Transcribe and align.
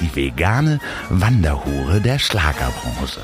Die 0.00 0.14
vegane 0.14 0.78
Wanderhure 1.10 2.00
der 2.00 2.18
Schlagerbranche. 2.18 3.20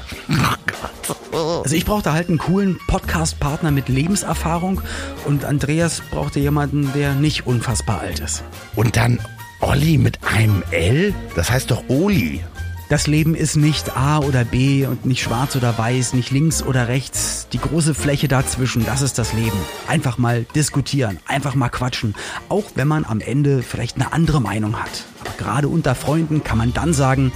Oh 1.32 1.62
Also 1.62 1.75
ich 1.75 1.85
brauchte 1.85 2.12
halt 2.12 2.29
einen 2.29 2.39
coolen 2.39 2.79
Podcast-Partner 2.86 3.71
mit 3.71 3.89
Lebenserfahrung 3.89 4.80
und 5.25 5.44
Andreas 5.44 6.02
brauchte 6.11 6.40
jemanden, 6.40 6.93
der 6.94 7.14
nicht 7.14 7.46
unfassbar 7.46 8.00
alt 8.00 8.21
ist. 8.21 8.43
Und 8.75 8.96
dann 8.96 9.18
Olli 9.61 9.99
mit 9.99 10.18
einem 10.25 10.62
L? 10.71 11.14
Das 11.35 11.50
heißt 11.50 11.71
doch 11.71 11.85
Oli. 11.89 12.43
Das 12.89 13.08
Leben 13.08 13.35
ist 13.35 13.57
nicht 13.57 13.96
A 13.96 14.18
oder 14.21 14.45
B 14.45 14.86
und 14.86 15.07
nicht 15.07 15.21
schwarz 15.21 15.57
oder 15.57 15.77
weiß, 15.77 16.13
nicht 16.13 16.31
links 16.31 16.63
oder 16.63 16.86
rechts. 16.86 17.49
Die 17.53 17.58
große 17.58 17.94
Fläche 17.94 18.29
dazwischen, 18.29 18.86
das 18.86 19.03
ist 19.03 19.18
das 19.18 19.32
Leben. 19.32 19.58
Einfach 19.89 20.18
mal 20.18 20.44
diskutieren, 20.54 21.18
einfach 21.27 21.57
mal 21.57 21.68
quatschen. 21.68 22.14
Auch 22.49 22.64
wenn 22.77 22.86
man 22.86 23.04
am 23.04 23.21
Ende 23.21 23.64
vielleicht 23.64 23.96
eine 23.96 24.13
andere 24.13 24.41
Meinung 24.41 24.80
hat. 24.80 25.04
Aber 25.21 25.32
gerade 25.36 25.67
unter 25.67 25.96
Freunden 25.96 26.44
kann 26.44 26.58
man 26.58 26.72
dann 26.75 26.93
sagen, 26.93 27.32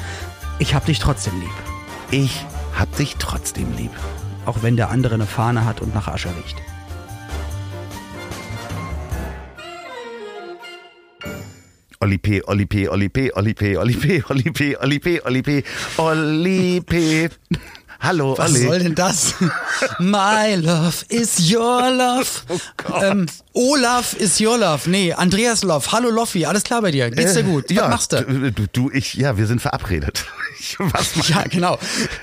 ich 0.60 0.76
hab 0.76 0.86
dich 0.86 1.00
trotzdem 1.00 1.40
lieb. 1.40 1.50
Ich 2.12 2.46
hab 2.78 2.94
dich 2.96 3.16
trotzdem 3.18 3.76
lieb. 3.76 3.90
Auch 4.46 4.62
wenn 4.62 4.76
der 4.76 4.90
andere 4.90 5.14
eine 5.14 5.26
Fahne 5.26 5.64
hat 5.64 5.80
und 5.80 5.96
nach 5.96 6.06
Asche 6.06 6.28
riecht. 6.28 6.56
Olli 12.02 12.16
P, 12.16 12.40
Olli 12.46 12.64
P, 12.64 12.88
Olli 12.88 13.10
P, 13.10 13.30
Olli 13.36 13.52
P, 13.52 13.76
Olli 13.76 13.92
P, 13.92 14.24
Olli 14.30 14.50
P, 14.50 14.74
Olli 14.80 14.98
P, 14.98 15.20
Olli 15.26 15.42
P, 15.42 15.62
Olli 15.98 16.80
P. 16.80 17.28
Hallo, 18.00 18.38
Was 18.38 18.52
Olli. 18.52 18.66
soll 18.66 18.78
denn 18.78 18.94
das? 18.94 19.34
My 19.98 20.54
love 20.54 21.04
is 21.10 21.52
your 21.52 21.90
love. 21.90 22.26
Oh 22.48 22.58
Gott. 22.78 23.02
Ähm, 23.02 23.26
Olaf 23.52 24.14
is 24.14 24.40
your 24.40 24.56
love. 24.56 24.88
Nee, 24.88 25.12
Andreas 25.12 25.62
Love. 25.62 25.92
Hallo 25.92 26.08
Loffi, 26.08 26.46
alles 26.46 26.62
klar 26.64 26.80
bei 26.80 26.90
dir? 26.90 27.10
Geht's 27.10 27.34
dir 27.34 27.42
gut? 27.42 27.64
Was 27.68 27.76
ja, 27.76 27.88
machst 27.88 28.12
du? 28.14 28.50
Du, 28.50 28.66
du, 28.72 28.90
ich, 28.90 29.12
ja, 29.12 29.36
wir 29.36 29.46
sind 29.46 29.60
verabredet. 29.60 30.24
Ich, 30.60 30.76
was 30.78 31.16
mach 31.16 31.28
Ja, 31.28 31.42
genau. 31.44 31.78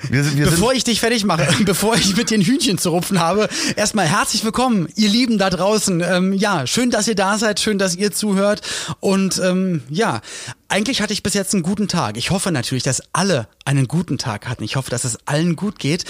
Wir 0.10 0.24
sind- 0.24 0.38
wir 0.38 0.46
bevor 0.46 0.70
sind- 0.70 0.78
ich 0.78 0.84
dich 0.84 1.00
fertig 1.00 1.26
mache, 1.26 1.48
bevor 1.66 1.96
ich 1.96 2.16
mit 2.16 2.30
den 2.30 2.42
Hühnchen 2.42 2.78
zu 2.78 2.92
rupfen 2.92 3.20
habe, 3.20 3.50
erstmal 3.76 4.06
herzlich 4.08 4.44
willkommen, 4.44 4.88
ihr 4.96 5.10
Lieben 5.10 5.38
da 5.40 5.50
draußen. 5.50 6.02
Ähm, 6.02 6.34
ja, 6.34 6.68
schön, 6.68 6.92
dass 6.92 7.08
ihr 7.08 7.16
da 7.16 7.38
seid, 7.38 7.60
schön, 7.60 7.80
dass 7.80 7.96
ihr 7.96 8.12
zuhört. 8.12 8.62
Und 9.00 9.40
ähm, 9.44 9.82
ja, 9.90 10.22
eigentlich 10.70 11.02
hatte 11.02 11.14
ich 11.14 11.24
bis 11.24 11.34
jetzt 11.34 11.54
einen 11.54 11.64
guten 11.64 11.88
Tag. 11.88 12.18
Ich 12.18 12.30
hoffe 12.30 12.52
natürlich, 12.52 12.84
dass 12.84 13.02
alle 13.14 13.48
einen 13.66 13.88
guten 13.88 14.18
Tag 14.18 14.48
hatten. 14.48 14.64
Ich 14.64 14.76
hoffe, 14.76 14.90
dass 14.92 15.04
es 15.06 15.18
allen 15.26 15.56
gut 15.56 15.80
geht. 15.80 16.04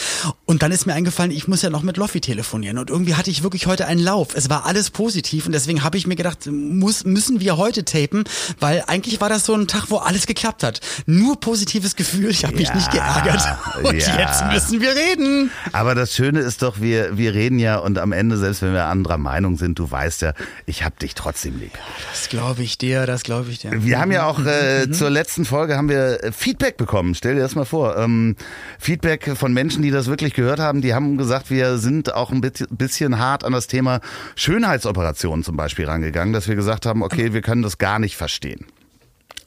Und 0.46 0.64
dann 0.64 0.72
ist 0.72 0.86
mir 0.88 0.94
eingefallen, 0.96 1.32
ich 1.32 1.48
muss 1.48 1.62
ja 1.62 1.70
noch 1.70 1.84
mit 1.84 1.98
Loffi 1.98 2.22
telefonieren. 2.22 2.78
Und 2.80 2.90
irgendwie 2.90 3.16
hatte 3.16 3.30
ich 3.30 3.44
wirklich 3.44 3.68
heute 3.68 3.86
einen 3.86 4.02
Lauf. 4.02 4.30
Es 4.34 4.50
war 4.50 4.66
alles 4.66 4.90
positiv 4.90 5.46
und 5.46 5.52
deswegen 5.54 5.84
habe 5.84 5.98
ich 5.98 6.08
mir 6.08 6.16
gedacht, 6.16 6.48
muss, 6.48 7.04
müssen 7.06 7.40
wir 7.40 7.58
heute 7.58 7.86
tapen, 7.86 8.24
weil 8.60 8.84
eigentlich 8.88 9.22
war 9.22 9.30
das 9.30 9.46
so 9.46 9.54
ein 9.54 9.68
Tag, 9.68 9.86
wo 9.90 9.98
alles 9.98 10.26
geklappt 10.26 10.64
hat. 10.64 10.82
Nur 11.06 11.40
positives 11.40 11.96
Gefühl, 11.96 12.17
ich 12.24 12.44
habe 12.44 12.56
mich 12.56 12.68
Ja, 12.68 12.76
nicht 12.76 12.92
geärgert. 12.92 13.42
Und 13.84 14.08
ja. 14.08 14.20
jetzt 14.20 14.46
müssen 14.52 14.82
wir 14.82 14.96
reden. 14.96 15.52
Aber 15.72 15.96
das 15.96 16.16
Schöne 16.16 16.40
ist 16.40 16.62
doch, 16.62 16.82
wir, 16.82 17.18
wir 17.18 17.34
reden 17.34 17.60
ja 17.60 17.78
und 17.78 18.00
am 18.00 18.12
Ende, 18.12 18.38
selbst 18.38 18.62
wenn 18.62 18.74
wir 18.74 18.86
anderer 18.86 19.18
Meinung 19.18 19.58
sind, 19.58 19.80
du 19.80 19.90
weißt 19.90 20.22
ja, 20.24 20.34
ich 20.66 20.84
hab 20.84 20.98
dich 21.00 21.16
trotzdem 21.16 21.60
lieb. 21.60 21.72
Das 22.12 22.30
glaube 22.30 22.64
ich 22.64 22.78
dir, 22.78 23.06
das 23.06 23.24
glaube 23.24 23.50
ich 23.52 23.60
dir. 23.60 23.72
Wir 23.84 24.00
haben 24.00 24.12
ja 24.12 24.26
auch 24.26 24.40
äh, 24.44 24.90
zur 24.92 25.10
letzten 25.10 25.46
Folge 25.46 25.78
haben 25.78 25.90
wir 25.90 26.24
äh, 26.24 26.32
Feedback 26.32 26.78
bekommen. 26.78 27.16
Stell 27.16 27.36
dir 27.36 27.42
das 27.42 27.56
mal 27.56 27.66
vor. 27.66 27.98
Ähm, 27.98 28.36
Feedback 28.80 29.38
von 29.38 29.54
Menschen, 29.54 29.84
die 29.84 29.92
das 29.92 30.08
wirklich 30.08 30.34
gehört 30.34 30.60
haben, 30.60 30.82
die 30.82 30.94
haben 30.94 31.18
gesagt, 31.18 31.50
wir 31.50 31.78
sind 31.78 32.14
auch 32.14 32.32
ein 32.32 32.42
bisschen 32.42 33.20
hart 33.20 33.44
an 33.44 33.54
das 33.54 33.68
Thema 33.68 34.00
Schönheitsoperationen 34.36 35.44
zum 35.44 35.58
Beispiel 35.58 35.86
rangegangen, 35.86 36.34
dass 36.34 36.48
wir 36.48 36.56
gesagt 36.56 36.86
haben, 36.86 37.04
okay, 37.04 37.34
wir 37.34 37.42
können 37.42 37.62
das 37.62 37.78
gar 37.78 38.00
nicht 38.00 38.18
verstehen. 38.18 38.66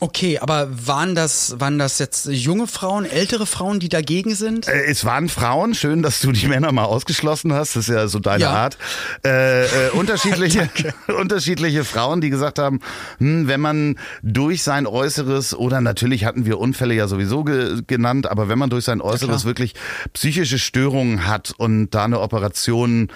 Okay, 0.03 0.39
aber 0.39 0.69
waren 0.87 1.15
das, 1.15 1.61
waren 1.61 1.79
das 1.79 1.99
jetzt 1.99 2.25
junge 2.27 2.67
Frauen, 2.67 3.05
ältere 3.05 3.45
Frauen, 3.45 3.81
die 3.81 3.91
dagegen 3.91 4.35
sind? 4.35 4.67
Äh, 4.67 4.85
Es 4.87 5.05
waren 5.05 5.29
Frauen, 5.29 5.75
schön, 5.75 6.03
dass 6.03 6.21
du 6.21 6.33
die 6.33 6.49
Männer 6.49 6.73
mal 6.73 6.85
ausgeschlossen 6.85 7.53
hast, 7.53 7.77
das 7.77 7.87
ist 7.89 7.95
ja 7.95 8.09
so 8.09 8.19
deine 8.19 8.45
Ja. 8.45 8.51
Art. 8.51 8.79
Äh, 9.27 9.67
äh, 9.67 9.91
unterschiedliche, 9.93 10.71
unterschiedliche 11.19 11.85
Frauen, 11.85 12.23
die 12.23 12.31
gesagt 12.31 12.59
haben, 12.59 12.81
hm, 13.19 13.47
wenn 13.47 13.61
man 13.61 13.99
durch 14.23 14.63
sein 14.63 14.87
Äußeres 14.87 15.55
oder 15.55 15.83
natürlich 15.83 16.25
hatten 16.25 16.47
wir 16.47 16.59
Unfälle 16.59 16.95
ja 16.95 17.07
sowieso 17.07 17.45
ge 17.45 17.83
genannt, 17.87 18.31
aber 18.31 18.49
wenn 18.49 18.59
man 18.59 18.71
durch 18.71 18.87
sein 18.87 19.03
Äußeres 19.03 19.45
wirklich 19.45 19.75
psychische 20.15 20.59
Störungen 20.59 21.27
hat 21.27 21.53
und 21.59 21.91
da 21.91 22.05
eine 22.07 22.21
Operation 22.21 23.09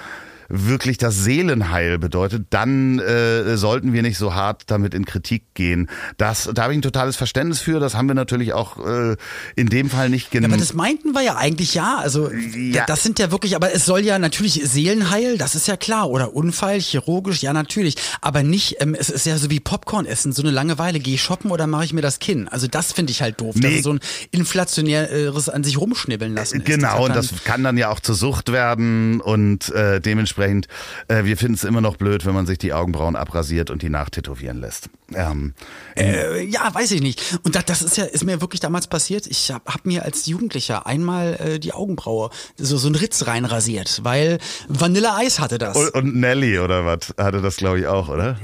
wirklich 0.49 0.99
das 0.99 1.17
Seelenheil 1.25 1.99
bedeutet, 1.99 2.47
dann 2.51 2.99
äh, 2.99 3.57
sollten 3.57 3.93
wir 3.93 4.03
nicht 4.03 4.19
so 4.19 4.35
hart 4.35 4.65
damit 4.67 4.95
in 4.95 5.05
Kritik 5.05 5.43
gehen. 5.55 5.89
Das, 6.17 6.51
da 6.53 6.65
habe 6.65 6.73
ich 6.73 6.79
ein 6.79 6.83
totales 6.83 7.17
Verständnis 7.17 7.61
für. 7.61 7.81
Das 7.81 7.95
haben 7.95 8.09
wir 8.09 8.15
natürlich 8.15 8.53
auch 8.53 8.79
äh, 8.85 9.17
in 9.57 9.69
dem 9.69 9.91
Fall 9.91 10.09
nicht 10.11 10.33
Ja, 10.35 10.41
genug. 10.41 10.53
aber 10.53 10.59
das 10.61 10.75
meinten 10.75 11.13
wir 11.13 11.23
ja 11.23 11.37
eigentlich 11.37 11.75
ja. 11.75 11.97
Also 11.99 12.31
Ja. 12.31 12.81
da- 12.81 12.87
das 12.95 13.03
sind 13.03 13.19
ja 13.19 13.31
wirklich, 13.31 13.57
aber 13.57 13.73
es 13.75 13.85
soll 13.87 14.01
ja 14.01 14.19
natürlich 14.19 14.61
Seelenheil, 14.65 15.39
das 15.39 15.55
ist 15.55 15.67
ja 15.69 15.77
klar. 15.77 16.09
Oder 16.11 16.35
Unfall, 16.35 16.81
chirurgisch, 16.81 17.43
ja 17.43 17.53
natürlich. 17.53 17.97
Aber 18.21 18.43
nicht, 18.43 18.77
ähm, 18.81 18.95
es 18.99 19.11
ist 19.11 19.27
ja 19.27 19.37
so 19.39 19.51
wie 19.51 19.61
Popcorn 19.61 20.07
essen, 20.07 20.33
so 20.33 20.43
eine 20.43 20.51
Langeweile. 20.51 21.01
Gehe 21.01 21.15
ich 21.15 21.23
shoppen 21.23 21.51
oder 21.51 21.67
mache 21.67 21.85
ich 21.85 21.93
mir 21.93 22.03
das 22.03 22.19
Kinn? 22.19 22.49
Also 22.49 22.67
das 22.69 22.93
finde 22.93 23.13
ich 23.13 23.23
halt 23.23 23.41
doof. 23.41 23.55
Nee. 23.57 23.63
Das 23.63 23.73
ist 23.73 23.85
so 23.85 23.93
ein 23.93 24.01
inflationäres 24.31 25.49
an 25.49 25.65
sich 25.65 25.79
rumschnibbeln 25.79 26.35
lassen. 26.35 26.59
ist. 26.61 26.67
Genau, 26.67 26.89
hat 26.95 27.01
und 27.01 27.17
das 27.17 27.29
kann 27.45 27.63
dann 27.65 27.77
ja 27.77 27.91
auch 27.91 28.01
zur 28.01 28.15
Sucht 28.15 28.53
werden 28.53 29.21
und 29.21 29.71
äh, 29.71 30.01
dementsprechend, 30.01 30.34
äh, 30.39 31.25
wir 31.25 31.37
finden 31.37 31.55
es 31.55 31.65
immer 31.65 31.81
noch 31.81 31.97
blöd, 31.97 32.27
wenn 32.27 32.35
man 32.35 32.47
sich 32.47 32.59
die 32.59 32.73
Augenbrauen 32.73 33.17
abrasiert 33.17 33.71
und 33.71 33.83
die 33.83 33.89
nachtätowieren 33.89 34.61
lässt. 34.61 34.89
Ähm, 35.15 35.55
Äh, 35.97 36.45
ja, 36.45 36.75
weiß 36.75 36.91
ich 36.93 37.01
nicht. 37.01 37.39
Und 37.45 37.55
das, 37.55 37.65
das 37.67 37.83
ist 37.83 37.97
ja, 37.97 38.05
ist 38.05 38.25
mir 38.25 38.41
wirklich 38.41 38.61
damals 38.61 38.87
passiert. 38.87 39.27
Ich 39.27 39.51
habe 39.51 39.65
hab 39.73 39.87
mir 39.87 40.05
als 40.05 40.27
Jugendlicher 40.27 40.87
einmal 40.87 41.35
äh, 41.35 41.59
die 41.59 41.73
Augenbraue, 41.73 42.31
so, 42.57 42.77
so 42.77 42.89
ein 42.89 42.95
Ritz 42.95 43.27
reinrasiert, 43.27 44.01
weil 44.05 44.39
Vanilla 44.69 45.17
Eis 45.17 45.39
hatte 45.41 45.59
das. 45.59 45.77
und, 45.77 45.91
und 45.95 46.17
Nelly 46.17 46.59
oder 46.59 46.85
was 46.85 47.15
hatte 47.19 47.41
das, 47.41 47.57
glaube 47.57 47.81
ich, 47.81 47.87
auch, 47.87 48.09
oder? 48.09 48.39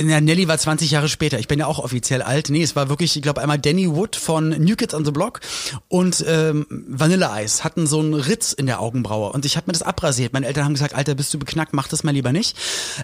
Ja, 0.00 0.20
Nelly 0.20 0.46
war 0.46 0.56
20 0.56 0.92
Jahre 0.92 1.08
später. 1.08 1.40
Ich 1.40 1.48
bin 1.48 1.58
ja 1.58 1.66
auch 1.66 1.80
offiziell 1.80 2.22
alt. 2.22 2.50
Nee, 2.50 2.62
es 2.62 2.76
war 2.76 2.88
wirklich, 2.88 3.16
ich 3.16 3.22
glaube, 3.22 3.40
einmal 3.40 3.58
Danny 3.58 3.90
Wood 3.90 4.14
von 4.14 4.50
New 4.50 4.76
Kids 4.76 4.94
on 4.94 5.04
the 5.04 5.10
Block 5.10 5.40
und 5.88 6.24
ähm, 6.28 6.66
Vanilla 6.70 7.32
Eis 7.32 7.64
hatten 7.64 7.88
so 7.88 7.98
einen 7.98 8.14
Ritz 8.14 8.52
in 8.52 8.66
der 8.66 8.80
Augenbraue. 8.80 9.32
Und 9.32 9.44
ich 9.44 9.56
habe 9.56 9.64
mir 9.66 9.72
das 9.72 9.82
abrasiert. 9.82 10.32
Meine 10.32 10.46
Eltern 10.46 10.64
haben 10.64 10.74
gesagt, 10.74 10.94
Alter, 10.94 11.16
bist 11.16 11.34
du 11.34 11.38
beknackt, 11.40 11.72
mach 11.72 11.88
das 11.88 12.04
mal 12.04 12.12
lieber 12.12 12.30
nicht. 12.30 12.56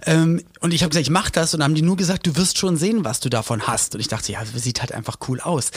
Ähm, 0.07 0.45
und 0.61 0.73
ich 0.73 0.83
habe 0.83 0.91
gesagt, 0.91 1.07
ich 1.07 1.11
mach 1.11 1.31
das. 1.31 1.53
Und 1.53 1.61
dann 1.61 1.71
haben 1.71 1.75
die 1.75 1.83
nur 1.83 1.97
gesagt, 1.97 2.29
du 2.29 2.37
wirst 2.37 2.59
schon 2.59 2.77
sehen, 2.77 3.05
was 3.05 3.19
du 3.19 3.29
davon 3.29 3.67
hast. 3.67 3.97
Und 3.97 4.01
ich 4.01 4.09
dachte, 4.09 4.31
ja, 4.31 4.39
sieht 4.55 4.81
halt 4.81 4.93
einfach 4.93 5.17
cool 5.29 5.41
aus. 5.41 5.73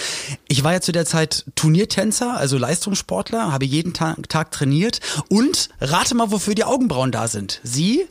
Ich 0.47 0.63
war 0.63 0.73
ja 0.73 0.81
zu 0.81 0.91
der 0.91 1.05
Zeit 1.05 1.45
Turniertänzer, 1.55 2.37
also 2.37 2.59
Leistungssportler, 2.59 3.51
habe 3.51 3.65
jeden 3.65 3.93
Tag, 3.93 4.29
Tag 4.29 4.51
trainiert. 4.51 4.99
Und 5.29 5.69
rate 5.81 6.13
mal, 6.13 6.29
wofür 6.29 6.53
die 6.53 6.63
Augenbrauen 6.63 7.11
da 7.11 7.27
sind. 7.27 7.59
Sie? 7.63 8.05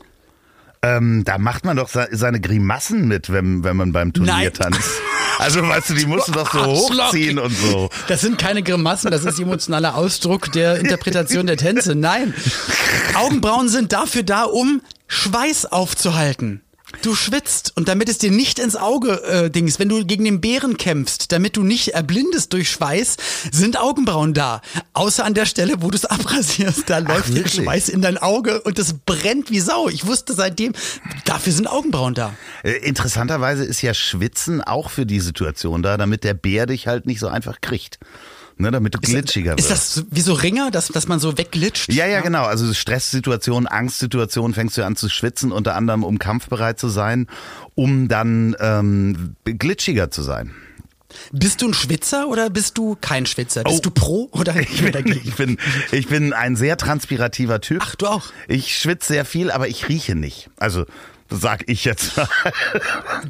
Ähm, 0.83 1.23
da 1.25 1.37
macht 1.37 1.65
man 1.65 1.77
doch 1.77 1.89
se- 1.89 2.07
seine 2.11 2.39
Grimassen 2.39 3.07
mit, 3.07 3.31
wenn, 3.31 3.63
wenn 3.63 3.75
man 3.75 3.91
beim 3.91 4.13
Turnier 4.13 4.33
Nein. 4.33 4.53
tanzt. 4.53 4.89
Also 5.39 5.61
weißt 5.61 5.91
du, 5.91 5.93
die 5.93 6.07
musst 6.07 6.29
du 6.29 6.31
doch 6.31 6.51
so 6.51 6.65
hochziehen 6.65 7.37
und 7.37 7.55
so. 7.55 7.91
Das 8.07 8.21
sind 8.21 8.39
keine 8.39 8.63
Grimassen, 8.63 9.11
das 9.11 9.23
ist 9.23 9.39
emotionaler 9.39 9.93
Ausdruck 9.93 10.51
der 10.51 10.79
Interpretation 10.79 11.45
der 11.45 11.57
Tänze. 11.57 11.93
Nein. 11.93 12.33
Augenbrauen 13.13 13.69
sind 13.69 13.93
dafür 13.93 14.23
da, 14.23 14.45
um 14.45 14.81
Schweiß 15.07 15.67
aufzuhalten. 15.67 16.61
Du 17.01 17.15
schwitzt 17.15 17.73
und 17.75 17.89
damit 17.89 18.07
es 18.07 18.17
dir 18.17 18.31
nicht 18.31 18.59
ins 18.59 18.77
Auge 18.77 19.21
äh, 19.23 19.49
dings, 19.49 19.77
wenn 19.77 19.89
du 19.89 20.05
gegen 20.05 20.23
den 20.23 20.39
Bären 20.39 20.77
kämpfst, 20.77 21.33
damit 21.33 21.57
du 21.57 21.63
nicht 21.63 21.89
erblindest 21.89 22.53
durch 22.53 22.71
Schweiß, 22.71 23.17
sind 23.51 23.77
Augenbrauen 23.77 24.33
da. 24.33 24.61
Außer 24.93 25.25
an 25.25 25.33
der 25.33 25.45
Stelle, 25.45 25.81
wo 25.81 25.91
du 25.91 25.97
es 25.97 26.05
abrasierst, 26.05 26.89
da 26.89 26.99
läuft 26.99 27.35
der? 27.35 27.47
Schweiß 27.47 27.89
in 27.89 28.01
dein 28.01 28.17
Auge 28.17 28.61
und 28.61 28.79
es 28.79 28.93
brennt 28.93 29.51
wie 29.51 29.59
Sau. 29.59 29.89
Ich 29.89 30.07
wusste 30.07 30.33
seitdem, 30.33 30.71
dafür 31.25 31.51
sind 31.51 31.67
Augenbrauen 31.67 32.13
da. 32.13 32.33
Äh, 32.63 32.77
Interessanterweise 32.77 33.65
ist 33.65 33.81
ja 33.81 33.93
Schwitzen 33.93 34.61
auch 34.61 34.89
für 34.89 35.05
die 35.05 35.19
Situation 35.19 35.83
da, 35.83 35.97
damit 35.97 36.23
der 36.23 36.35
Bär 36.35 36.67
dich 36.67 36.87
halt 36.87 37.05
nicht 37.05 37.19
so 37.19 37.27
einfach 37.27 37.59
kriegt. 37.59 37.99
Ne, 38.59 38.71
damit 38.71 38.95
du 38.95 38.99
glitschiger 38.99 39.55
Ist 39.57 39.69
wirst. 39.69 39.97
das 39.97 40.05
wie 40.09 40.21
so 40.21 40.33
Ringer, 40.33 40.71
dass, 40.71 40.87
dass 40.87 41.07
man 41.07 41.19
so 41.19 41.37
wegglitscht? 41.37 41.93
Ja, 41.93 42.07
ja, 42.07 42.21
genau. 42.21 42.43
Also 42.45 42.73
Stresssituationen, 42.73 43.67
Angstsituationen 43.67 44.55
fängst 44.55 44.77
du 44.77 44.83
an 44.83 44.95
zu 44.95 45.09
schwitzen, 45.09 45.51
unter 45.51 45.75
anderem 45.75 46.03
um 46.03 46.17
kampfbereit 46.17 46.79
zu 46.79 46.89
sein, 46.89 47.27
um 47.75 48.07
dann 48.07 48.55
ähm, 48.59 49.35
glitschiger 49.45 50.09
zu 50.09 50.23
sein. 50.23 50.55
Bist 51.31 51.61
du 51.61 51.67
ein 51.69 51.73
Schwitzer 51.73 52.27
oder 52.27 52.49
bist 52.49 52.77
du 52.77 52.97
kein 52.99 53.25
Schwitzer? 53.27 53.63
Bist 53.63 53.77
Oh. 53.77 53.81
du 53.83 53.91
pro 53.91 54.29
oder 54.31 54.55
Ich 54.59 54.81
bin, 54.81 54.91
dagegen? 54.91 55.21
ich, 55.23 55.35
bin, 55.35 55.57
ich 55.91 56.07
bin 56.07 56.33
ein 56.33 56.55
sehr 56.55 56.77
transpirativer 56.77 57.61
Typ. 57.61 57.81
Ach, 57.85 57.95
du 57.95 58.07
auch? 58.07 58.25
Ich 58.47 58.75
schwitze 58.77 59.13
sehr 59.13 59.23
viel, 59.25 59.51
aber 59.51 59.67
ich 59.67 59.87
rieche 59.87 60.15
nicht. 60.15 60.49
Also, 60.57 60.85
sag 61.29 61.69
ich 61.69 61.85
jetzt. 61.85 62.13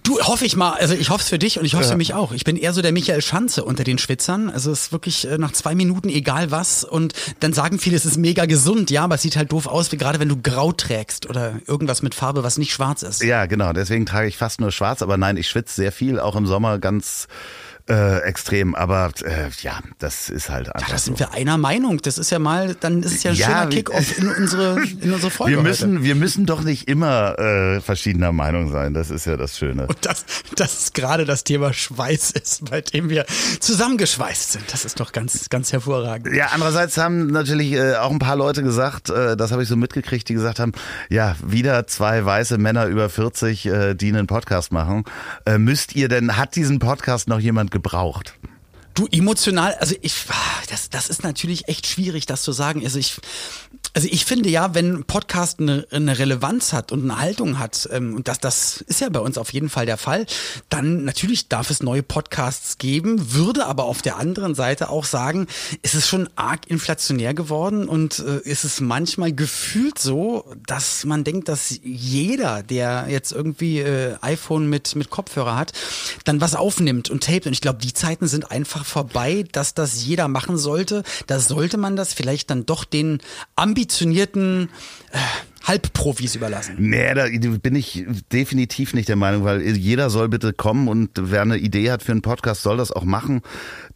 Du, 0.04 0.20
hoffe 0.20 0.46
ich 0.46 0.56
mal, 0.56 0.72
also 0.74 0.94
ich 0.94 1.10
hoffe 1.10 1.22
es 1.22 1.30
für 1.30 1.40
dich 1.40 1.60
und 1.60 1.66
ich 1.66 1.74
hoffe 1.74 1.84
es 1.84 1.90
für 1.92 1.98
mich 1.98 2.14
auch. 2.14 2.32
Ich 2.32 2.44
bin 2.44 2.56
eher 2.56 2.74
so 2.74 2.82
der 2.82 2.92
Michael 2.92 3.22
Schanze 3.22 3.64
unter 3.64 3.84
den 3.84 3.98
Schwitzern. 3.98 4.50
Also 4.50 4.72
es 4.72 4.84
ist 4.84 4.92
wirklich 4.92 5.28
äh, 5.28 5.38
nach 5.38 5.52
zwei 5.52 5.76
Minuten 5.76 6.10
egal 6.10 6.52
was 6.52 6.84
und 6.84 7.14
dann 7.40 7.54
sagen 7.54 7.80
viele, 7.80 7.96
es 7.96 8.06
ist 8.06 8.18
mega 8.18 8.46
gesund, 8.46 8.92
ja, 8.92 9.04
aber 9.04 9.16
es 9.16 9.22
sieht 9.22 9.36
halt 9.36 9.52
doof 9.52 9.68
aus, 9.68 9.92
wie 9.92 9.98
gerade 9.98 10.20
wenn 10.20 10.30
du 10.30 10.42
grau 10.42 10.72
trägst 10.72 11.30
oder 11.30 11.56
irgendwas 11.68 12.02
mit 12.02 12.16
Farbe, 12.16 12.44
was 12.44 12.58
nicht 12.58 12.74
schwarz 12.74 13.02
ist. 13.02 13.22
ja, 13.24 13.46
genau. 13.46 13.74
Deswegen 13.74 14.06
trage 14.06 14.28
ich 14.28 14.38
fast 14.38 14.60
nur 14.60 14.72
schwarz. 14.72 15.02
Aber 15.02 15.18
nein, 15.18 15.38
ich 15.38 15.48
schwitze 15.48 15.76
sehr 15.76 15.92
viel, 15.92 16.20
auch 16.20 16.36
im 16.36 16.46
Sommer 16.46 16.80
ganz 16.80 17.28
äh, 17.90 18.20
extrem. 18.22 18.76
Aber 18.76 19.12
äh, 19.24 19.50
ja, 19.62 19.80
das 20.00 20.30
ist 20.30 20.50
halt 20.50 20.68
einfach 20.74 20.88
Ja, 20.88 20.94
da 20.94 20.98
so. 21.00 21.06
sind 21.06 21.20
wir 21.20 21.34
einer 21.34 21.58
Meinung. 21.58 21.98
Das 22.02 22.18
ist 22.18 22.30
ja 22.32 22.40
mal, 22.40 22.76
dann 22.80 23.04
ist 23.04 23.14
es 23.16 23.24
ja 23.24 23.32
ein 23.32 23.38
Ja, 23.38 23.46
schöner 23.48 23.68
Kick-off 23.68 24.18
in 24.18 24.28
unsere, 24.30 24.82
in 25.02 25.14
unsere 25.14 25.32
Folge. 25.32 25.52
Wir 25.54 25.58
heute. 25.60 25.68
müssen, 25.70 26.04
wir 26.04 26.16
müssen 26.16 26.46
doch 26.46 26.62
nicht 26.64 26.88
immer 26.88 27.38
äh, 27.40 27.82
verschiedener 27.82 28.32
Meinung 28.32 28.72
sein. 28.72 28.94
Das 28.94 29.10
ist 29.10 29.26
ja 29.26 29.38
das 29.38 29.58
Schöne. 29.58 29.88
Und 29.88 30.06
das, 30.06 30.26
das 30.56 30.94
gerade 30.94 31.26
das 31.26 31.44
Thema 31.44 31.74
Schweiß 31.74 32.32
ist, 32.32 32.70
bei 32.70 32.82
dem 32.82 33.10
wir 33.10 33.26
zusammengeschweißt 33.60 34.54
sind. 34.54 34.74
Das 34.74 34.86
ist 34.86 35.00
doch 35.00 35.12
ganz, 35.12 35.50
ganz 35.50 35.72
hervorragend. 35.72 36.34
Ja, 36.36 36.48
andererseits 36.54 36.98
haben 36.98 37.28
natürlich 37.28 37.74
äh, 37.74 37.96
auch 37.96 38.12
ein 38.12 38.20
paar 38.20 38.36
Leute 38.36 38.64
gesagt, 38.64 39.10
äh, 39.10 39.36
das 39.38 39.52
habe 39.52 39.64
ich 39.64 39.70
so 39.70 39.76
mitgekriegt, 39.76 40.28
die 40.30 40.34
gesagt 40.34 40.60
haben, 40.60 40.72
ja, 41.10 41.36
wieder 41.46 41.86
zwei 41.88 42.24
weiße 42.26 42.58
Männer 42.58 42.86
über 42.88 43.10
40, 43.10 43.66
äh, 43.66 43.94
die 43.94 44.10
einen 44.10 44.28
Podcast 44.28 44.72
machen. 44.72 45.04
Äh, 45.46 45.58
müsst 45.58 45.96
ihr 45.96 46.08
denn, 46.08 46.38
hat 46.38 46.56
diesen 46.56 46.80
Podcast 46.80 47.28
noch 47.28 47.40
jemand 47.40 47.72
gebraucht? 47.78 48.34
Du 48.94 49.08
emotional, 49.12 49.76
also 49.76 49.96
ich, 50.02 50.26
das, 50.70 50.90
das 50.90 51.08
ist 51.08 51.24
natürlich 51.24 51.68
echt 51.68 51.86
schwierig, 51.86 52.26
das 52.26 52.42
zu 52.42 52.52
sagen. 52.52 52.84
Also 52.84 52.98
ich, 52.98 53.20
also 53.98 54.10
ich 54.12 54.26
finde 54.26 54.48
ja, 54.48 54.76
wenn 54.76 55.06
Podcast 55.06 55.60
eine, 55.60 55.88
eine 55.90 56.20
Relevanz 56.20 56.72
hat 56.72 56.92
und 56.92 57.02
eine 57.02 57.20
Haltung 57.20 57.58
hat, 57.58 57.90
ähm, 57.92 58.14
und 58.14 58.28
das, 58.28 58.38
das 58.40 58.82
ist 58.82 59.02
ja 59.02 59.10
bei 59.10 59.20
uns 59.20 59.40
auf 59.40 59.52
jeden 59.52 59.70
Fall 59.70 59.88
der 59.88 59.98
Fall, 59.98 60.28
dann 60.70 61.04
natürlich 61.04 61.50
darf 61.50 61.72
es 61.72 61.82
neue 61.82 62.04
Podcasts 62.04 62.78
geben, 62.78 63.34
würde 63.34 63.66
aber 63.66 63.86
auf 63.86 64.04
der 64.04 64.18
anderen 64.18 64.54
Seite 64.54 64.92
auch 64.92 65.04
sagen, 65.04 65.48
es 65.82 65.96
ist 65.96 66.08
schon 66.08 66.30
arg 66.36 66.68
inflationär 66.68 67.34
geworden 67.34 67.88
und 67.88 68.20
äh, 68.20 68.38
ist 68.48 68.66
es 68.66 68.82
manchmal 68.82 69.34
gefühlt 69.34 69.98
so, 69.98 70.46
dass 70.68 71.04
man 71.04 71.24
denkt, 71.24 71.50
dass 71.50 71.80
jeder, 71.84 72.62
der 72.62 73.08
jetzt 73.10 73.32
irgendwie 73.32 73.80
äh, 73.80 74.18
iPhone 74.22 74.70
mit, 74.70 74.96
mit 74.96 75.10
Kopfhörer 75.10 75.56
hat, 75.56 75.74
dann 76.24 76.40
was 76.40 76.54
aufnimmt 76.54 77.10
und 77.10 77.24
tapet. 77.24 77.48
Und 77.48 77.54
ich 77.54 77.62
glaube, 77.62 77.80
die 77.80 77.94
Zeiten 77.94 78.28
sind 78.28 78.52
einfach 78.52 78.86
vorbei, 78.86 79.44
dass 79.54 79.74
das 79.74 80.06
jeder 80.06 80.28
machen 80.28 80.60
sollte. 80.60 81.02
Da 81.26 81.40
sollte 81.40 81.80
man 81.80 81.96
das 81.96 82.14
vielleicht 82.14 82.52
dann 82.52 82.68
doch 82.68 82.84
den 82.84 83.22
ambitionierten 83.88 84.70
äh, 85.12 85.18
Halbprofis 85.64 86.36
überlassen. 86.36 86.76
Nee, 86.78 87.14
da 87.14 87.26
bin 87.62 87.76
ich 87.76 88.06
definitiv 88.32 88.94
nicht 88.94 89.10
der 89.10 89.18
Meinung, 89.18 89.44
weil 89.44 89.62
jeder 89.62 90.10
soll 90.10 90.30
bitte 90.30 90.54
kommen 90.54 90.88
und 90.88 91.10
wer 91.16 91.42
eine 91.42 91.58
Idee 91.58 91.92
hat 91.92 92.04
für 92.04 92.14
einen 92.14 92.22
Podcast, 92.22 92.64
soll 92.64 92.78
das 92.78 92.92
auch 92.92 93.04
machen. 93.04 93.42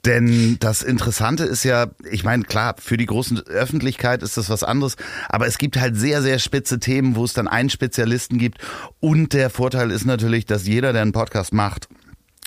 Denn 0.04 0.58
das 0.60 0.82
Interessante 0.82 1.46
ist 1.46 1.64
ja, 1.64 1.88
ich 2.10 2.26
meine, 2.26 2.44
klar, 2.44 2.76
für 2.78 2.98
die 2.98 3.06
große 3.06 3.46
Öffentlichkeit 3.48 4.22
ist 4.22 4.36
das 4.36 4.50
was 4.50 4.64
anderes, 4.64 4.98
aber 5.30 5.48
es 5.48 5.58
gibt 5.58 5.80
halt 5.80 5.96
sehr, 5.96 6.22
sehr 6.22 6.40
spitze 6.40 6.80
Themen, 6.80 7.16
wo 7.16 7.24
es 7.24 7.34
dann 7.34 7.48
einen 7.48 7.70
Spezialisten 7.70 8.38
gibt. 8.38 8.58
Und 9.00 9.32
der 9.32 9.50
Vorteil 9.50 9.92
ist 9.92 10.06
natürlich, 10.06 10.46
dass 10.46 10.68
jeder, 10.68 10.92
der 10.92 11.04
einen 11.04 11.14
Podcast 11.14 11.54
macht, 11.54 11.88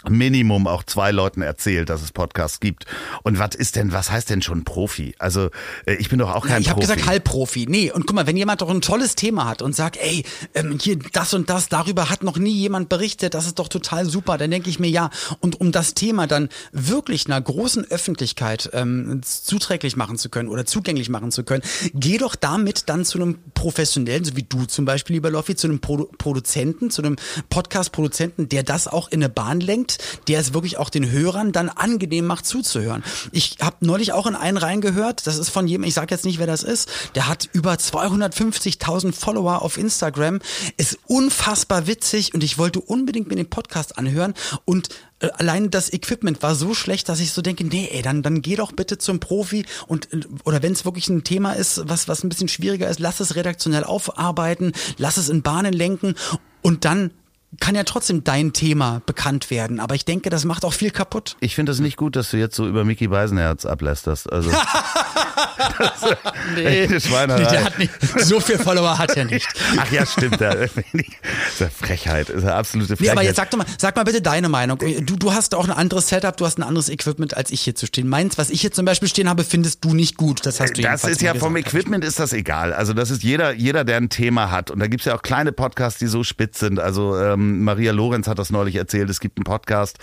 Minimum 0.08 0.66
auch 0.66 0.82
zwei 0.84 1.10
Leuten 1.10 1.42
erzählt, 1.42 1.88
dass 1.88 2.02
es 2.02 2.12
Podcasts 2.12 2.60
gibt. 2.60 2.86
Und 3.22 3.38
was 3.38 3.54
ist 3.54 3.76
denn, 3.76 3.92
was 3.92 4.10
heißt 4.10 4.30
denn 4.30 4.42
schon 4.42 4.64
Profi? 4.64 5.14
Also 5.18 5.50
äh, 5.86 5.94
ich 5.94 6.08
bin 6.08 6.18
doch 6.18 6.34
auch 6.34 6.46
kein 6.46 6.60
ich 6.60 6.68
habe 6.68 6.80
Profi. 6.80 6.92
gesagt 6.92 7.08
Halbprofi. 7.08 7.66
Nee, 7.68 7.90
und 7.90 8.06
guck 8.06 8.14
mal, 8.14 8.26
wenn 8.26 8.36
jemand 8.36 8.62
doch 8.62 8.70
ein 8.70 8.80
tolles 8.80 9.14
Thema 9.14 9.46
hat 9.46 9.62
und 9.62 9.74
sagt, 9.74 9.96
ey, 9.96 10.24
ähm, 10.54 10.78
hier 10.80 10.98
das 11.12 11.34
und 11.34 11.50
das, 11.50 11.68
darüber 11.68 12.10
hat 12.10 12.22
noch 12.22 12.38
nie 12.38 12.52
jemand 12.52 12.88
berichtet, 12.88 13.34
das 13.34 13.46
ist 13.46 13.58
doch 13.58 13.68
total 13.68 14.06
super, 14.06 14.38
dann 14.38 14.50
denke 14.50 14.70
ich 14.70 14.78
mir, 14.78 14.88
ja, 14.88 15.10
und 15.40 15.60
um 15.60 15.72
das 15.72 15.94
Thema 15.94 16.26
dann 16.26 16.48
wirklich 16.72 17.26
einer 17.26 17.40
großen 17.40 17.90
Öffentlichkeit 17.90 18.70
ähm, 18.72 19.20
zuträglich 19.22 19.96
machen 19.96 20.18
zu 20.18 20.28
können 20.28 20.48
oder 20.48 20.66
zugänglich 20.66 21.08
machen 21.08 21.30
zu 21.30 21.44
können, 21.44 21.62
geh 21.94 22.18
doch 22.18 22.36
damit 22.36 22.88
dann 22.88 23.04
zu 23.04 23.18
einem 23.18 23.38
Professionellen, 23.54 24.24
so 24.24 24.36
wie 24.36 24.42
du 24.42 24.64
zum 24.66 24.84
Beispiel, 24.84 25.14
lieber 25.14 25.30
Loffi, 25.30 25.56
zu 25.56 25.66
einem 25.66 25.80
Produ 25.80 26.08
Produzenten, 26.18 26.90
zu 26.90 27.02
einem 27.02 27.16
Podcast-Produzenten, 27.50 28.48
der 28.48 28.62
das 28.62 28.88
auch 28.88 29.08
in 29.08 29.22
eine 29.22 29.28
Bahn 29.28 29.60
lenkt, 29.60 29.93
der 30.28 30.40
es 30.40 30.54
wirklich 30.54 30.78
auch 30.78 30.90
den 30.90 31.10
Hörern 31.10 31.52
dann 31.52 31.68
angenehm 31.68 32.26
macht 32.26 32.46
zuzuhören. 32.46 33.02
Ich 33.32 33.56
habe 33.60 33.76
neulich 33.80 34.12
auch 34.12 34.26
in 34.26 34.34
einen 34.34 34.56
reingehört, 34.56 35.26
das 35.26 35.36
ist 35.36 35.50
von 35.50 35.66
jedem, 35.66 35.84
ich 35.84 35.94
sage 35.94 36.14
jetzt 36.14 36.24
nicht, 36.24 36.38
wer 36.38 36.46
das 36.46 36.62
ist, 36.62 36.88
der 37.14 37.28
hat 37.28 37.48
über 37.52 37.74
250.000 37.74 39.12
Follower 39.12 39.62
auf 39.62 39.78
Instagram, 39.78 40.40
ist 40.76 40.98
unfassbar 41.06 41.86
witzig 41.86 42.34
und 42.34 42.42
ich 42.42 42.58
wollte 42.58 42.80
unbedingt 42.80 43.28
mir 43.28 43.36
den 43.36 43.50
Podcast 43.50 43.98
anhören 43.98 44.34
und 44.64 44.88
äh, 45.20 45.30
allein 45.38 45.70
das 45.70 45.92
Equipment 45.92 46.42
war 46.42 46.54
so 46.54 46.74
schlecht, 46.74 47.08
dass 47.08 47.20
ich 47.20 47.32
so 47.32 47.42
denke, 47.42 47.64
nee, 47.64 47.88
ey, 47.92 48.02
dann, 48.02 48.22
dann 48.22 48.42
geh 48.42 48.56
doch 48.56 48.72
bitte 48.72 48.98
zum 48.98 49.20
Profi 49.20 49.64
und 49.86 50.12
äh, 50.12 50.20
oder 50.44 50.62
wenn 50.62 50.72
es 50.72 50.84
wirklich 50.84 51.08
ein 51.08 51.24
Thema 51.24 51.52
ist, 51.52 51.82
was, 51.88 52.08
was 52.08 52.24
ein 52.24 52.28
bisschen 52.28 52.48
schwieriger 52.48 52.88
ist, 52.88 53.00
lass 53.00 53.20
es 53.20 53.36
redaktionell 53.36 53.84
aufarbeiten, 53.84 54.72
lass 54.98 55.16
es 55.16 55.28
in 55.28 55.42
Bahnen 55.42 55.72
lenken 55.72 56.14
und 56.62 56.84
dann 56.84 57.10
kann 57.60 57.74
ja 57.74 57.84
trotzdem 57.84 58.24
dein 58.24 58.52
Thema 58.52 59.02
bekannt 59.06 59.50
werden. 59.50 59.80
Aber 59.80 59.94
ich 59.94 60.04
denke, 60.04 60.30
das 60.30 60.44
macht 60.44 60.64
auch 60.64 60.72
viel 60.72 60.90
kaputt. 60.90 61.36
Ich 61.40 61.54
finde 61.54 61.72
es 61.72 61.80
nicht 61.80 61.96
gut, 61.96 62.16
dass 62.16 62.30
du 62.30 62.36
jetzt 62.36 62.56
so 62.56 62.66
über 62.66 62.84
Mickey 62.84 63.08
Beisenherz 63.08 63.66
ablästerst. 63.66 64.32
Also 64.32 64.50
das 65.78 66.16
eine 66.56 67.00
Schweinerei. 67.00 67.44
Der 67.50 67.64
hat 67.64 67.78
nicht, 67.78 67.92
so 68.18 68.40
viel 68.40 68.58
Follower 68.58 68.98
hat 68.98 69.16
er 69.16 69.24
nicht. 69.24 69.46
Ach 69.76 69.90
ja, 69.92 70.06
stimmt. 70.06 70.40
Da, 70.40 70.54
das 70.54 70.70
ist 70.76 71.60
eine 71.60 71.70
Frechheit. 71.70 72.28
Das 72.28 72.36
ist 72.36 72.42
eine 72.44 72.54
absolute 72.54 72.92
Nee, 72.92 72.96
Frechheit. 72.96 73.12
aber 73.12 73.22
jetzt 73.22 73.36
sag 73.36 73.50
doch 73.50 73.58
mal, 73.58 73.66
sag 73.78 73.96
mal 73.96 74.04
bitte 74.04 74.22
deine 74.22 74.48
Meinung. 74.48 74.78
Du, 74.78 75.16
du 75.16 75.32
hast 75.32 75.54
auch 75.54 75.64
ein 75.64 75.72
anderes 75.72 76.08
Setup, 76.08 76.36
du 76.36 76.46
hast 76.46 76.58
ein 76.58 76.62
anderes 76.62 76.88
Equipment 76.88 77.36
als 77.36 77.50
ich 77.50 77.60
hier 77.60 77.74
zu 77.74 77.86
stehen. 77.86 78.08
Meins, 78.08 78.38
was 78.38 78.50
ich 78.50 78.60
hier 78.60 78.72
zum 78.72 78.84
Beispiel 78.84 79.08
stehen 79.08 79.28
habe, 79.28 79.44
findest 79.44 79.84
du 79.84 79.94
nicht 79.94 80.16
gut. 80.16 80.44
Das 80.46 80.60
hast 80.60 80.76
du 80.76 80.82
das 80.82 81.04
ist 81.04 81.22
ja 81.22 81.34
vom. 81.34 81.54
Equipment 81.56 82.04
ist 82.04 82.18
das 82.18 82.32
egal. 82.32 82.72
Also 82.72 82.92
das 82.94 83.10
ist 83.10 83.22
jeder, 83.22 83.52
jeder, 83.52 83.84
der 83.84 83.98
ein 83.98 84.08
Thema 84.08 84.50
hat. 84.50 84.70
Und 84.70 84.80
da 84.80 84.88
gibt's 84.88 85.06
ja 85.06 85.14
auch 85.14 85.22
kleine 85.22 85.52
Podcasts, 85.52 85.98
die 85.98 86.08
so 86.08 86.24
spitz 86.24 86.58
sind. 86.58 86.80
Also 86.80 87.16
ähm, 87.16 87.43
Maria 87.44 87.92
Lorenz 87.92 88.28
hat 88.28 88.38
das 88.38 88.50
neulich 88.50 88.76
erzählt. 88.76 89.10
Es 89.10 89.20
gibt 89.20 89.38
einen 89.38 89.44
Podcast, 89.44 89.98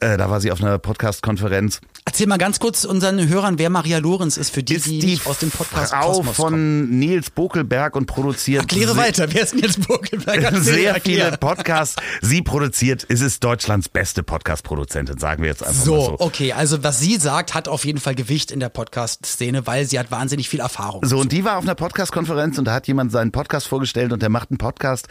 äh, 0.00 0.16
da 0.16 0.30
war 0.30 0.40
sie 0.40 0.50
auf 0.52 0.62
einer 0.62 0.78
Podcast-Konferenz. 0.78 1.80
Erzähl 2.04 2.26
mal 2.26 2.38
ganz 2.38 2.58
kurz 2.60 2.84
unseren 2.84 3.28
Hörern, 3.28 3.58
wer 3.58 3.70
Maria 3.70 3.98
Lorenz 3.98 4.36
ist, 4.36 4.50
für 4.50 4.62
die, 4.62 4.74
Ist 4.74 4.86
die, 4.86 4.98
die 4.98 5.20
aus 5.24 5.38
dem 5.38 5.50
Podcast 5.50 5.92
Frau 5.92 6.12
Kosmos 6.12 6.36
von 6.36 6.52
kommen. 6.52 6.98
Nils 6.98 7.30
Bokelberg 7.30 7.94
und 7.96 8.06
produziert 8.06 8.62
Erkläre 8.62 8.96
weiter, 8.96 9.32
wer 9.32 9.42
ist 9.42 9.54
jetzt 9.54 9.86
Burkelberg? 9.86 10.36
Erzähl, 10.42 10.62
sehr 10.62 10.94
erklär. 10.94 11.26
viele 11.26 11.38
Podcasts. 11.38 11.96
Sie 12.20 12.42
produziert, 12.42 13.06
es 13.08 13.20
ist 13.20 13.44
Deutschlands 13.44 13.88
beste 13.88 14.22
Podcast-Produzentin, 14.22 15.18
sagen 15.18 15.42
wir 15.42 15.50
jetzt 15.50 15.62
einfach 15.62 15.78
mal 15.80 15.84
So, 15.84 16.04
so. 16.06 16.16
okay, 16.20 16.52
also 16.52 16.82
was 16.82 17.00
sie 17.00 17.16
sagt, 17.16 17.54
hat 17.54 17.68
auf 17.68 17.84
jeden 17.84 18.00
Fall 18.00 18.14
Gewicht 18.14 18.50
in 18.50 18.60
der 18.60 18.68
Podcast-Szene, 18.70 19.66
weil 19.66 19.86
sie 19.86 19.98
hat 19.98 20.10
wahnsinnig 20.10 20.48
viel 20.48 20.60
Erfahrung. 20.60 21.04
So, 21.04 21.18
und 21.18 21.32
die 21.32 21.44
war 21.44 21.58
auf 21.58 21.64
einer 21.64 21.74
Podcast-Konferenz 21.74 22.58
und 22.58 22.64
da 22.64 22.72
hat 22.72 22.86
jemand 22.88 23.12
seinen 23.12 23.30
Podcast 23.32 23.68
vorgestellt 23.68 24.12
und 24.12 24.22
der 24.22 24.28
macht 24.30 24.50
einen 24.50 24.58
Podcast, 24.58 25.08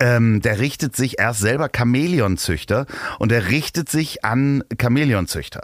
ähm, 0.00 0.40
der 0.40 0.58
richtet 0.60 0.96
sich, 0.96 1.17
er 1.18 1.32
ist 1.32 1.40
selber 1.40 1.68
Chamäleonzüchter 1.74 2.86
und 3.18 3.30
der 3.30 3.48
richtet 3.48 3.88
sich 3.88 4.24
an 4.24 4.62
Chamäleonzüchter. 4.80 5.62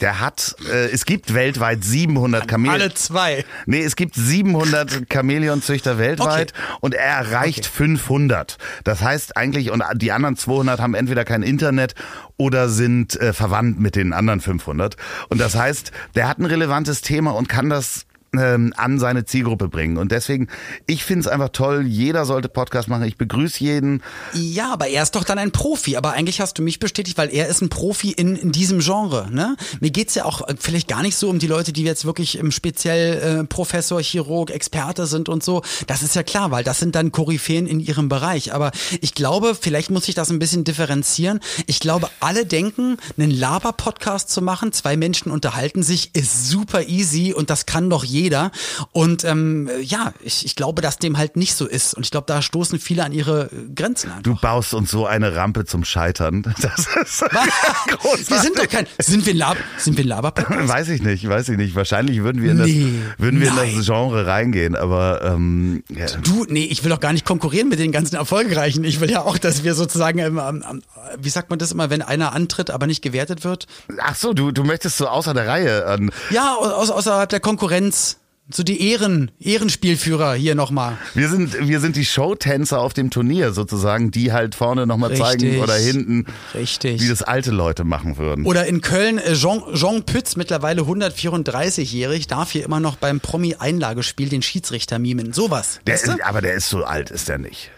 Der 0.00 0.20
hat, 0.20 0.56
äh, 0.70 0.90
es 0.90 1.04
gibt 1.04 1.32
weltweit 1.32 1.84
700 1.84 2.50
Chamäleon... 2.50 2.80
Alle 2.80 2.94
zwei. 2.94 3.44
Nee, 3.66 3.82
es 3.82 3.96
gibt 3.96 4.16
700 4.16 5.04
Chamäleonzüchter 5.12 5.98
weltweit 5.98 6.52
und 6.80 6.94
er 6.94 7.04
erreicht 7.04 7.66
500. 7.66 8.58
Das 8.84 9.02
heißt 9.02 9.36
eigentlich, 9.36 9.70
und 9.70 9.82
die 9.94 10.12
anderen 10.12 10.36
200 10.36 10.80
haben 10.80 10.94
entweder 10.94 11.24
kein 11.24 11.42
Internet 11.42 11.94
oder 12.36 12.68
sind 12.68 13.18
äh, 13.20 13.32
verwandt 13.32 13.78
mit 13.78 13.94
den 13.96 14.12
anderen 14.12 14.40
500. 14.40 14.96
Und 15.28 15.40
das 15.40 15.54
heißt, 15.54 15.92
der 16.16 16.28
hat 16.28 16.38
ein 16.38 16.46
relevantes 16.46 17.00
Thema 17.00 17.30
und 17.30 17.48
kann 17.48 17.70
das 17.70 18.06
ähm, 18.38 18.72
an 18.76 18.98
seine 18.98 19.24
Zielgruppe 19.24 19.68
bringen. 19.68 19.96
Und 19.96 20.12
deswegen, 20.12 20.48
ich 20.86 21.04
finde 21.04 21.20
es 21.20 21.28
einfach 21.28 21.50
toll, 21.50 21.86
jeder 21.86 22.24
sollte 22.24 22.48
Podcast 22.48 22.88
machen. 22.88 23.04
Ich 23.04 23.16
begrüße 23.16 23.62
jeden. 23.62 24.02
Ja, 24.34 24.72
aber 24.72 24.88
er 24.88 25.02
ist 25.02 25.14
doch 25.14 25.24
dann 25.24 25.38
ein 25.38 25.52
Profi. 25.52 25.96
Aber 25.96 26.12
eigentlich 26.12 26.40
hast 26.40 26.58
du 26.58 26.62
mich 26.62 26.78
bestätigt, 26.78 27.18
weil 27.18 27.32
er 27.32 27.48
ist 27.48 27.62
ein 27.62 27.68
Profi 27.68 28.12
in, 28.12 28.36
in 28.36 28.52
diesem 28.52 28.80
Genre. 28.80 29.28
Ne? 29.30 29.56
Mir 29.80 29.90
geht's 29.90 30.14
ja 30.14 30.24
auch 30.24 30.46
äh, 30.48 30.54
vielleicht 30.58 30.88
gar 30.88 31.02
nicht 31.02 31.16
so 31.16 31.28
um 31.28 31.38
die 31.38 31.46
Leute, 31.46 31.72
die 31.72 31.82
jetzt 31.82 32.04
wirklich 32.04 32.38
im 32.38 32.50
speziell 32.50 33.40
äh, 33.40 33.44
Professor, 33.44 34.00
Chirurg, 34.00 34.50
Experte 34.50 35.06
sind 35.06 35.28
und 35.28 35.42
so. 35.42 35.62
Das 35.86 36.02
ist 36.02 36.14
ja 36.14 36.22
klar, 36.22 36.50
weil 36.50 36.64
das 36.64 36.78
sind 36.78 36.94
dann 36.94 37.12
Koryphäen 37.12 37.66
in 37.66 37.80
ihrem 37.80 38.08
Bereich. 38.08 38.52
Aber 38.52 38.72
ich 39.00 39.14
glaube, 39.14 39.56
vielleicht 39.58 39.90
muss 39.90 40.08
ich 40.08 40.14
das 40.14 40.30
ein 40.30 40.38
bisschen 40.38 40.64
differenzieren. 40.64 41.40
Ich 41.66 41.80
glaube, 41.80 42.08
alle 42.20 42.46
denken, 42.46 42.96
einen 43.16 43.30
Laber-Podcast 43.30 44.30
zu 44.30 44.42
machen, 44.42 44.72
zwei 44.72 44.96
Menschen 44.96 45.30
unterhalten 45.30 45.82
sich, 45.82 46.10
ist 46.14 46.48
super 46.48 46.88
easy 46.88 47.32
und 47.32 47.50
das 47.50 47.66
kann 47.66 47.90
doch 47.90 48.04
jeder. 48.04 48.25
Jeder. 48.26 48.50
Und 48.92 49.24
ähm, 49.24 49.70
ja, 49.82 50.12
ich, 50.20 50.44
ich 50.44 50.56
glaube, 50.56 50.82
dass 50.82 50.98
dem 50.98 51.16
halt 51.16 51.36
nicht 51.36 51.54
so 51.54 51.66
ist. 51.66 51.94
Und 51.94 52.04
ich 52.04 52.10
glaube, 52.10 52.26
da 52.26 52.42
stoßen 52.42 52.80
viele 52.80 53.04
an 53.04 53.12
ihre 53.12 53.48
Grenzen 53.74 54.10
an. 54.10 54.22
Du 54.24 54.34
baust 54.34 54.74
uns 54.74 54.90
so 54.90 55.06
eine 55.06 55.36
Rampe 55.36 55.64
zum 55.64 55.84
Scheitern. 55.84 56.42
Das 56.66 56.86
ist 56.96 57.20
großartig. 57.20 58.30
Wir 58.30 58.38
sind 58.40 58.58
doch 58.58 58.68
kein. 58.68 58.86
Sind 58.98 59.24
wir 59.24 59.34
ein 59.34 59.36
Lab, 59.36 59.56
sind 59.78 59.96
wir 59.96 60.04
ein 60.04 60.08
Laber 60.08 60.32
Weiß 60.48 60.88
ich 60.88 61.02
nicht, 61.02 61.28
weiß 61.28 61.50
ich 61.50 61.56
nicht. 61.56 61.74
Wahrscheinlich 61.76 62.22
würden 62.22 62.42
wir 62.42 62.50
in 62.50 62.58
das, 62.58 62.66
nee, 62.66 62.92
würden 63.18 63.40
wir 63.40 63.48
in 63.48 63.76
das 63.76 63.86
Genre 63.86 64.26
reingehen, 64.26 64.74
aber 64.74 65.22
ähm, 65.22 65.84
ja. 65.88 66.06
Du, 66.22 66.44
nee, 66.48 66.64
ich 66.64 66.82
will 66.82 66.90
doch 66.90 66.98
gar 66.98 67.12
nicht 67.12 67.24
konkurrieren 67.24 67.68
mit 67.68 67.78
den 67.78 67.92
ganzen 67.92 68.16
Erfolgreichen. 68.16 68.82
Ich 68.84 69.00
will 69.00 69.10
ja 69.10 69.22
auch, 69.22 69.38
dass 69.38 69.62
wir 69.62 69.74
sozusagen, 69.74 70.18
ähm, 70.18 70.40
ähm, 70.40 70.82
wie 71.18 71.28
sagt 71.28 71.50
man 71.50 71.58
das 71.58 71.70
immer, 71.72 71.90
wenn 71.90 72.02
einer 72.02 72.32
antritt, 72.32 72.70
aber 72.70 72.86
nicht 72.86 73.02
gewertet 73.02 73.44
wird? 73.44 73.66
Ach 74.00 74.16
so, 74.16 74.32
du, 74.32 74.50
du 74.50 74.64
möchtest 74.64 74.96
so 74.96 75.06
außer 75.06 75.34
der 75.34 75.46
Reihe 75.46 75.86
an. 75.86 76.10
Ja, 76.30 76.56
aus, 76.56 76.90
außerhalb 76.90 77.28
der 77.28 77.40
Konkurrenz 77.40 78.15
so 78.48 78.62
die 78.62 78.90
Ehren, 78.90 79.32
Ehrenspielführer 79.40 80.34
hier 80.34 80.54
nochmal. 80.54 80.96
Wir 81.14 81.28
sind, 81.28 81.66
wir 81.66 81.80
sind 81.80 81.96
die 81.96 82.04
Showtänzer 82.04 82.80
auf 82.80 82.94
dem 82.94 83.10
Turnier 83.10 83.52
sozusagen, 83.52 84.12
die 84.12 84.32
halt 84.32 84.54
vorne 84.54 84.86
nochmal 84.86 85.16
zeigen 85.16 85.58
oder 85.58 85.74
hinten, 85.74 86.26
Richtig. 86.54 87.00
wie 87.00 87.08
das 87.08 87.22
alte 87.22 87.50
Leute 87.50 87.82
machen 87.82 88.18
würden. 88.18 88.46
Oder 88.46 88.66
in 88.66 88.82
Köln, 88.82 89.18
äh, 89.18 89.34
Jean, 89.34 89.62
Jean 89.74 90.04
Pütz, 90.04 90.36
mittlerweile 90.36 90.82
134-jährig, 90.82 92.28
darf 92.28 92.52
hier 92.52 92.64
immer 92.64 92.78
noch 92.78 92.96
beim 92.96 93.18
Promi-Einlagespiel 93.18 94.28
den 94.28 94.42
Schiedsrichter 94.42 95.00
mimen. 95.00 95.32
Sowas. 95.32 95.80
Der 95.86 95.96
ist, 95.96 96.08
aber 96.22 96.40
der 96.40 96.54
ist 96.54 96.68
so 96.68 96.84
alt, 96.84 97.10
ist 97.10 97.28
der 97.28 97.38
nicht. 97.38 97.70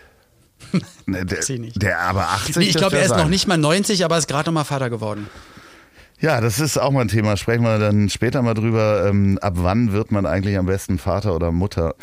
Ne, 1.07 1.25
der, 1.25 1.39
der 1.77 2.01
aber 2.01 2.29
80. 2.29 2.57
Nee, 2.57 2.65
ich 2.65 2.77
glaube, 2.77 2.99
er 2.99 3.07
ist 3.07 3.17
noch 3.17 3.29
nicht 3.29 3.47
mal 3.47 3.57
90, 3.57 4.05
aber 4.05 4.19
ist 4.19 4.29
gerade 4.29 4.51
noch 4.51 4.53
mal 4.53 4.65
Vater 4.65 4.91
geworden. 4.91 5.27
Ja, 6.21 6.41
das 6.41 6.59
ist 6.59 6.79
auch 6.79 6.91
mal 6.91 7.03
ein 7.03 7.09
Thema. 7.09 7.37
Sprechen 7.37 7.63
wir 7.63 7.79
dann 7.79 8.09
später 8.09 8.43
mal 8.43 8.55
drüber. 8.55 9.07
Ähm, 9.09 9.39
ab 9.41 9.55
wann 9.57 9.93
wird 9.93 10.11
man 10.11 10.27
eigentlich 10.27 10.59
am 10.59 10.67
besten 10.67 10.99
Vater 10.99 11.35
oder 11.35 11.53
Mutter? 11.53 11.95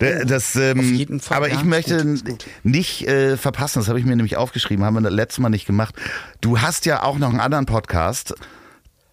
Der, 0.00 0.24
das, 0.26 0.56
ähm, 0.56 0.80
Auf 0.80 0.84
jeden 0.84 1.20
Fall, 1.20 1.36
aber 1.38 1.48
ja, 1.48 1.54
ich 1.54 1.64
möchte 1.64 2.04
gut, 2.04 2.24
gut. 2.24 2.46
nicht 2.64 3.06
äh, 3.06 3.36
verpassen, 3.36 3.78
das 3.78 3.88
habe 3.88 3.98
ich 3.98 4.04
mir 4.04 4.16
nämlich 4.16 4.36
aufgeschrieben, 4.36 4.84
haben 4.84 4.94
wir 4.94 5.00
das 5.00 5.12
letzte 5.12 5.40
Mal 5.42 5.48
nicht 5.48 5.66
gemacht. 5.66 5.94
Du 6.40 6.60
hast 6.60 6.86
ja 6.86 7.02
auch 7.02 7.18
noch 7.18 7.30
einen 7.30 7.40
anderen 7.40 7.66
Podcast, 7.66 8.34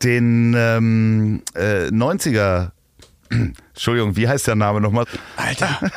den 0.03 0.53
ähm, 0.57 1.41
äh, 1.53 1.87
90er. 1.87 2.71
Entschuldigung, 3.29 4.15
wie 4.17 4.27
heißt 4.27 4.47
der 4.47 4.55
Name 4.55 4.81
nochmal? 4.81 5.05
Alter. 5.37 5.79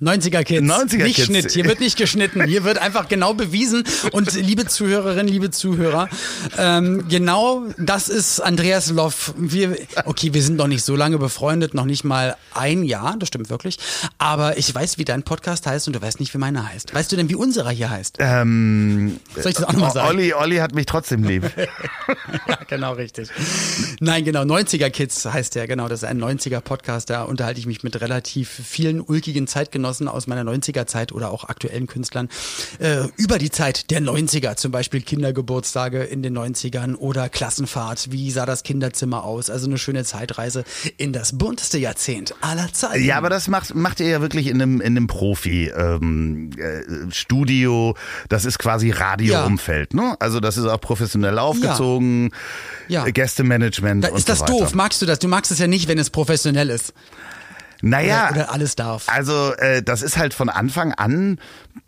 90er 0.00 0.44
Kids. 0.44 0.66
90er 0.66 1.04
nicht 1.04 1.16
Kids. 1.16 1.26
Schnitt. 1.26 1.50
Hier 1.52 1.64
wird 1.64 1.80
nicht 1.80 1.96
geschnitten. 1.96 2.44
Hier 2.44 2.64
wird 2.64 2.78
einfach 2.78 3.08
genau 3.08 3.32
bewiesen. 3.32 3.84
Und 4.12 4.34
liebe 4.34 4.66
Zuhörerinnen, 4.66 5.28
liebe 5.28 5.50
Zuhörer, 5.50 6.08
ähm, 6.58 7.08
genau 7.08 7.64
das 7.78 8.08
ist 8.08 8.40
Andreas 8.40 8.90
Loff. 8.90 9.32
Wir, 9.38 9.76
okay, 10.04 10.34
wir 10.34 10.42
sind 10.42 10.56
noch 10.56 10.66
nicht 10.66 10.84
so 10.84 10.96
lange 10.96 11.16
befreundet, 11.18 11.72
noch 11.72 11.86
nicht 11.86 12.04
mal 12.04 12.36
ein 12.52 12.84
Jahr, 12.84 13.16
das 13.18 13.28
stimmt 13.28 13.48
wirklich. 13.48 13.78
Aber 14.18 14.58
ich 14.58 14.74
weiß, 14.74 14.98
wie 14.98 15.04
dein 15.04 15.22
Podcast 15.22 15.66
heißt 15.66 15.86
und 15.86 15.96
du 15.96 16.02
weißt 16.02 16.20
nicht, 16.20 16.34
wie 16.34 16.38
meiner 16.38 16.68
heißt. 16.68 16.94
Weißt 16.94 17.10
du 17.10 17.16
denn, 17.16 17.30
wie 17.30 17.34
unserer 17.34 17.70
hier 17.70 17.88
heißt? 17.88 18.16
Ähm, 18.18 19.18
Soll 19.34 19.46
ich 19.48 19.54
das 19.54 19.64
auch 19.64 19.72
nochmal 19.72 19.92
sagen? 19.92 20.08
Olli, 20.08 20.34
Olli 20.34 20.56
hat 20.56 20.74
mich 20.74 20.86
trotzdem 20.86 21.24
lieb. 21.24 21.50
ja, 22.48 22.58
genau 22.68 22.92
richtig. 22.92 23.30
Nein, 24.00 24.24
genau. 24.24 24.42
90er 24.42 24.90
Kids 24.90 25.24
heißt 25.24 25.54
der, 25.54 25.66
genau. 25.66 25.88
Das 25.88 26.02
ist 26.02 26.08
ein 26.08 26.22
90er 26.22 26.60
Podcast. 26.60 27.08
Da 27.08 27.22
unterhalte 27.22 27.60
ich 27.60 27.66
mich 27.66 27.82
mit 27.82 27.98
relativ 28.00 28.50
vielen 28.50 29.00
ulkigen 29.00 29.46
Zeitgenossen 29.46 29.85
Zeitgenossen 29.86 30.08
aus 30.08 30.26
meiner 30.26 30.42
90er 30.42 30.86
Zeit 30.86 31.12
oder 31.12 31.30
auch 31.30 31.44
aktuellen 31.44 31.86
Künstlern 31.86 32.28
äh, 32.78 33.04
über 33.16 33.38
die 33.38 33.50
Zeit 33.50 33.90
der 33.90 34.00
90er, 34.00 34.56
zum 34.56 34.72
Beispiel 34.72 35.00
Kindergeburtstage 35.00 36.02
in 36.02 36.22
den 36.22 36.36
90ern 36.36 36.96
oder 36.96 37.28
Klassenfahrt. 37.28 38.10
Wie 38.10 38.30
sah 38.30 38.46
das 38.46 38.62
Kinderzimmer 38.62 39.24
aus? 39.24 39.50
Also 39.50 39.66
eine 39.66 39.76
schöne 39.78 40.04
Zeitreise 40.04 40.64
in 40.96 41.12
das 41.12 41.36
bunteste 41.38 41.78
Jahrzehnt 41.78 42.34
aller 42.40 42.72
Zeiten. 42.72 43.04
Ja, 43.04 43.18
aber 43.18 43.30
das 43.30 43.48
macht, 43.48 43.74
macht 43.74 44.00
ihr 44.00 44.08
ja 44.08 44.20
wirklich 44.20 44.48
in 44.48 44.60
einem, 44.60 44.80
in 44.80 44.96
einem 44.96 45.06
Profi-Studio. 45.06 47.88
Ähm, 47.88 47.94
äh, 47.94 48.26
das 48.28 48.44
ist 48.44 48.58
quasi 48.58 48.90
Radioumfeld, 48.90 49.94
ja. 49.94 50.00
ne? 50.00 50.16
Also 50.20 50.40
das 50.40 50.56
ist 50.56 50.66
auch 50.66 50.80
professionell 50.80 51.38
aufgezogen. 51.38 52.30
Ja. 52.88 53.04
ja. 53.04 53.12
Gästemanagement. 53.12 54.02
Da 54.04 54.08
ist 54.08 54.28
das 54.28 54.40
so 54.40 54.46
doof. 54.46 54.74
Magst 54.74 55.00
du 55.02 55.06
das? 55.06 55.20
Du 55.20 55.28
magst 55.28 55.52
es 55.52 55.58
ja 55.58 55.66
nicht, 55.66 55.88
wenn 55.88 55.98
es 55.98 56.10
professionell 56.10 56.70
ist. 56.70 56.92
Naja. 57.82 58.30
Oder, 58.30 58.42
oder 58.42 58.52
alles 58.52 58.76
darf. 58.76 59.08
Also, 59.08 59.52
äh, 59.54 59.82
das 59.82 60.02
ist 60.02 60.16
halt 60.16 60.34
von 60.34 60.48
Anfang 60.48 60.92
an 60.92 61.38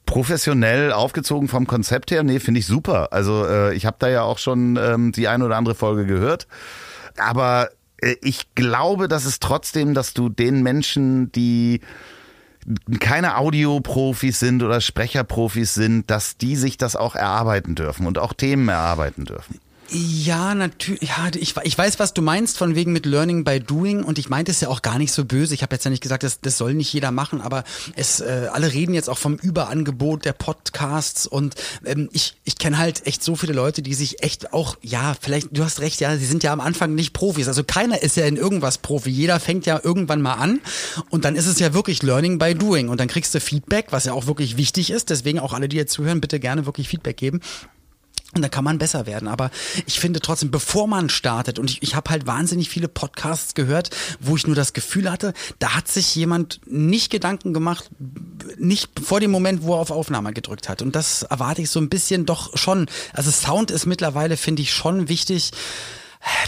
professionell 0.07 0.93
aufgezogen 0.93 1.49
vom 1.49 1.67
Konzept 1.67 2.11
her. 2.11 2.23
Nee, 2.23 2.41
finde 2.41 2.61
ich 2.61 2.67
super. 2.67 3.13
Also, 3.13 3.47
äh, 3.47 3.75
ich 3.75 3.87
habe 3.87 3.97
da 3.99 4.09
ja 4.09 4.23
auch 4.23 4.39
schon 4.39 4.77
ähm, 4.77 5.13
die 5.13 5.29
ein 5.29 5.43
oder 5.43 5.57
andere 5.57 5.75
Folge 5.75 6.07
gehört. 6.07 6.47
Aber 7.17 7.71
äh, 7.99 8.17
ich 8.23 8.55
glaube, 8.55 9.09
dass 9.09 9.25
es 9.25 9.41
trotzdem, 9.41 9.95
dass 9.95 10.15
du 10.15 10.29
den 10.29 10.63
Menschen, 10.63 11.33
die 11.33 11.81
keine 13.01 13.39
Audioprofis 13.39 14.39
sind 14.41 14.63
oder 14.63 14.81
Sprecherprofis 14.81 15.75
sind, 15.75 16.11
dass 16.11 16.37
die 16.37 16.57
sich 16.57 16.77
das 16.77 16.97
auch 16.97 17.15
erarbeiten 17.15 17.75
dürfen 17.75 18.07
und 18.07 18.19
auch 18.19 18.35
Themen 18.35 18.69
erarbeiten 18.69 19.25
dürfen. 19.25 19.59
Ja, 19.91 20.55
natürlich. 20.55 21.09
Ja, 21.09 21.31
ich, 21.35 21.57
ich 21.63 21.79
weiß, 21.79 21.99
was 21.99 22.13
du 22.13 22.21
meinst, 22.21 22.59
von 22.59 22.75
wegen 22.75 22.93
mit 22.93 23.07
Learning 23.07 23.43
by 23.45 23.59
Doing. 23.59 24.03
Und 24.05 24.19
ich 24.19 24.29
meinte 24.29 24.51
es 24.51 24.61
ja 24.61 24.69
auch 24.69 24.83
gar 24.83 24.99
nicht 24.99 25.13
so 25.13 25.25
böse. 25.25 25.55
Ich 25.55 25.63
habe 25.63 25.75
jetzt 25.75 25.85
ja 25.85 25.91
nicht 25.91 26.03
gesagt, 26.03 26.23
das, 26.23 26.41
das 26.43 26.59
soll 26.59 26.75
nicht 26.75 26.93
jeder 26.93 27.11
machen, 27.11 27.41
aber 27.41 27.65
es, 27.97 28.21
äh, 28.21 28.49
alle 28.53 28.73
reden 28.73 28.93
jetzt 28.93 29.09
auch 29.09 29.17
vom 29.17 29.37
Überangebot 29.37 30.27
der 30.27 30.35
Podcasts. 30.35 31.27
Und 31.27 31.55
ähm, 31.87 32.11
ich, 32.13 32.37
ich 32.45 32.59
kenne 32.59 32.77
halt 32.77 33.07
echt 33.07 33.25
so 33.25 33.35
viele 33.35 33.55
Leute, 33.55 33.81
die 33.81 33.95
sich 33.95 34.23
echt 34.23 34.53
auch, 34.53 34.77
ja, 34.83 35.17
vielleicht, 35.19 35.57
du 35.57 35.65
hast 35.65 35.81
recht, 35.81 36.01
ja, 36.01 36.15
sie 36.19 36.27
sind 36.27 36.43
ja 36.43 36.53
am 36.53 36.61
Anfang 36.61 36.95
nicht 36.95 37.15
Profis. 37.15 37.49
Also 37.49 37.65
keiner 37.65 38.03
ist 38.03 38.17
ja 38.17 38.27
in 38.27 38.37
irgendwas 38.37 38.77
Profi. 38.79 39.09
Jeder 39.09 39.41
fängt 39.41 39.65
ja 39.65 39.81
irgendwann 39.83 40.21
mal 40.21 40.35
an. 40.35 40.61
Und 41.09 41.25
dann 41.25 41.35
ist 41.35 41.47
es 41.47 41.59
ja 41.61 41.73
wirklich 41.73 42.03
Learning 42.03 42.39
by 42.39 42.55
Doing. 42.55 42.91
Und 42.91 43.01
dann 43.01 43.09
kriegst 43.09 43.35
du 43.35 43.41
Feedback, 43.41 43.87
was 43.91 44.05
ja 44.05 44.13
auch 44.13 44.27
wirklich 44.27 44.59
wichtig 44.59 44.91
ist. 44.91 45.09
Deswegen 45.09 45.39
auch 45.39 45.55
alle, 45.55 45.67
die 45.67 45.77
jetzt 45.77 45.95
zuhören, 45.95 46.21
bitte 46.21 46.41
gerne 46.41 46.67
wirklich 46.67 46.89
Feedback 46.89 47.17
geben. 47.17 47.41
Und 48.35 48.43
dann 48.43 48.51
kann 48.51 48.65
man 48.65 48.77
besser 48.77 49.07
werden. 49.07 49.27
Aber 49.27 49.51
ich 49.87 49.99
finde 49.99 50.21
trotzdem, 50.21 50.51
bevor 50.51 50.87
man 50.87 51.09
startet, 51.09 51.59
und 51.59 51.71
ich, 51.71 51.83
ich 51.83 51.95
habe 51.95 52.11
halt 52.11 52.27
wahnsinnig 52.27 52.69
viele 52.69 52.87
Podcasts 52.87 53.55
gehört, 53.55 53.91
wo 54.21 54.37
ich 54.37 54.47
nur 54.47 54.55
das 54.55 54.75
Gefühl 54.75 55.11
hatte, 55.11 55.33
da 55.59 55.75
hat 55.75 55.89
sich 55.89 56.15
jemand 56.15 56.61
nicht 56.67 57.11
Gedanken 57.11 57.55
gemacht, 57.55 57.91
nicht 58.59 58.91
vor 59.01 59.21
dem 59.21 59.31
Moment, 59.31 59.63
wo 59.63 59.75
er 59.75 59.81
auf 59.81 59.91
Aufnahme 59.91 60.35
gedrückt 60.35 60.69
hat. 60.69 60.83
Und 60.83 60.95
das 60.95 61.23
erwarte 61.23 61.63
ich 61.63 61.71
so 61.71 61.81
ein 61.81 61.89
bisschen 61.89 62.27
doch 62.27 62.55
schon. 62.57 62.87
Also 63.15 63.31
Sound 63.31 63.71
ist 63.71 63.87
mittlerweile, 63.87 64.37
finde 64.37 64.61
ich, 64.61 64.75
schon 64.75 65.09
wichtig 65.09 65.53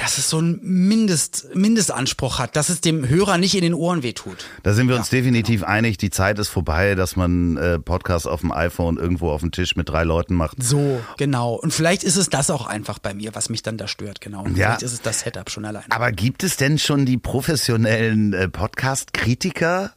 dass 0.00 0.18
es 0.18 0.28
so 0.28 0.38
einen 0.38 0.60
Mindest, 0.62 1.54
Mindestanspruch 1.54 2.38
hat, 2.38 2.56
dass 2.56 2.68
es 2.68 2.80
dem 2.80 3.08
Hörer 3.08 3.38
nicht 3.38 3.54
in 3.54 3.62
den 3.62 3.74
Ohren 3.74 4.02
wehtut. 4.02 4.46
Da 4.62 4.72
sind 4.72 4.88
wir 4.88 4.96
uns 4.96 5.10
ja, 5.10 5.18
definitiv 5.18 5.60
genau. 5.60 5.72
einig. 5.72 5.98
Die 5.98 6.10
Zeit 6.10 6.38
ist 6.38 6.48
vorbei, 6.48 6.94
dass 6.94 7.16
man 7.16 7.56
äh, 7.56 7.78
Podcasts 7.78 8.26
auf 8.26 8.40
dem 8.40 8.52
iPhone 8.52 8.96
irgendwo 8.96 9.30
auf 9.30 9.40
dem 9.40 9.52
Tisch 9.52 9.76
mit 9.76 9.88
drei 9.88 10.04
Leuten 10.04 10.34
macht. 10.34 10.62
So, 10.62 11.00
genau. 11.16 11.54
Und 11.54 11.72
vielleicht 11.72 12.04
ist 12.04 12.16
es 12.16 12.30
das 12.30 12.50
auch 12.50 12.66
einfach 12.66 12.98
bei 12.98 13.14
mir, 13.14 13.34
was 13.34 13.48
mich 13.48 13.62
dann 13.62 13.76
da 13.76 13.86
stört, 13.86 14.20
genau. 14.20 14.42
Und 14.42 14.56
ja, 14.56 14.66
vielleicht 14.66 14.82
ist 14.82 14.92
es 14.92 15.02
das 15.02 15.20
Setup 15.20 15.50
schon 15.50 15.64
allein. 15.64 15.84
Aber 15.90 16.12
gibt 16.12 16.42
es 16.42 16.56
denn 16.56 16.78
schon 16.78 17.06
die 17.06 17.18
professionellen 17.18 18.32
äh, 18.32 18.48
Podcast-Kritiker? 18.48 19.92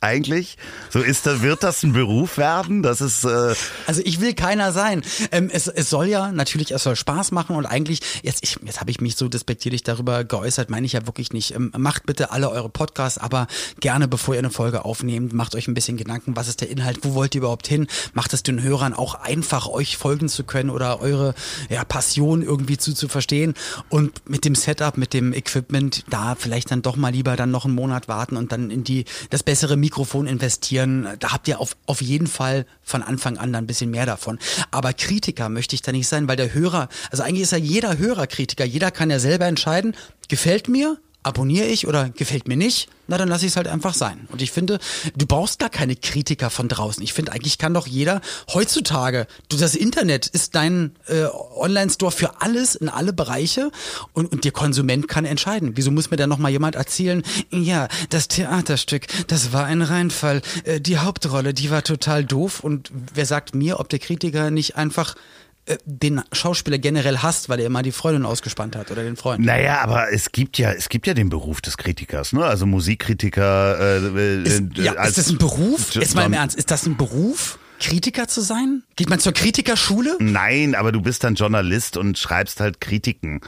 Eigentlich? 0.00 0.58
So 0.90 1.00
ist 1.00 1.26
das, 1.26 1.42
wird 1.42 1.62
das 1.62 1.82
ein 1.82 1.92
Beruf 1.92 2.38
werden? 2.38 2.82
Das 2.82 3.00
ist. 3.00 3.24
Äh 3.24 3.54
also 3.86 4.02
ich 4.04 4.20
will 4.20 4.34
keiner 4.34 4.72
sein. 4.72 5.02
Ähm, 5.32 5.50
es, 5.52 5.68
es 5.68 5.90
soll 5.90 6.06
ja 6.06 6.32
natürlich, 6.32 6.72
es 6.72 6.82
soll 6.82 6.96
Spaß 6.96 7.32
machen 7.32 7.56
und 7.56 7.66
eigentlich 7.66 8.00
jetzt 8.22 8.44
jetzt 8.62 8.80
habe 8.80 8.90
ich 8.90 9.00
mich 9.00 9.16
so 9.16 9.28
despektierlich 9.28 9.82
darüber 9.82 10.24
geäußert, 10.24 10.70
meine 10.70 10.86
ich 10.86 10.92
ja 10.92 11.06
wirklich 11.06 11.32
nicht. 11.32 11.54
Ähm, 11.54 11.72
macht 11.76 12.06
bitte 12.06 12.30
alle 12.30 12.50
eure 12.50 12.68
Podcasts, 12.68 13.18
aber 13.18 13.46
gerne 13.80 14.08
bevor 14.08 14.34
ihr 14.34 14.40
eine 14.40 14.50
Folge 14.50 14.84
aufnehmt, 14.84 15.32
macht 15.32 15.54
euch 15.54 15.68
ein 15.68 15.74
bisschen 15.74 15.96
Gedanken, 15.96 16.36
was 16.36 16.48
ist 16.48 16.60
der 16.60 16.70
Inhalt, 16.70 16.98
wo 17.02 17.14
wollt 17.14 17.34
ihr 17.34 17.40
überhaupt 17.40 17.66
hin? 17.66 17.86
Macht 18.12 18.32
es 18.32 18.42
den 18.42 18.62
Hörern 18.62 18.94
auch 18.94 19.14
einfach, 19.14 19.66
euch 19.68 19.96
folgen 19.96 20.28
zu 20.28 20.44
können 20.44 20.70
oder 20.70 21.00
eure 21.00 21.34
ja, 21.70 21.84
Passion 21.84 22.42
irgendwie 22.42 22.76
zu 22.76 22.94
zu 22.94 23.08
verstehen 23.08 23.54
und 23.88 24.28
mit 24.28 24.44
dem 24.44 24.54
Setup, 24.54 24.96
mit 24.96 25.14
dem 25.14 25.32
Equipment 25.32 26.04
da 26.10 26.34
vielleicht 26.34 26.70
dann 26.70 26.82
doch 26.82 26.96
mal 26.96 27.12
lieber 27.12 27.36
dann 27.36 27.50
noch 27.50 27.64
einen 27.64 27.74
Monat 27.74 28.08
warten 28.08 28.36
und 28.36 28.52
dann 28.52 28.70
in 28.70 28.84
die 28.84 29.04
das 29.30 29.42
bessere 29.42 29.76
Mikrofon 29.86 30.26
investieren. 30.26 31.06
Da 31.20 31.32
habt 31.32 31.46
ihr 31.46 31.60
auf, 31.60 31.76
auf 31.86 32.02
jeden 32.02 32.26
Fall 32.26 32.66
von 32.82 33.04
Anfang 33.04 33.38
an 33.38 33.52
dann 33.52 33.62
ein 33.62 33.66
bisschen 33.68 33.92
mehr 33.92 34.04
davon. 34.04 34.40
Aber 34.72 34.92
Kritiker 34.92 35.48
möchte 35.48 35.76
ich 35.76 35.82
da 35.82 35.92
nicht 35.92 36.08
sein, 36.08 36.26
weil 36.26 36.36
der 36.36 36.52
Hörer, 36.52 36.88
also 37.12 37.22
eigentlich 37.22 37.42
ist 37.42 37.52
ja 37.52 37.58
jeder 37.58 37.96
Hörer 37.96 38.26
Kritiker. 38.26 38.64
Jeder 38.64 38.90
kann 38.90 39.10
ja 39.10 39.20
selber 39.20 39.46
entscheiden, 39.46 39.94
gefällt 40.28 40.66
mir 40.68 40.98
abonniere 41.26 41.66
ich 41.66 41.86
oder 41.88 42.08
gefällt 42.08 42.46
mir 42.46 42.56
nicht, 42.56 42.88
na 43.08 43.18
dann 43.18 43.28
lasse 43.28 43.46
ich 43.46 43.52
es 43.52 43.56
halt 43.56 43.66
einfach 43.68 43.94
sein. 43.94 44.28
Und 44.30 44.42
ich 44.42 44.52
finde, 44.52 44.78
du 45.16 45.26
brauchst 45.26 45.58
gar 45.58 45.68
keine 45.68 45.96
Kritiker 45.96 46.50
von 46.50 46.68
draußen. 46.68 47.02
Ich 47.02 47.12
finde, 47.12 47.32
eigentlich 47.32 47.58
kann 47.58 47.74
doch 47.74 47.86
jeder 47.86 48.20
heutzutage, 48.52 49.26
du 49.48 49.56
das 49.56 49.74
Internet 49.74 50.26
ist 50.28 50.54
dein 50.54 50.94
äh, 51.06 51.24
Online-Store 51.56 52.12
für 52.12 52.40
alles 52.40 52.76
in 52.76 52.88
alle 52.88 53.12
Bereiche 53.12 53.70
und, 54.12 54.32
und 54.32 54.44
der 54.44 54.52
Konsument 54.52 55.08
kann 55.08 55.24
entscheiden. 55.24 55.72
Wieso 55.74 55.90
muss 55.90 56.10
mir 56.10 56.16
dann 56.16 56.30
nochmal 56.30 56.52
jemand 56.52 56.76
erzählen, 56.76 57.22
ja, 57.50 57.88
das 58.10 58.28
Theaterstück, 58.28 59.06
das 59.26 59.52
war 59.52 59.64
ein 59.64 59.82
Reinfall, 59.82 60.42
äh, 60.64 60.80
die 60.80 60.98
Hauptrolle, 60.98 61.54
die 61.54 61.70
war 61.70 61.82
total 61.82 62.24
doof 62.24 62.60
und 62.60 62.90
wer 63.14 63.26
sagt 63.26 63.54
mir, 63.54 63.80
ob 63.80 63.88
der 63.88 63.98
Kritiker 63.98 64.50
nicht 64.50 64.76
einfach 64.76 65.16
den 65.84 66.22
Schauspieler 66.32 66.78
generell 66.78 67.18
hasst, 67.18 67.48
weil 67.48 67.60
er 67.60 67.66
immer 67.66 67.82
die 67.82 67.92
Freundin 67.92 68.24
ausgespannt 68.24 68.76
hat 68.76 68.90
oder 68.90 69.02
den 69.02 69.16
Freund. 69.16 69.44
Naja, 69.44 69.80
aber 69.80 70.12
es 70.12 70.30
gibt 70.32 70.58
ja, 70.58 70.72
es 70.72 70.88
gibt 70.88 71.06
ja 71.06 71.14
den 71.14 71.28
Beruf 71.28 71.60
des 71.60 71.76
Kritikers, 71.76 72.32
ne? 72.32 72.44
Also 72.44 72.66
Musikkritiker. 72.66 74.00
Äh, 74.00 74.42
ist, 74.42 74.62
ja, 74.74 74.92
ist 75.04 75.18
das 75.18 75.30
ein 75.30 75.38
Beruf? 75.38 75.94
Jetzt 75.94 76.14
mal 76.14 76.24
im 76.24 76.32
Ernst, 76.32 76.56
ist 76.56 76.70
das 76.70 76.86
ein 76.86 76.96
Beruf? 76.96 77.58
Kritiker 77.78 78.26
zu 78.26 78.40
sein? 78.40 78.84
Geht 78.96 79.10
man 79.10 79.18
zur 79.18 79.32
Kritikerschule? 79.32 80.16
Nein, 80.18 80.74
aber 80.74 80.92
du 80.92 81.02
bist 81.02 81.24
dann 81.24 81.34
Journalist 81.34 81.96
und 81.96 82.16
schreibst 82.16 82.60
halt 82.60 82.80
Kritiken. 82.80 83.40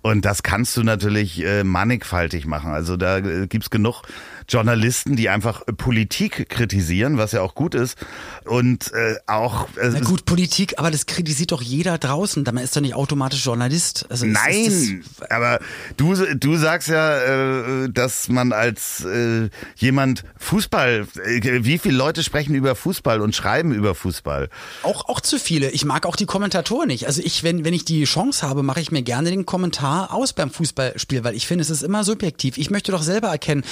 Und 0.00 0.24
das 0.24 0.42
kannst 0.42 0.76
du 0.76 0.82
natürlich 0.82 1.42
äh, 1.42 1.64
mannigfaltig 1.64 2.46
machen. 2.46 2.72
Also 2.72 2.96
da 2.96 3.18
äh, 3.18 3.46
gibt's 3.46 3.70
genug 3.70 4.02
Journalisten, 4.48 5.16
die 5.16 5.28
einfach 5.28 5.62
Politik 5.76 6.48
kritisieren, 6.48 7.18
was 7.18 7.32
ja 7.32 7.42
auch 7.42 7.54
gut 7.54 7.74
ist. 7.74 7.96
Und 8.44 8.92
äh, 8.92 9.16
auch. 9.26 9.68
Äh, 9.76 9.90
Na 9.92 10.00
gut, 10.00 10.24
Politik, 10.24 10.78
aber 10.78 10.90
das 10.90 11.06
kritisiert 11.06 11.52
doch 11.52 11.62
jeder 11.62 11.98
draußen. 11.98 12.44
Dann 12.44 12.56
ist 12.58 12.76
doch 12.76 12.80
nicht 12.80 12.94
automatisch 12.94 13.44
Journalist. 13.44 14.06
Also 14.08 14.26
Nein, 14.26 15.04
aber 15.30 15.60
du, 15.96 16.14
du 16.34 16.56
sagst 16.56 16.88
ja, 16.88 17.84
äh, 17.84 17.90
dass 17.90 18.28
man 18.28 18.52
als 18.52 19.04
äh, 19.04 19.48
jemand 19.76 20.24
Fußball, 20.38 21.06
äh, 21.24 21.64
wie 21.64 21.78
viele 21.78 21.96
Leute 21.96 22.22
sprechen 22.22 22.54
über 22.54 22.74
Fußball 22.74 23.20
und 23.20 23.34
schreiben 23.34 23.72
über 23.72 23.94
Fußball? 23.94 24.48
Auch, 24.82 25.08
auch 25.08 25.20
zu 25.20 25.38
viele. 25.38 25.70
Ich 25.70 25.84
mag 25.84 26.06
auch 26.06 26.16
die 26.16 26.26
Kommentatoren 26.26 26.88
nicht. 26.88 27.06
Also 27.06 27.22
ich, 27.22 27.42
wenn, 27.42 27.64
wenn 27.64 27.74
ich 27.74 27.84
die 27.84 28.04
Chance 28.04 28.46
habe, 28.46 28.62
mache 28.62 28.80
ich 28.80 28.90
mir 28.90 29.02
gerne 29.02 29.30
den 29.30 29.46
Kommentar 29.46 30.12
aus 30.12 30.32
beim 30.32 30.50
Fußballspiel, 30.50 31.24
weil 31.24 31.34
ich 31.34 31.46
finde, 31.46 31.62
es 31.62 31.70
ist 31.70 31.82
immer 31.82 32.04
subjektiv. 32.04 32.58
Ich 32.58 32.70
möchte 32.70 32.92
doch 32.92 33.02
selber 33.02 33.28
erkennen, 33.28 33.64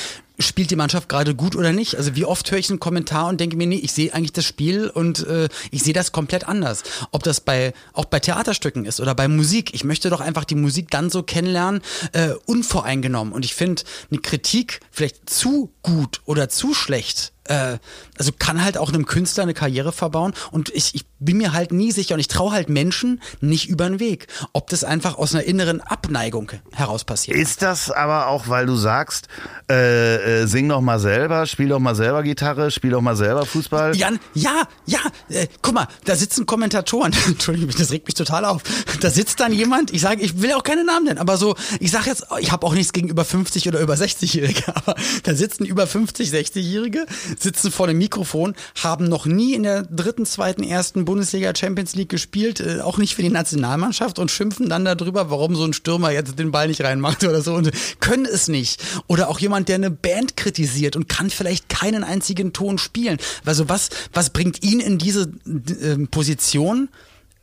spielt 0.46 0.70
die 0.70 0.76
Mannschaft 0.76 1.08
gerade 1.08 1.34
gut 1.34 1.56
oder 1.56 1.72
nicht? 1.72 1.96
Also 1.96 2.14
wie 2.16 2.24
oft 2.24 2.50
höre 2.50 2.58
ich 2.58 2.70
einen 2.70 2.80
Kommentar 2.80 3.28
und 3.28 3.40
denke 3.40 3.56
mir, 3.56 3.66
nee, 3.66 3.80
ich 3.82 3.92
sehe 3.92 4.12
eigentlich 4.12 4.32
das 4.32 4.44
Spiel 4.44 4.88
und 4.88 5.26
äh, 5.26 5.48
ich 5.70 5.82
sehe 5.82 5.94
das 5.94 6.12
komplett 6.12 6.46
anders. 6.48 6.82
Ob 7.10 7.22
das 7.22 7.40
bei 7.40 7.72
auch 7.92 8.04
bei 8.04 8.20
Theaterstücken 8.20 8.84
ist 8.84 9.00
oder 9.00 9.14
bei 9.14 9.28
Musik. 9.28 9.74
Ich 9.74 9.84
möchte 9.84 10.10
doch 10.10 10.20
einfach 10.20 10.44
die 10.44 10.54
Musik 10.54 10.90
dann 10.90 11.10
so 11.10 11.22
kennenlernen, 11.22 11.82
äh, 12.12 12.30
unvoreingenommen. 12.46 13.32
Und 13.32 13.44
ich 13.44 13.54
finde 13.54 13.82
eine 14.10 14.20
Kritik 14.20 14.80
vielleicht 14.90 15.28
zu 15.28 15.72
gut 15.82 16.20
oder 16.24 16.48
zu 16.48 16.74
schlecht 16.74 17.31
äh, 17.44 17.78
also 18.18 18.32
kann 18.38 18.64
halt 18.64 18.78
auch 18.78 18.88
einem 18.88 19.06
Künstler 19.06 19.42
eine 19.42 19.54
Karriere 19.54 19.92
verbauen 19.92 20.32
und 20.50 20.68
ich, 20.70 20.94
ich 20.94 21.04
bin 21.18 21.38
mir 21.38 21.52
halt 21.52 21.72
nie 21.72 21.92
sicher 21.92 22.14
und 22.14 22.20
ich 22.20 22.28
traue 22.28 22.52
halt 22.52 22.68
Menschen 22.68 23.20
nicht 23.40 23.68
über 23.68 23.88
den 23.88 24.00
Weg, 24.00 24.26
ob 24.52 24.68
das 24.70 24.84
einfach 24.84 25.18
aus 25.18 25.34
einer 25.34 25.44
inneren 25.44 25.80
Abneigung 25.80 26.50
heraus 26.72 27.04
passiert. 27.04 27.36
Ist 27.36 27.62
das 27.62 27.90
aber 27.90 28.28
auch, 28.28 28.48
weil 28.48 28.66
du 28.66 28.76
sagst, 28.76 29.28
äh, 29.70 30.42
äh, 30.42 30.46
sing 30.46 30.68
doch 30.68 30.80
mal 30.80 30.98
selber, 30.98 31.46
spiel 31.46 31.68
doch 31.68 31.78
mal 31.78 31.94
selber 31.94 32.22
Gitarre, 32.22 32.70
spiel 32.70 32.90
doch 32.90 33.00
mal 33.00 33.16
selber 33.16 33.46
Fußball? 33.46 33.96
Jan, 33.96 34.18
ja, 34.34 34.62
ja, 34.86 35.00
äh, 35.28 35.46
guck 35.62 35.74
mal, 35.74 35.88
da 36.04 36.16
sitzen 36.16 36.46
Kommentatoren, 36.46 37.12
Entschuldigung, 37.26 37.70
das 37.76 37.90
regt 37.90 38.06
mich 38.06 38.14
total 38.14 38.44
auf, 38.44 38.62
da 39.00 39.10
sitzt 39.10 39.40
dann 39.40 39.52
jemand, 39.52 39.92
ich 39.92 40.00
sage, 40.00 40.22
ich 40.22 40.42
will 40.42 40.52
auch 40.52 40.64
keine 40.64 40.84
Namen 40.84 41.06
nennen, 41.06 41.18
aber 41.18 41.36
so, 41.36 41.54
ich 41.80 41.90
sage 41.90 42.06
jetzt, 42.06 42.26
ich 42.40 42.52
habe 42.52 42.66
auch 42.66 42.74
nichts 42.74 42.92
gegen 42.92 43.08
über 43.08 43.24
50 43.24 43.68
oder 43.68 43.80
über 43.80 43.94
60-Jährige, 43.94 44.62
aber 44.74 44.94
da 45.22 45.34
sitzen 45.34 45.64
über 45.64 45.86
50, 45.86 46.30
60-Jährige, 46.30 47.06
sitzen 47.38 47.70
vor 47.70 47.86
dem 47.86 47.98
Mikrofon, 47.98 48.54
haben 48.82 49.08
noch 49.08 49.26
nie 49.26 49.54
in 49.54 49.62
der 49.62 49.82
dritten, 49.82 50.26
zweiten, 50.26 50.62
ersten 50.62 51.04
Bundesliga 51.04 51.54
Champions 51.54 51.94
League 51.94 52.08
gespielt, 52.08 52.60
äh, 52.60 52.80
auch 52.80 52.98
nicht 52.98 53.14
für 53.14 53.22
die 53.22 53.30
Nationalmannschaft 53.30 54.18
und 54.18 54.30
schimpfen 54.30 54.68
dann 54.68 54.84
darüber, 54.84 55.30
warum 55.30 55.54
so 55.56 55.64
ein 55.64 55.72
Stürmer 55.72 56.10
jetzt 56.10 56.38
den 56.38 56.52
Ball 56.52 56.68
nicht 56.68 56.82
reinmacht 56.82 57.24
oder 57.24 57.42
so 57.42 57.54
und 57.54 57.70
können 58.00 58.26
es 58.26 58.48
nicht. 58.48 58.82
Oder 59.06 59.28
auch 59.28 59.38
jemand, 59.38 59.68
der 59.68 59.76
eine 59.76 59.90
Band 59.90 60.36
kritisiert 60.36 60.96
und 60.96 61.08
kann 61.08 61.30
vielleicht 61.30 61.68
keinen 61.68 62.04
einzigen 62.04 62.52
Ton 62.52 62.78
spielen. 62.78 63.18
Also 63.44 63.68
was, 63.68 63.90
was 64.12 64.30
bringt 64.30 64.62
ihn 64.62 64.80
in 64.80 64.98
diese 64.98 65.30
äh, 65.46 66.06
Position? 66.10 66.88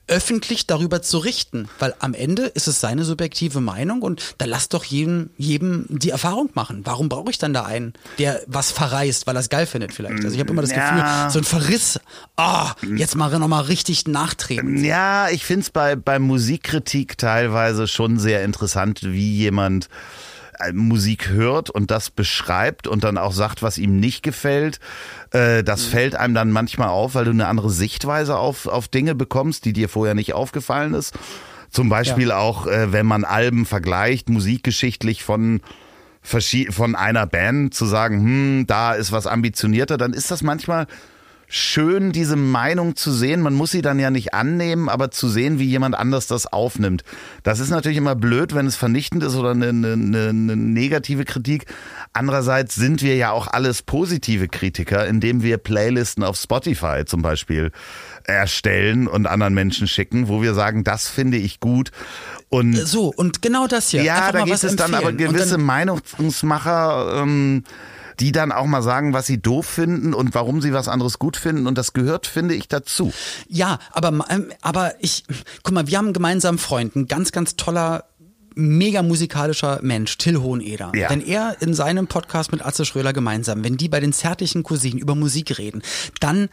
Öffentlich 0.09 0.67
darüber 0.67 1.01
zu 1.01 1.19
richten, 1.19 1.69
weil 1.79 1.93
am 1.99 2.13
Ende 2.13 2.43
ist 2.43 2.67
es 2.67 2.79
seine 2.81 3.05
subjektive 3.05 3.61
Meinung 3.61 4.01
und 4.01 4.35
da 4.37 4.45
lass 4.45 4.69
doch 4.69 4.83
jedem, 4.83 5.29
jedem 5.37 5.85
die 5.89 6.09
Erfahrung 6.09 6.49
machen. 6.53 6.81
Warum 6.83 7.09
brauche 7.09 7.29
ich 7.29 7.37
dann 7.37 7.53
da 7.53 7.63
einen, 7.63 7.93
der 8.17 8.41
was 8.47 8.71
verreist, 8.71 9.27
weil 9.27 9.35
er 9.35 9.39
es 9.39 9.49
geil 9.49 9.65
findet 9.65 9.93
vielleicht? 9.93 10.23
Also 10.23 10.35
ich 10.35 10.39
habe 10.39 10.51
immer 10.51 10.61
das 10.61 10.71
ja. 10.71 10.89
Gefühl, 10.89 11.31
so 11.31 11.39
ein 11.39 11.45
Verriss, 11.45 11.99
ah, 12.35 12.71
oh, 12.71 12.85
jetzt 12.95 13.15
mal 13.15 13.29
nochmal 13.39 13.63
richtig 13.63 14.07
nachtreten. 14.07 14.83
Ja, 14.83 15.29
ich 15.29 15.45
finde 15.45 15.61
es 15.61 15.69
bei, 15.69 15.95
bei 15.95 16.19
Musikkritik 16.19 17.17
teilweise 17.17 17.87
schon 17.87 18.19
sehr 18.19 18.43
interessant, 18.43 19.01
wie 19.03 19.35
jemand 19.35 19.87
Musik 20.73 21.29
hört 21.29 21.69
und 21.69 21.91
das 21.91 22.09
beschreibt 22.09 22.87
und 22.87 23.03
dann 23.03 23.17
auch 23.17 23.33
sagt, 23.33 23.61
was 23.61 23.77
ihm 23.77 23.99
nicht 23.99 24.23
gefällt. 24.23 24.79
Äh, 25.31 25.63
das 25.63 25.87
mhm. 25.87 25.91
fällt 25.91 26.15
einem 26.15 26.33
dann 26.33 26.51
manchmal 26.51 26.89
auf, 26.89 27.15
weil 27.15 27.25
du 27.25 27.31
eine 27.31 27.47
andere 27.47 27.69
Sichtweise 27.69 28.37
auf, 28.37 28.67
auf 28.67 28.87
Dinge 28.87 29.15
bekommst, 29.15 29.65
die 29.65 29.73
dir 29.73 29.89
vorher 29.89 30.15
nicht 30.15 30.33
aufgefallen 30.33 30.93
ist. 30.93 31.17
Zum 31.69 31.89
Beispiel 31.89 32.29
ja. 32.29 32.37
auch, 32.37 32.67
äh, 32.67 32.91
wenn 32.91 33.05
man 33.05 33.25
Alben 33.25 33.65
vergleicht, 33.65 34.29
musikgeschichtlich 34.29 35.23
von 35.23 35.61
von 36.21 36.95
einer 36.95 37.25
Band 37.25 37.73
zu 37.73 37.85
sagen, 37.85 38.19
hm, 38.19 38.67
da 38.67 38.93
ist 38.93 39.13
was 39.13 39.25
ambitionierter, 39.25 39.97
dann 39.97 40.13
ist 40.13 40.29
das 40.29 40.43
manchmal 40.43 40.85
schön, 41.49 42.11
diese 42.11 42.35
Meinung 42.35 42.95
zu 42.95 43.11
sehen. 43.11 43.41
Man 43.41 43.55
muss 43.55 43.71
sie 43.71 43.81
dann 43.81 43.99
ja 43.99 44.11
nicht 44.11 44.33
annehmen, 44.33 44.87
aber 44.87 45.09
zu 45.09 45.27
sehen, 45.27 45.57
wie 45.59 45.65
jemand 45.65 45.95
anders 45.95 46.27
das 46.27 46.45
aufnimmt. 46.45 47.03
Das 47.43 47.59
ist 47.59 47.71
natürlich 47.71 47.97
immer 47.97 48.15
blöd, 48.15 48.53
wenn 48.53 48.67
es 48.67 48.75
vernichtend 48.75 49.23
ist 49.23 49.35
oder 49.35 49.51
eine, 49.51 49.69
eine, 49.69 50.29
eine 50.29 50.55
negative 50.55 51.25
Kritik. 51.25 51.65
Andererseits 52.13 52.75
sind 52.75 53.01
wir 53.01 53.15
ja 53.15 53.31
auch 53.31 53.47
alles 53.47 53.81
positive 53.81 54.47
Kritiker, 54.47 55.07
indem 55.07 55.41
wir 55.41 55.57
Playlisten 55.57 56.23
auf 56.23 56.37
Spotify 56.37 57.03
zum 57.05 57.23
Beispiel 57.23 57.71
erstellen 58.25 59.07
und 59.07 59.25
anderen 59.25 59.55
Menschen 59.55 59.87
schicken, 59.87 60.27
wo 60.27 60.41
wir 60.43 60.53
sagen, 60.53 60.83
das 60.83 61.07
finde 61.07 61.37
ich 61.37 61.59
gut. 61.59 61.91
Und 62.49 62.75
so, 62.75 63.11
und 63.15 63.41
genau 63.41 63.67
das 63.67 63.89
hier. 63.89 64.03
Ja, 64.03 64.31
da 64.31 64.43
gibt 64.43 64.63
es 64.63 64.75
dann 64.75 64.93
aber 64.93 65.13
gewisse 65.13 65.57
Meinungsmacher, 65.57 67.21
ähm, 67.21 67.63
die 68.19 68.31
dann 68.31 68.51
auch 68.51 68.65
mal 68.65 68.81
sagen, 68.81 69.13
was 69.13 69.25
sie 69.25 69.41
doof 69.41 69.65
finden 69.65 70.13
und 70.13 70.33
warum 70.33 70.61
sie 70.61 70.73
was 70.73 70.87
anderes 70.87 71.19
gut 71.19 71.37
finden. 71.37 71.67
Und 71.67 71.77
das 71.77 71.93
gehört, 71.93 72.27
finde 72.27 72.55
ich, 72.55 72.67
dazu. 72.67 73.13
Ja, 73.47 73.79
aber, 73.91 74.25
ähm, 74.29 74.51
aber 74.61 74.93
ich, 74.99 75.23
guck 75.63 75.73
mal, 75.73 75.87
wir 75.87 75.97
haben 75.97 76.07
einen 76.07 76.13
gemeinsamen 76.13 76.59
Freund, 76.59 76.95
ein 76.95 77.07
ganz, 77.07 77.31
ganz 77.31 77.55
toller 77.55 78.05
mega 78.59 79.01
musikalischer 79.01 79.79
Mensch, 79.81 80.17
Till 80.17 80.37
Hoheneder. 80.37 80.91
Ja. 80.95 81.09
Wenn 81.09 81.25
er 81.25 81.57
in 81.61 81.73
seinem 81.73 82.07
Podcast 82.07 82.51
mit 82.51 82.65
Atze 82.65 82.85
Schröder 82.85 83.13
gemeinsam, 83.13 83.63
wenn 83.63 83.77
die 83.77 83.89
bei 83.89 83.99
den 83.99 84.13
zärtlichen 84.13 84.63
Cousinen 84.63 84.99
über 84.99 85.15
Musik 85.15 85.57
reden, 85.57 85.81
dann 86.19 86.49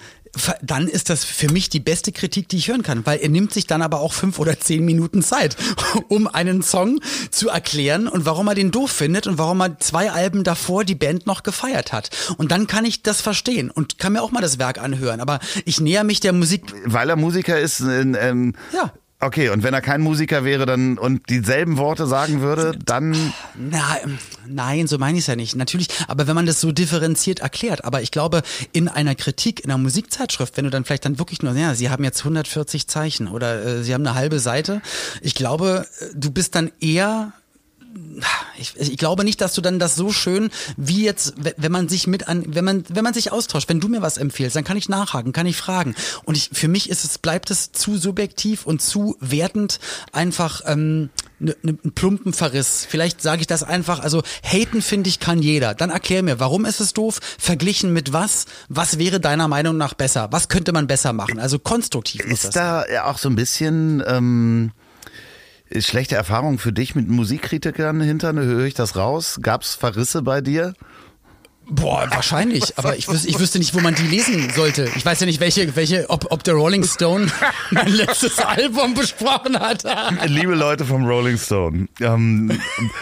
dann 0.63 0.89
ist 0.89 1.09
das 1.09 1.25
für 1.25 1.51
mich 1.51 1.71
die 1.71 1.81
beste 1.81 2.13
Kritik, 2.13 2.49
die 2.49 2.59
ich 2.59 2.69
hören 2.69 2.83
kann, 2.83 3.07
weil 3.07 3.21
er 3.21 3.29
nimmt 3.29 3.53
sich 3.55 3.67
dann 3.67 3.83
aber 3.83 4.01
auch 4.01 4.13
fünf 4.13 4.39
oder 4.39 4.59
zehn 4.59 4.85
Minuten 4.85 5.23
Zeit, 5.23 5.57
um 6.09 6.27
einen 6.27 6.63
Song 6.63 7.01
zu 7.31 7.49
erklären 7.49 8.09
und 8.09 8.27
warum 8.27 8.49
er 8.49 8.55
den 8.55 8.71
doof 8.71 8.91
findet 8.91 9.27
und 9.27 9.39
warum 9.39 9.61
er 9.61 9.79
zwei 9.79 10.11
Alben 10.11 10.45
davor 10.45 10.85
die 10.85 10.95
Band 10.95 11.27
noch 11.27 11.43
gefeiert 11.43 11.93
hat. 11.93 12.11
Und 12.37 12.53
dann 12.53 12.67
kann 12.67 12.85
ich 12.85 13.03
das 13.03 13.21
verstehen 13.21 13.71
und 13.71 13.99
kann 13.99 14.13
mir 14.13 14.23
auch 14.23 14.31
mal 14.31 14.43
das 14.43 14.59
Werk 14.59 14.79
anhören. 14.79 15.21
Aber 15.21 15.41
ich 15.65 15.81
näher 15.81 16.05
mich 16.05 16.21
der 16.21 16.33
Musik. 16.33 16.63
Weil 16.85 17.09
er 17.09 17.17
Musiker 17.17 17.59
ist, 17.59 17.81
ähm, 17.81 18.55
ja. 18.73 18.93
Okay, 19.19 19.49
und 19.49 19.63
wenn 19.63 19.73
er 19.73 19.81
kein 19.81 20.03
Musiker 20.03 20.45
wäre 20.45 20.67
dann 20.67 20.99
und 20.99 21.31
dieselben 21.31 21.79
Worte 21.79 22.07
sagen 22.07 22.43
würde, 22.43 22.79
dann. 22.85 23.33
Na, 23.55 23.97
nein, 24.47 24.87
so 24.87 24.99
meine 24.99 25.17
ich 25.17 25.25
es 25.25 25.27
ja 25.27 25.37
nicht. 25.37 25.57
Natürlich, 25.57 25.89
aber 26.07 26.27
wenn 26.27 26.35
man 26.35 26.45
das 26.45 26.61
so 26.61 26.71
differenziert 26.71 27.41
erklärt, 27.41 27.85
aber 27.87 28.03
ich 28.03 28.11
glaube, 28.11 28.43
in 28.73 28.89
einer 28.89 29.15
Kritik, 29.15 29.65
in 29.65 29.71
einer 29.71 29.83
Musikzeitschrift, 29.83 30.59
wenn 30.59 30.65
du 30.65 30.71
dann 30.71 30.85
vielleicht 30.85 31.07
dann 31.07 31.19
wirklich 31.19 31.41
nur, 31.41 31.55
ja, 31.55 31.75
sie 31.75 31.89
haben 31.89 32.05
jetzt 32.05 32.21
140 32.21 32.89
Zeichen 32.89 33.29
oder 33.29 33.65
äh, 33.65 33.83
sie 33.83 33.95
haben 33.95 34.07
eine 34.07 34.15
halbe 34.15 34.39
Seite, 34.39 34.83
ich 35.23 35.35
glaube, 35.35 35.87
äh, 36.01 36.05
du 36.15 36.31
bist 36.31 36.55
dann 36.55 36.71
eher 36.81 37.33
ich, 38.59 38.75
ich 38.79 38.97
glaube 38.97 39.25
nicht, 39.25 39.41
dass 39.41 39.55
du 39.55 39.61
dann 39.61 39.79
das 39.79 39.95
so 39.95 40.13
schön 40.13 40.51
wie 40.77 41.05
jetzt, 41.05 41.35
wenn 41.57 41.73
man 41.73 41.89
sich 41.89 42.07
mit 42.07 42.29
an, 42.29 42.45
wenn 42.55 42.65
man, 42.65 42.85
wenn 42.89 43.05
man 43.05 43.15
sich 43.15 43.33
austauscht, 43.33 43.69
wenn 43.69 43.81
du 43.81 43.89
mir 43.89 44.03
was 44.03 44.17
empfiehlst, 44.19 44.57
dann 44.57 44.65
kann 44.65 44.77
ich 44.77 44.89
nachhaken, 44.89 45.33
kann 45.33 45.47
ich 45.47 45.57
fragen. 45.57 45.95
Und 46.25 46.37
ich, 46.37 46.51
für 46.53 46.69
mich 46.69 46.91
ist 46.91 47.05
es, 47.05 47.19
bleibt 47.19 47.51
es 47.51 47.73
zu 47.73 47.97
subjektiv 47.97 48.67
und 48.67 48.83
zu 48.83 49.17
wertend, 49.21 49.81
einfach 50.13 50.63
ähm, 50.67 51.11
ne, 51.39 51.57
ne, 51.63 51.79
einen 51.83 51.93
plumpen 51.93 52.33
Verriss. 52.33 52.87
Vielleicht 52.89 53.23
sage 53.23 53.41
ich 53.41 53.47
das 53.47 53.63
einfach, 53.63 54.01
also 54.01 54.23
haten 54.43 54.83
finde 54.83 55.09
ich 55.09 55.21
kann 55.21 55.43
jeder. 55.43 55.75
Dann 55.75 55.91
erklär 55.91 56.23
mir, 56.23 56.41
warum 56.41 56.65
ist 56.65 56.81
es 56.81 56.93
doof? 56.93 57.21
Verglichen 57.39 57.93
mit 57.93 58.13
was? 58.13 58.47
Was 58.69 58.99
wäre 58.99 59.21
deiner 59.21 59.49
Meinung 59.49 59.77
nach 59.77 59.95
besser? 59.95 60.29
Was 60.31 60.49
könnte 60.49 60.73
man 60.73 60.87
besser 60.87 61.13
machen? 61.13 61.39
Also 61.39 61.59
konstruktiv 61.59 62.23
ist 62.23 62.45
das. 62.45 62.45
Ist 62.45 62.57
da 62.57 62.85
ja 62.89 63.05
auch 63.07 63.19
so 63.19 63.29
ein 63.29 63.37
bisschen 63.37 64.03
ähm 64.07 64.73
Schlechte 65.79 66.15
Erfahrung 66.15 66.59
für 66.59 66.73
dich 66.73 66.95
mit 66.95 67.09
Musikkritikern 67.09 68.01
hinter, 68.01 68.33
höre 68.33 68.65
ich 68.65 68.75
das 68.75 68.97
raus? 68.97 69.39
Gab 69.43 69.63
es 69.63 69.75
Verrisse 69.75 70.23
bei 70.23 70.41
dir? 70.41 70.75
Boah, 71.69 72.07
wahrscheinlich, 72.11 72.79
aber 72.79 72.97
ich, 72.97 73.09
wüs 73.09 73.25
ich 73.25 73.41
wüsste 73.41 73.59
nicht, 73.59 73.75
wo 73.75 73.81
man 73.81 73.93
die 73.97 74.07
lesen 74.07 74.51
sollte. 74.51 74.89
Ich 74.95 75.05
weiß 75.05 75.19
ja 75.19 75.27
nicht, 75.27 75.41
welche, 75.41 75.75
welche, 75.75 76.09
ob, 76.09 76.31
ob 76.31 76.45
der 76.45 76.55
Rolling 76.55 76.85
Stone 76.85 77.27
mein 77.73 77.89
letztes 77.89 78.39
Album 78.39 78.95
besprochen 78.95 79.59
hat. 79.59 79.83
Liebe 80.27 80.55
Leute 80.55 80.85
vom 80.85 81.05
Rolling 81.05 81.39
Stone, 81.39 81.89
ähm, 82.01 82.57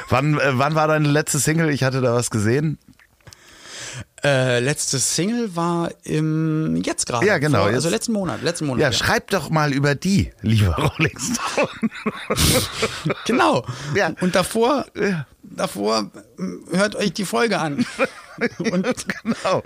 wann, 0.08 0.38
äh, 0.38 0.52
wann 0.52 0.74
war 0.74 0.88
deine 0.88 1.08
letzte 1.08 1.38
Single? 1.38 1.68
Ich 1.68 1.82
hatte 1.82 2.00
da 2.00 2.14
was 2.14 2.30
gesehen. 2.30 2.78
Äh, 4.24 4.60
letzte 4.60 4.98
Single 4.98 5.54
war 5.54 5.90
im 6.04 6.76
jetzt 6.82 7.06
gerade. 7.06 7.26
Ja, 7.26 7.36
genau, 7.38 7.58
Vor, 7.64 7.66
also 7.68 7.90
letzten 7.90 8.12
Monat. 8.12 8.42
Letzten 8.42 8.66
Monat. 8.66 8.80
Ja, 8.80 8.92
schreib 8.92 9.28
doch 9.30 9.50
mal 9.50 9.72
über 9.72 9.94
die, 9.94 10.32
liebe 10.40 10.74
Rolling 10.74 11.18
Stone. 11.18 11.90
Genau. 13.26 13.64
Ja. 13.94 14.12
Und 14.20 14.34
davor, 14.34 14.86
Ja. 14.98 15.26
davor 15.42 16.10
m, 16.38 16.64
hört 16.72 16.96
euch 16.96 17.12
die 17.12 17.24
Folge 17.24 17.58
an. 17.58 17.84
Und 18.58 18.84
genau. 19.22 19.62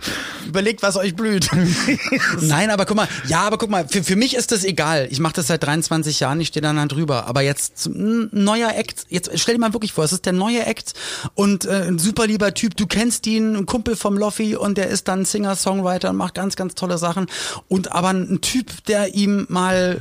überlegt, 0.46 0.82
was 0.82 0.96
euch 0.96 1.14
blüht. 1.14 1.48
Nein, 2.40 2.70
aber 2.70 2.86
guck 2.86 2.96
mal, 2.96 3.08
ja, 3.26 3.40
aber 3.40 3.58
guck 3.58 3.70
mal, 3.70 3.86
für, 3.88 4.02
für 4.02 4.16
mich 4.16 4.34
ist 4.34 4.52
das 4.52 4.64
egal. 4.64 5.08
Ich 5.10 5.20
mache 5.20 5.34
das 5.34 5.48
seit 5.48 5.62
23 5.62 6.20
Jahren, 6.20 6.40
ich 6.40 6.48
stehe 6.48 6.62
da 6.62 6.72
dann 6.72 6.88
drüber. 6.88 7.26
Aber 7.26 7.42
jetzt 7.42 7.86
ein 7.86 8.28
neuer 8.32 8.74
Act, 8.74 9.06
jetzt 9.08 9.30
stell 9.38 9.54
dir 9.54 9.60
mal 9.60 9.72
wirklich 9.72 9.92
vor, 9.92 10.04
es 10.04 10.12
ist 10.12 10.26
der 10.26 10.32
neue 10.32 10.66
Act 10.66 10.94
und 11.34 11.64
äh, 11.64 11.88
ein 11.88 11.98
super 11.98 12.26
lieber 12.26 12.54
Typ, 12.54 12.76
du 12.76 12.86
kennst 12.86 13.26
ihn, 13.26 13.56
ein 13.56 13.66
Kumpel 13.66 13.96
vom 13.96 14.16
Loffi 14.16 14.56
und 14.56 14.78
der 14.78 14.88
ist 14.88 15.08
dann 15.08 15.24
Singer-Songwriter 15.24 16.10
und 16.10 16.16
macht 16.16 16.34
ganz, 16.34 16.56
ganz 16.56 16.74
tolle 16.74 16.98
Sachen. 16.98 17.26
Und 17.68 17.92
aber 17.92 18.10
ein 18.10 18.40
Typ, 18.40 18.84
der 18.86 19.14
ihm 19.14 19.46
mal 19.48 20.00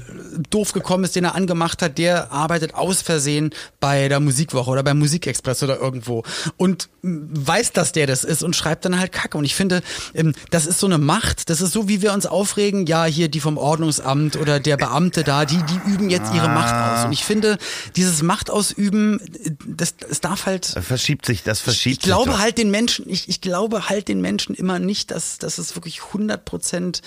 doof 0.50 0.74
gekommen 0.74 1.04
ist, 1.04 1.16
den 1.16 1.24
er 1.24 1.36
angemacht 1.36 1.82
hat, 1.82 1.98
der 1.98 2.32
arbeitet 2.32 2.74
aus 2.76 3.02
Versehen 3.02 3.52
bei 3.80 4.10
der 4.10 4.20
Musikwoche 4.20 4.70
oder 4.70 4.84
beim 4.84 5.00
Musikexpress 5.00 5.64
oder 5.64 5.80
irgendwo 5.80 6.24
und 6.58 6.90
weiß, 7.02 7.72
dass 7.74 7.92
der 7.92 8.08
das 8.08 8.24
ist 8.24 8.44
und 8.44 8.56
schreibt 8.58 8.86
dann 8.86 9.00
halt 9.00 9.12
Kacke. 9.12 9.38
Und 9.38 9.46
ich 9.46 9.56
finde, 9.56 9.82
ähm, 10.14 10.34
das 10.52 10.66
ist 10.66 10.80
so 10.80 10.88
eine 10.88 10.98
Macht, 10.98 11.50
das 11.50 11.62
ist 11.62 11.72
so, 11.72 11.88
wie 11.88 12.02
wir 12.02 12.14
uns 12.14 12.26
aufregen, 12.26 12.86
ja, 12.86 13.06
hier 13.06 13.30
die 13.30 13.40
vom 13.40 13.58
Ordnungsamt 13.58 14.36
oder 14.36 14.60
der 14.60 14.78
Beamte 14.78 15.24
da, 15.24 15.46
die, 15.46 15.58
die 15.58 15.90
üben 15.90 16.10
jetzt 16.10 16.34
ihre 16.34 16.50
Macht 16.50 16.74
aus. 16.74 17.06
Und 17.06 17.14
ich 17.14 17.24
finde, 17.24 17.58
dieses 17.96 18.22
Machtausüben, 18.24 19.22
das, 19.66 19.96
das 19.98 20.22
darf 20.22 20.46
halt 20.46 20.76
Das 20.76 20.86
verschiebt 20.86 21.26
sich, 21.26 21.44
das 21.44 21.60
verschiebt 21.60 21.98
ich 21.98 22.02
glaube 22.02 22.32
sich. 22.32 22.42
halt 22.42 22.58
den 22.58 22.72
Menschen, 22.72 23.10
ich, 23.10 23.30
ich 23.30 23.42
glaube 23.42 23.90
halt 23.90 24.08
den 24.08 24.22
Menschen 24.22 24.56
immer 24.56 24.80
nicht, 24.80 25.12
dass, 25.12 25.38
dass 25.38 25.58
es 25.58 25.76
wirklich 25.76 26.02
100 26.08 26.44
Prozent, 26.44 27.02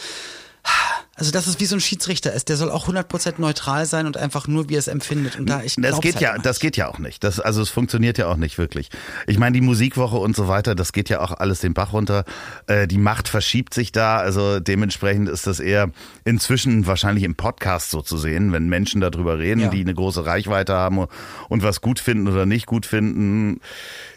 also 1.16 1.32
dass 1.32 1.46
es 1.46 1.60
wie 1.60 1.66
so 1.66 1.76
ein 1.76 1.80
Schiedsrichter 1.80 2.32
ist. 2.32 2.48
Der 2.48 2.56
soll 2.56 2.70
auch 2.70 2.82
100 2.82 3.06
Prozent 3.06 3.38
neutral 3.38 3.84
sein 3.84 4.06
und 4.06 4.16
einfach 4.16 4.46
nur, 4.48 4.70
wie 4.70 4.76
er 4.76 4.78
es 4.78 4.88
empfindet. 4.88 5.38
Und 5.38 5.50
da 5.50 5.62
ich 5.62 5.74
Das 5.76 6.00
geht 6.00 6.14
halt 6.14 6.22
ja, 6.22 6.30
immer 6.34 6.42
das 6.42 6.56
nicht. 6.56 6.60
geht 6.62 6.76
ja 6.78 6.88
auch 6.88 6.98
nicht. 6.98 7.22
Das, 7.24 7.38
also 7.40 7.60
es 7.60 7.68
funktioniert 7.68 8.16
ja 8.16 8.26
auch 8.28 8.36
nicht 8.36 8.56
wirklich. 8.56 8.88
Ich 9.26 9.36
meine, 9.38 9.52
die 9.52 9.60
Musikwoche 9.60 10.16
und 10.16 10.34
so 10.34 10.48
weiter, 10.48 10.74
das 10.74 10.92
geht 10.92 11.10
ja 11.10 11.20
auch 11.20 11.32
alles 11.32 11.60
den 11.60 11.74
Bach 11.74 11.92
runter. 11.92 12.24
Äh, 12.68 12.86
die 12.86 12.96
Macht 12.96 13.28
verschiebt 13.28 13.74
sich 13.74 13.92
da. 13.92 14.16
Also 14.16 14.60
dementsprechend 14.60 15.28
ist 15.28 15.46
das 15.46 15.60
eher 15.60 15.90
inzwischen 16.24 16.86
wahrscheinlich 16.86 17.24
im 17.24 17.34
Podcast 17.34 17.90
so 17.90 18.00
zu 18.00 18.16
sehen, 18.16 18.52
wenn 18.52 18.68
Menschen 18.70 19.02
darüber 19.02 19.38
reden, 19.38 19.60
Ja. 19.60 19.68
die 19.68 19.80
eine 19.82 19.92
große 19.94 20.24
Reichweite 20.24 20.72
haben 20.72 21.06
und 21.50 21.62
was 21.62 21.82
gut 21.82 21.98
finden 22.00 22.28
oder 22.28 22.46
nicht 22.46 22.64
gut 22.64 22.86
finden, 22.86 23.60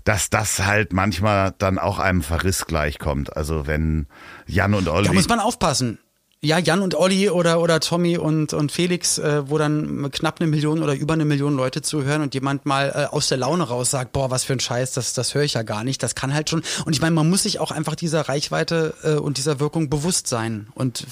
dass 0.06 0.30
das 0.30 0.60
halt 0.66 0.94
manchmal 0.94 1.54
dann 1.58 1.80
auch 1.80 2.00
einem 2.00 2.22
Verriss 2.22 2.66
gleichkommt. 2.66 3.36
Also 3.36 3.68
wenn 3.68 4.08
Jan 4.48 4.74
und 4.74 4.88
Olli 4.88 5.08
Da 5.08 5.14
muss 5.14 5.28
man 5.28 5.42
aufpassen. 5.42 6.00
Ja, 6.46 6.58
Jan 6.58 6.82
und 6.82 6.94
Olli 6.96 7.30
oder, 7.30 7.62
oder 7.62 7.80
Tommy 7.80 8.18
und, 8.18 8.52
und 8.52 8.70
Felix, 8.70 9.18
äh, 9.18 9.50
wo 9.50 9.58
dann 9.58 10.12
knapp 10.12 10.42
eine 10.42 10.50
Million 10.50 10.84
oder 10.84 10.94
über 10.94 11.14
eine 11.14 11.24
Million 11.24 11.56
Leute 11.56 11.82
zuhören 11.82 12.22
und 12.22 12.34
jemand 12.34 12.66
mal 12.66 12.90
äh, 12.90 13.16
aus 13.16 13.30
der 13.30 13.38
Laune 13.38 13.64
raus 13.64 13.92
sagt, 13.92 14.12
boah, 14.12 14.30
was 14.30 14.44
für 14.44 14.52
ein 14.52 14.60
Scheiß, 14.60 14.92
das, 14.92 15.14
das 15.14 15.36
höre 15.36 15.44
ich 15.44 15.54
ja 15.54 15.62
gar 15.62 15.86
nicht. 15.86 16.04
Das 16.04 16.16
kann 16.16 16.34
halt 16.34 16.50
schon. 16.50 16.62
Und 16.84 16.92
ich 16.92 17.00
meine, 17.00 17.16
man 17.16 17.30
muss 17.30 17.44
sich 17.44 17.62
auch 17.62 17.72
einfach 17.72 17.96
dieser 17.96 18.28
Reichweite 18.28 18.94
äh, 19.04 19.14
und 19.14 19.38
dieser 19.38 19.62
Wirkung 19.62 19.90
bewusst 19.90 20.28
sein. 20.28 20.68
Und 20.74 21.08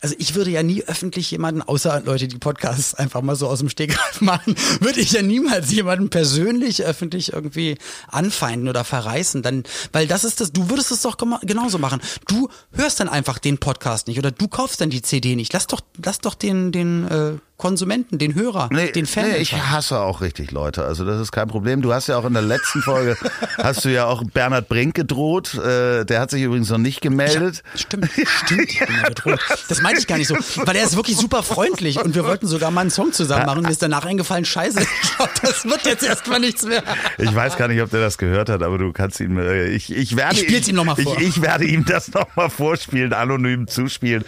also 0.00 0.14
ich 0.16 0.34
würde 0.34 0.50
ja 0.50 0.62
nie 0.62 0.82
öffentlich 0.84 1.30
jemanden, 1.30 1.60
außer 1.60 2.00
Leute, 2.06 2.26
die 2.26 2.38
Podcasts 2.38 2.94
einfach 2.94 3.20
mal 3.20 3.36
so 3.36 3.48
aus 3.48 3.58
dem 3.58 3.68
Stegreif 3.68 4.20
machen, 4.22 4.54
würde 4.80 5.00
ich 5.00 5.12
ja 5.12 5.20
niemals 5.20 5.70
jemanden 5.70 6.08
persönlich 6.08 6.84
öffentlich 6.84 7.34
irgendwie 7.34 7.76
anfeinden 8.08 8.66
oder 8.66 8.84
verreißen. 8.84 9.42
Dann, 9.42 9.64
weil 9.92 10.06
das 10.06 10.24
ist 10.24 10.40
das, 10.40 10.52
du 10.52 10.70
würdest 10.70 10.90
es 10.90 11.02
doch 11.02 11.18
genauso 11.42 11.76
machen. 11.76 12.00
Du 12.28 12.48
hörst 12.72 12.98
dann 12.98 13.10
einfach 13.10 13.38
den 13.38 13.58
Podcast 13.58 14.08
nicht 14.08 14.18
oder 14.18 14.30
du 14.30 14.48
kaufst 14.48 14.69
dann 14.76 14.90
die 14.90 15.02
CD 15.02 15.36
nicht. 15.36 15.52
Lass 15.52 15.66
doch, 15.66 15.80
lass 16.04 16.18
doch 16.18 16.34
den, 16.34 16.72
den 16.72 17.06
äh, 17.08 17.32
Konsumenten, 17.60 18.16
den 18.16 18.34
Hörer, 18.34 18.70
den 18.70 19.04
Fan. 19.04 19.28
Nee, 19.32 19.36
ich 19.36 19.52
hasse 19.52 20.00
auch 20.00 20.22
richtig 20.22 20.50
Leute. 20.50 20.82
Also 20.82 21.04
das 21.04 21.20
ist 21.20 21.30
kein 21.30 21.46
Problem. 21.46 21.82
Du 21.82 21.92
hast 21.92 22.06
ja 22.06 22.16
auch 22.16 22.24
in 22.24 22.32
der 22.32 22.42
letzten 22.42 22.80
Folge, 22.80 23.18
hast 23.58 23.84
du 23.84 23.90
ja 23.90 24.06
auch 24.06 24.24
Bernhard 24.24 24.66
Brink 24.66 24.94
gedroht. 24.94 25.54
Äh, 25.54 26.06
der 26.06 26.20
hat 26.20 26.30
sich 26.30 26.42
übrigens 26.42 26.70
noch 26.70 26.78
nicht 26.78 27.02
gemeldet. 27.02 27.62
Stimmt, 27.74 28.08
stimmt, 28.44 28.70
ich 28.70 28.78
bin 28.78 28.96
ja 29.02 29.08
bedroht. 29.10 29.38
Das 29.68 29.82
meinte 29.82 30.00
ich 30.00 30.06
gar 30.06 30.16
nicht 30.16 30.28
so, 30.28 30.36
weil 30.64 30.74
er 30.74 30.84
ist 30.84 30.96
wirklich 30.96 31.18
super 31.18 31.42
freundlich 31.42 32.02
und 32.02 32.14
wir 32.14 32.24
wollten 32.24 32.46
sogar 32.46 32.70
mal 32.70 32.80
einen 32.80 32.90
Song 32.90 33.12
zusammen 33.12 33.44
machen. 33.44 33.62
Mir 33.62 33.70
ist 33.70 33.82
danach 33.82 34.06
eingefallen, 34.06 34.46
scheiße, 34.46 34.80
ich 34.80 35.16
glaube, 35.16 35.32
das 35.42 35.66
wird 35.66 35.84
jetzt 35.84 36.02
erstmal 36.02 36.40
nichts 36.40 36.64
mehr. 36.64 36.82
Ich 37.18 37.34
weiß 37.34 37.58
gar 37.58 37.68
nicht, 37.68 37.82
ob 37.82 37.90
der 37.90 38.00
das 38.00 38.16
gehört 38.16 38.48
hat, 38.48 38.62
aber 38.62 38.78
du 38.78 38.90
kannst 38.92 39.20
ihm, 39.20 39.36
äh, 39.36 39.66
ich, 39.66 39.94
ich 39.94 40.16
werde 40.16 40.36
Ich 40.36 40.40
spiel's 40.40 40.66
ihm 40.66 40.76
noch 40.76 40.84
mal 40.84 40.96
vor. 40.96 41.18
Ich, 41.18 41.28
ich 41.28 41.42
werde 41.42 41.66
ihm 41.66 41.84
das 41.84 42.12
noch 42.14 42.34
mal 42.36 42.48
vorspielen, 42.48 43.12
anonym 43.12 43.68
zuspielen. 43.68 44.24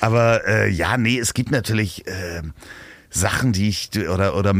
Aber 0.00 0.46
äh, 0.46 0.70
ja, 0.70 0.96
nee, 0.96 1.18
es 1.18 1.34
gibt 1.34 1.50
natürlich 1.50 2.06
äh, 2.06 2.42
Sachen, 3.16 3.52
die 3.52 3.68
ich 3.68 3.90
oder 4.08 4.36
oder 4.36 4.54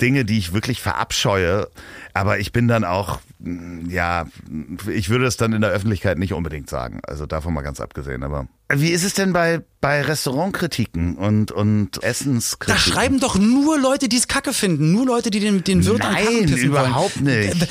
Dinge, 0.00 0.24
die 0.24 0.38
ich 0.38 0.52
wirklich 0.52 0.80
verabscheue. 0.80 1.68
Aber 2.14 2.38
ich 2.38 2.52
bin 2.52 2.68
dann 2.68 2.84
auch, 2.84 3.20
ja, 3.88 4.26
ich 4.88 5.10
würde 5.10 5.26
es 5.26 5.36
dann 5.36 5.52
in 5.52 5.60
der 5.60 5.70
Öffentlichkeit 5.70 6.18
nicht 6.18 6.32
unbedingt 6.32 6.68
sagen. 6.68 7.00
Also 7.06 7.26
davon 7.26 7.54
mal 7.54 7.62
ganz 7.62 7.80
abgesehen. 7.80 8.22
Aber 8.22 8.48
wie 8.74 8.90
ist 8.90 9.04
es 9.04 9.14
denn 9.14 9.32
bei 9.32 9.60
bei 9.82 10.02
Restaurantkritiken 10.02 11.16
und 11.16 11.52
und 11.52 11.96
Da 12.02 12.06
Essenskritiken? 12.06 12.92
schreiben 12.92 13.18
doch 13.18 13.38
nur 13.38 13.78
Leute, 13.78 14.10
die 14.10 14.18
es 14.18 14.28
kacke 14.28 14.52
finden. 14.52 14.92
Nur 14.92 15.06
Leute, 15.06 15.30
die 15.30 15.40
den, 15.40 15.64
den 15.64 15.86
Wirt 15.86 16.02
an 16.04 16.12
Nein, 16.12 16.24
Karren 16.24 16.46
pissen 16.46 16.58
überhaupt 16.68 17.24
wollen. 17.24 17.40
nicht. 17.40 17.68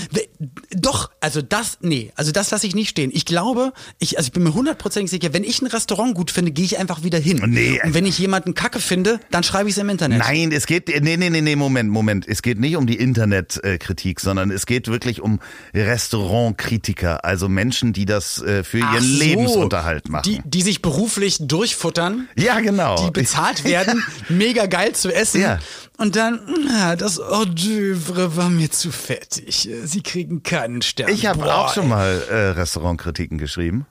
Doch, 0.72 1.12
also 1.22 1.44
das, 1.44 1.78
nee, 1.82 2.12
also 2.16 2.32
das 2.32 2.50
lasse 2.50 2.66
ich 2.66 2.74
nicht 2.74 2.90
stehen. 2.90 3.12
Ich 3.14 3.26
glaube, 3.26 3.74
ich, 4.00 4.18
also 4.18 4.26
ich 4.30 4.32
bin 4.34 4.42
mir 4.42 4.56
hundertprozentig 4.56 5.12
sicher, 5.12 5.34
wenn 5.34 5.44
ich 5.44 5.62
ein 5.62 5.68
Restaurant 5.68 6.16
gut 6.16 6.32
finde, 6.32 6.50
gehe 6.52 6.66
ich 6.66 6.80
einfach 6.80 7.04
wieder 7.04 7.20
hin. 7.20 7.44
Nee, 7.46 7.80
Und 7.84 7.94
wenn 7.94 8.08
ich 8.08 8.18
jemanden 8.18 8.56
kacke 8.56 8.80
finde, 8.80 9.20
dann 9.30 9.44
schreibe 9.44 9.70
ich 9.70 9.76
es 9.76 9.82
im 9.82 9.90
Internet. 9.90 10.18
Nein, 10.18 10.52
es 10.52 10.66
geht, 10.66 10.88
nee, 10.88 11.16
nee, 11.16 11.30
nee, 11.30 11.42
nee, 11.42 11.56
Moment, 11.56 11.92
Moment. 11.92 12.28
Es 12.28 12.42
geht 12.42 12.60
nicht 12.60 12.76
um 12.76 12.88
die 12.88 12.96
Internetkritik, 12.96 14.20
sondern 14.20 14.50
es 14.50 14.66
geht 14.66 14.88
wirklich 14.88 15.22
um 15.22 15.40
Restaurantkritiker, 15.76 17.24
also 17.24 17.48
Menschen, 17.50 17.94
die 17.94 18.06
das 18.06 18.42
äh, 18.42 18.64
für 18.64 18.82
Ach 18.84 18.96
ihren 18.96 19.04
so, 19.04 19.20
Lebensunterhalt 19.24 20.10
machen. 20.10 20.24
Die, 20.26 20.42
die 20.44 20.62
sich 20.64 20.82
beruflich 20.90 21.38
durchfuttern. 21.40 22.28
ja, 22.36 22.60
genau. 22.60 22.96
die 23.06 23.12
bezahlt 23.12 23.64
werden, 23.64 24.04
mega 24.30 24.66
geil 24.66 24.94
zu 24.94 25.14
essen. 25.14 25.42
Ja. 25.42 25.60
Und 25.98 26.16
dann, 26.16 26.40
na, 26.68 26.96
das 26.96 27.20
Hors 27.20 27.46
d'oeuvre 27.48 28.36
war 28.36 28.50
mir 28.50 28.72
zu 28.72 28.92
fettig. 28.92 29.70
Sie 29.84 30.02
kriegen 30.02 30.42
keinen 30.44 30.82
Stern. 30.82 31.10
Ich 31.10 31.26
habe 31.26 31.54
auch 31.54 31.74
schon 31.74 31.88
mal 31.90 32.24
äh, 32.30 32.36
Restaurantkritiken 32.52 33.38
geschrieben. 33.38 33.86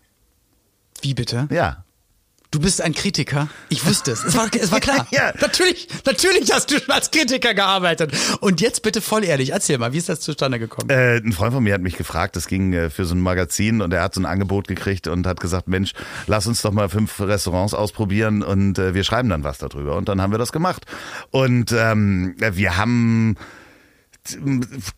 Wie 1.03 1.15
bitte? 1.15 1.47
Ja. 1.51 1.85
Du 2.51 2.61
bist 2.61 2.81
ein 2.81 2.95
Kritiker. 2.95 3.49
Ich 3.69 3.85
wusste 3.85 4.11
es. 4.11 4.25
Es 4.25 4.35
war, 4.35 4.49
es 4.59 4.73
war 4.73 4.81
klar. 4.81 5.07
Ja. 5.19 5.33
Natürlich, 5.41 5.89
natürlich 6.07 6.51
hast 6.53 6.71
du 6.71 6.79
schon 6.79 6.91
als 6.91 7.11
Kritiker 7.11 7.53
gearbeitet. 7.53 8.13
Und 8.41 8.61
jetzt 8.61 8.83
bitte 8.83 9.01
voll 9.01 9.25
ehrlich, 9.25 9.53
erzähl 9.53 9.77
mal, 9.79 9.93
wie 9.93 9.99
ist 9.99 10.09
das 10.09 10.21
zustande 10.21 10.59
gekommen? 10.59 10.89
Äh, 10.89 11.19
ein 11.19 11.33
Freund 11.33 11.53
von 11.53 11.63
mir 11.63 11.75
hat 11.75 11.83
mich 11.83 11.97
gefragt, 11.97 12.37
das 12.37 12.47
ging 12.47 12.73
äh, 12.73 12.89
für 12.89 13.05
so 13.05 13.15
ein 13.15 13.21
Magazin 13.21 13.83
und 13.83 13.93
er 13.93 14.03
hat 14.03 14.15
so 14.15 14.21
ein 14.21 14.27
Angebot 14.27 14.67
gekriegt 14.67 15.09
und 15.09 15.27
hat 15.27 15.41
gesagt, 15.41 15.69
Mensch, 15.69 15.93
lass 16.27 16.47
uns 16.47 16.63
doch 16.63 16.73
mal 16.73 16.89
fünf 16.89 17.21
Restaurants 17.21 17.75
ausprobieren 17.75 18.43
und 18.43 18.79
äh, 18.79 18.95
wir 18.95 19.05
schreiben 19.05 19.29
dann 19.29 19.45
was 19.45 19.59
darüber. 19.59 19.97
Und 19.97 20.09
dann 20.09 20.23
haben 20.23 20.33
wir 20.33 20.39
das 20.39 20.53
gemacht. 20.53 20.87
Und 21.31 21.73
ähm, 21.73 22.35
wir 22.39 22.77
haben 22.77 23.37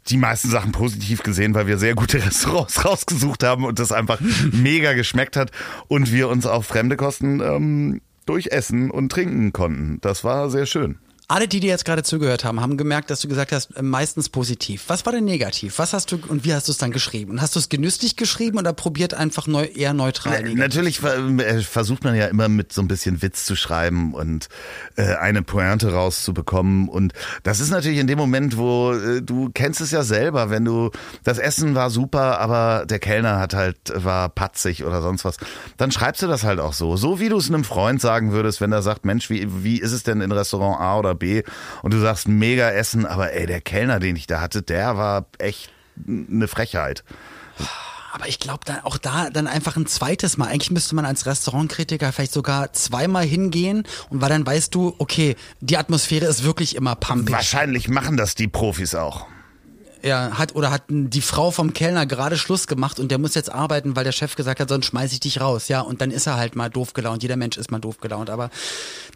die 0.08 0.16
meisten 0.16 0.48
Sachen 0.48 0.72
positiv 0.72 1.22
gesehen, 1.22 1.54
weil 1.54 1.66
wir 1.66 1.78
sehr 1.78 1.94
gute 1.94 2.24
Restaurants 2.24 2.84
rausgesucht 2.84 3.44
haben 3.44 3.64
und 3.64 3.78
das 3.78 3.92
einfach 3.92 4.20
mega 4.52 4.94
geschmeckt 4.94 5.36
hat 5.36 5.50
und 5.88 6.12
wir 6.12 6.28
uns 6.28 6.46
auf 6.46 6.66
fremde 6.66 6.96
Kosten 6.96 7.40
ähm, 7.40 8.00
durch 8.26 8.48
Essen 8.48 8.90
und 8.90 9.10
Trinken 9.10 9.52
konnten. 9.52 9.98
Das 10.00 10.24
war 10.24 10.50
sehr 10.50 10.66
schön. 10.66 10.98
Alle, 11.30 11.46
die 11.46 11.60
dir 11.60 11.68
jetzt 11.68 11.84
gerade 11.84 12.02
zugehört 12.02 12.44
haben, 12.44 12.60
haben 12.60 12.76
gemerkt, 12.76 13.08
dass 13.08 13.20
du 13.20 13.28
gesagt 13.28 13.52
hast, 13.52 13.76
äh, 13.76 13.82
meistens 13.82 14.28
positiv. 14.28 14.82
Was 14.88 15.06
war 15.06 15.12
denn 15.12 15.24
negativ? 15.24 15.78
Was 15.78 15.92
hast 15.92 16.10
du 16.10 16.18
und 16.26 16.44
wie 16.44 16.52
hast 16.52 16.66
du 16.66 16.72
es 16.72 16.78
dann 16.78 16.90
geschrieben? 16.90 17.30
Und 17.30 17.40
hast 17.40 17.54
du 17.54 17.60
es 17.60 17.68
genüsslich 17.68 18.16
geschrieben 18.16 18.58
oder 18.58 18.72
probiert 18.72 19.14
einfach 19.14 19.46
neu, 19.46 19.62
eher 19.62 19.94
neutral? 19.94 20.42
negativ? 20.42 20.58
Natürlich 20.58 21.04
äh, 21.04 21.60
versucht 21.60 22.02
man 22.02 22.16
ja 22.16 22.26
immer 22.26 22.48
mit 22.48 22.72
so 22.72 22.82
ein 22.82 22.88
bisschen 22.88 23.22
Witz 23.22 23.44
zu 23.44 23.54
schreiben 23.54 24.12
und 24.12 24.48
äh, 24.96 25.14
eine 25.14 25.42
Pointe 25.42 25.92
rauszubekommen. 25.92 26.88
Und 26.88 27.12
das 27.44 27.60
ist 27.60 27.70
natürlich 27.70 28.00
in 28.00 28.08
dem 28.08 28.18
Moment, 28.18 28.56
wo 28.56 28.92
äh, 28.92 29.22
du 29.22 29.50
kennst 29.54 29.80
es 29.80 29.92
ja 29.92 30.02
selber, 30.02 30.50
wenn 30.50 30.64
du 30.64 30.90
das 31.22 31.38
Essen 31.38 31.76
war 31.76 31.90
super, 31.90 32.40
aber 32.40 32.86
der 32.86 32.98
Kellner 32.98 33.38
hat 33.38 33.54
halt 33.54 33.78
war 33.94 34.30
patzig 34.30 34.84
oder 34.84 35.00
sonst 35.00 35.24
was, 35.24 35.36
dann 35.76 35.92
schreibst 35.92 36.22
du 36.22 36.26
das 36.26 36.42
halt 36.42 36.58
auch 36.58 36.72
so, 36.72 36.96
so 36.96 37.20
wie 37.20 37.28
du 37.28 37.36
es 37.36 37.46
einem 37.46 37.62
Freund 37.62 38.00
sagen 38.00 38.32
würdest, 38.32 38.60
wenn 38.60 38.72
er 38.72 38.82
sagt, 38.82 39.04
Mensch, 39.04 39.30
wie 39.30 39.46
wie 39.62 39.80
ist 39.80 39.92
es 39.92 40.02
denn 40.02 40.22
in 40.22 40.32
Restaurant 40.32 40.80
A 40.80 40.98
oder 40.98 41.19
B? 41.20 41.44
Und 41.82 41.94
du 41.94 42.00
sagst 42.00 42.26
mega 42.26 42.68
Essen, 42.70 43.06
aber 43.06 43.32
ey, 43.32 43.46
der 43.46 43.60
Kellner, 43.60 44.00
den 44.00 44.16
ich 44.16 44.26
da 44.26 44.40
hatte, 44.40 44.62
der 44.62 44.96
war 44.96 45.26
echt 45.38 45.70
eine 46.08 46.48
Frechheit. 46.48 47.04
Aber 48.12 48.26
ich 48.26 48.40
glaube 48.40 48.64
dann 48.64 48.80
auch 48.80 48.98
da 48.98 49.30
dann 49.30 49.46
einfach 49.46 49.76
ein 49.76 49.86
zweites 49.86 50.36
Mal. 50.36 50.48
Eigentlich 50.48 50.72
müsste 50.72 50.96
man 50.96 51.04
als 51.04 51.26
Restaurantkritiker 51.26 52.12
vielleicht 52.12 52.32
sogar 52.32 52.72
zweimal 52.72 53.24
hingehen 53.24 53.84
und 54.08 54.20
weil 54.20 54.30
dann 54.30 54.44
weißt 54.44 54.74
du, 54.74 54.96
okay, 54.98 55.36
die 55.60 55.76
Atmosphäre 55.76 56.26
ist 56.26 56.42
wirklich 56.42 56.74
immer 56.74 56.96
pumpig. 56.96 57.32
Wahrscheinlich 57.32 57.88
machen 57.88 58.16
das 58.16 58.34
die 58.34 58.48
Profis 58.48 58.96
auch. 58.96 59.26
Ja, 60.02 60.38
hat 60.38 60.54
oder 60.54 60.70
hat 60.70 60.84
die 60.88 61.20
Frau 61.20 61.50
vom 61.50 61.72
Kellner 61.72 62.06
gerade 62.06 62.38
Schluss 62.38 62.66
gemacht 62.66 62.98
und 62.98 63.10
der 63.10 63.18
muss 63.18 63.34
jetzt 63.34 63.52
arbeiten, 63.52 63.96
weil 63.96 64.04
der 64.04 64.12
Chef 64.12 64.34
gesagt 64.34 64.60
hat, 64.60 64.68
sonst 64.68 64.86
schmeiß 64.86 65.12
ich 65.12 65.20
dich 65.20 65.40
raus. 65.40 65.68
Ja, 65.68 65.80
und 65.80 66.00
dann 66.00 66.10
ist 66.10 66.26
er 66.26 66.36
halt 66.36 66.56
mal 66.56 66.70
doof 66.70 66.92
gelaunt. 66.94 67.22
Jeder 67.22 67.36
Mensch 67.36 67.56
ist 67.58 67.70
mal 67.70 67.78
doof 67.78 67.98
gelaunt. 67.98 68.30
Aber 68.30 68.50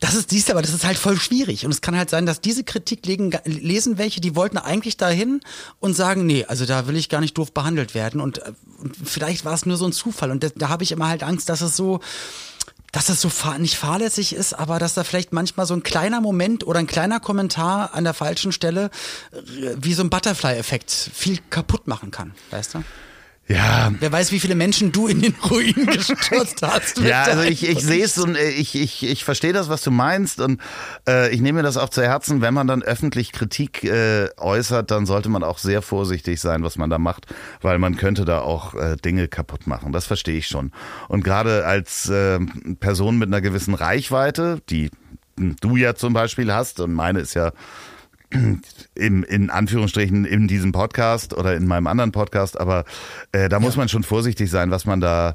das 0.00 0.14
ist 0.14 0.30
dies, 0.30 0.50
aber 0.50 0.62
das 0.62 0.74
ist 0.74 0.84
halt 0.84 0.98
voll 0.98 1.18
schwierig. 1.18 1.64
Und 1.64 1.72
es 1.72 1.80
kann 1.80 1.96
halt 1.96 2.10
sein, 2.10 2.26
dass 2.26 2.40
diese 2.40 2.64
Kritik 2.64 3.06
legen, 3.06 3.32
lesen 3.44 3.98
welche, 3.98 4.20
die 4.20 4.36
wollten 4.36 4.58
eigentlich 4.58 4.96
dahin 4.96 5.40
und 5.80 5.94
sagen, 5.94 6.26
nee, 6.26 6.44
also 6.44 6.66
da 6.66 6.86
will 6.86 6.96
ich 6.96 7.08
gar 7.08 7.20
nicht 7.20 7.38
doof 7.38 7.52
behandelt 7.52 7.94
werden. 7.94 8.20
Und, 8.20 8.38
äh, 8.38 8.52
und 8.78 8.96
vielleicht 9.02 9.44
war 9.44 9.54
es 9.54 9.66
nur 9.66 9.76
so 9.76 9.86
ein 9.86 9.92
Zufall. 9.92 10.30
Und 10.30 10.44
da, 10.44 10.48
da 10.54 10.68
habe 10.68 10.82
ich 10.82 10.92
immer 10.92 11.08
halt 11.08 11.22
Angst, 11.22 11.48
dass 11.48 11.60
es 11.60 11.76
so 11.76 12.00
dass 12.94 13.06
das 13.06 13.20
so 13.20 13.28
fahr 13.28 13.58
nicht 13.58 13.76
fahrlässig 13.76 14.34
ist, 14.34 14.52
aber 14.54 14.78
dass 14.78 14.94
da 14.94 15.02
vielleicht 15.02 15.32
manchmal 15.32 15.66
so 15.66 15.74
ein 15.74 15.82
kleiner 15.82 16.20
Moment 16.20 16.64
oder 16.64 16.78
ein 16.78 16.86
kleiner 16.86 17.18
Kommentar 17.18 17.92
an 17.92 18.04
der 18.04 18.14
falschen 18.14 18.52
Stelle 18.52 18.90
äh, 19.32 19.74
wie 19.76 19.94
so 19.94 20.02
ein 20.04 20.10
Butterfly-Effekt 20.10 20.92
viel 20.92 21.38
kaputt 21.50 21.88
machen 21.88 22.12
kann, 22.12 22.34
weißt 22.50 22.74
du? 22.74 22.84
Ja. 23.46 23.92
Wer 24.00 24.10
weiß, 24.10 24.32
wie 24.32 24.40
viele 24.40 24.54
Menschen 24.54 24.90
du 24.90 25.06
in 25.06 25.20
den 25.20 25.34
Ruin 25.50 25.86
gestürzt 25.92 26.62
hast. 26.62 26.98
ja, 26.98 27.24
also 27.24 27.42
ich, 27.42 27.68
ich 27.68 27.80
sehe 27.80 28.04
es 28.04 28.16
und 28.16 28.36
äh, 28.36 28.50
ich, 28.50 28.74
ich, 28.74 29.04
ich 29.04 29.24
verstehe 29.24 29.52
das, 29.52 29.68
was 29.68 29.82
du 29.82 29.90
meinst 29.90 30.40
und 30.40 30.60
äh, 31.06 31.30
ich 31.30 31.40
nehme 31.40 31.58
mir 31.58 31.62
das 31.62 31.76
auch 31.76 31.90
zu 31.90 32.02
Herzen. 32.02 32.40
Wenn 32.40 32.54
man 32.54 32.66
dann 32.66 32.82
öffentlich 32.82 33.32
Kritik 33.32 33.84
äh, 33.84 34.28
äußert, 34.38 34.90
dann 34.90 35.04
sollte 35.04 35.28
man 35.28 35.42
auch 35.42 35.58
sehr 35.58 35.82
vorsichtig 35.82 36.40
sein, 36.40 36.62
was 36.62 36.76
man 36.76 36.88
da 36.88 36.98
macht, 36.98 37.26
weil 37.60 37.78
man 37.78 37.96
könnte 37.96 38.24
da 38.24 38.40
auch 38.40 38.74
äh, 38.74 38.96
Dinge 38.96 39.28
kaputt 39.28 39.66
machen. 39.66 39.92
Das 39.92 40.06
verstehe 40.06 40.38
ich 40.38 40.46
schon. 40.46 40.72
Und 41.08 41.22
gerade 41.22 41.66
als 41.66 42.08
äh, 42.08 42.38
Person 42.80 43.18
mit 43.18 43.28
einer 43.28 43.42
gewissen 43.42 43.74
Reichweite, 43.74 44.62
die 44.70 44.90
du 45.36 45.76
ja 45.76 45.94
zum 45.94 46.12
Beispiel 46.12 46.52
hast 46.52 46.80
und 46.80 46.92
meine 46.94 47.20
ist 47.20 47.34
ja 47.34 47.52
im, 48.94 49.24
in 49.24 49.50
Anführungsstrichen 49.50 50.24
in 50.24 50.48
diesem 50.48 50.72
Podcast 50.72 51.34
oder 51.34 51.56
in 51.56 51.66
meinem 51.66 51.86
anderen 51.86 52.12
Podcast, 52.12 52.58
aber 52.58 52.84
äh, 53.32 53.48
da 53.48 53.60
muss 53.60 53.76
man 53.76 53.88
schon 53.88 54.02
vorsichtig 54.02 54.50
sein, 54.50 54.70
was 54.70 54.84
man 54.84 55.00
da 55.00 55.34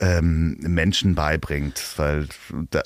ähm, 0.00 0.56
Menschen 0.60 1.14
beibringt, 1.14 1.80
weil 1.96 2.26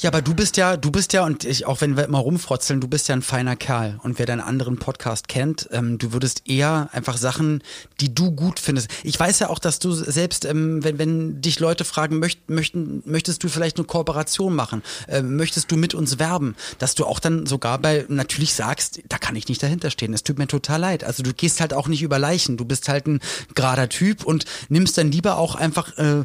ja, 0.00 0.10
aber 0.10 0.22
du 0.22 0.34
bist 0.34 0.56
ja, 0.56 0.76
du 0.76 0.90
bist 0.90 1.12
ja 1.12 1.24
und 1.24 1.44
ich, 1.44 1.66
auch 1.66 1.80
wenn 1.80 1.96
wir 1.96 2.04
immer 2.04 2.18
rumfrotzeln, 2.18 2.80
du 2.80 2.88
bist 2.88 3.08
ja 3.08 3.14
ein 3.14 3.22
feiner 3.22 3.56
Kerl 3.56 3.98
und 4.02 4.18
wer 4.18 4.26
deinen 4.26 4.40
anderen 4.40 4.78
Podcast 4.78 5.28
kennt, 5.28 5.68
ähm, 5.72 5.98
du 5.98 6.12
würdest 6.12 6.42
eher 6.48 6.90
einfach 6.92 7.16
Sachen, 7.16 7.62
die 8.00 8.14
du 8.14 8.32
gut 8.32 8.60
findest. 8.60 8.90
Ich 9.04 9.18
weiß 9.18 9.38
ja 9.38 9.48
auch, 9.48 9.58
dass 9.58 9.78
du 9.78 9.92
selbst, 9.92 10.44
ähm, 10.44 10.84
wenn 10.84 10.98
wenn 10.98 11.40
dich 11.40 11.60
Leute 11.60 11.84
fragen 11.84 12.18
möcht, 12.18 12.50
möchten, 12.50 13.02
möchtest 13.06 13.42
du 13.42 13.48
vielleicht 13.48 13.78
eine 13.78 13.86
Kooperation 13.86 14.54
machen, 14.54 14.82
äh, 15.06 15.22
möchtest 15.22 15.70
du 15.70 15.76
mit 15.76 15.94
uns 15.94 16.18
werben, 16.18 16.56
dass 16.78 16.94
du 16.94 17.06
auch 17.06 17.20
dann 17.20 17.46
sogar 17.46 17.78
bei 17.78 18.04
natürlich 18.08 18.54
sagst, 18.54 19.00
da 19.08 19.18
kann 19.18 19.36
ich 19.36 19.48
nicht 19.48 19.62
dahinter 19.62 19.90
stehen. 19.90 20.12
Es 20.12 20.22
tut 20.22 20.38
mir 20.38 20.46
total 20.46 20.80
leid. 20.80 21.04
Also 21.04 21.22
du 21.22 21.32
gehst 21.32 21.60
halt 21.60 21.72
auch 21.72 21.88
nicht 21.88 22.02
über 22.02 22.18
Leichen. 22.18 22.56
Du 22.56 22.64
bist 22.64 22.88
halt 22.88 23.06
ein 23.06 23.20
gerader 23.54 23.88
Typ 23.88 24.24
und 24.24 24.44
nimmst 24.68 24.98
dann 24.98 25.10
lieber 25.10 25.38
auch 25.38 25.54
einfach 25.54 25.96
äh, 25.98 26.24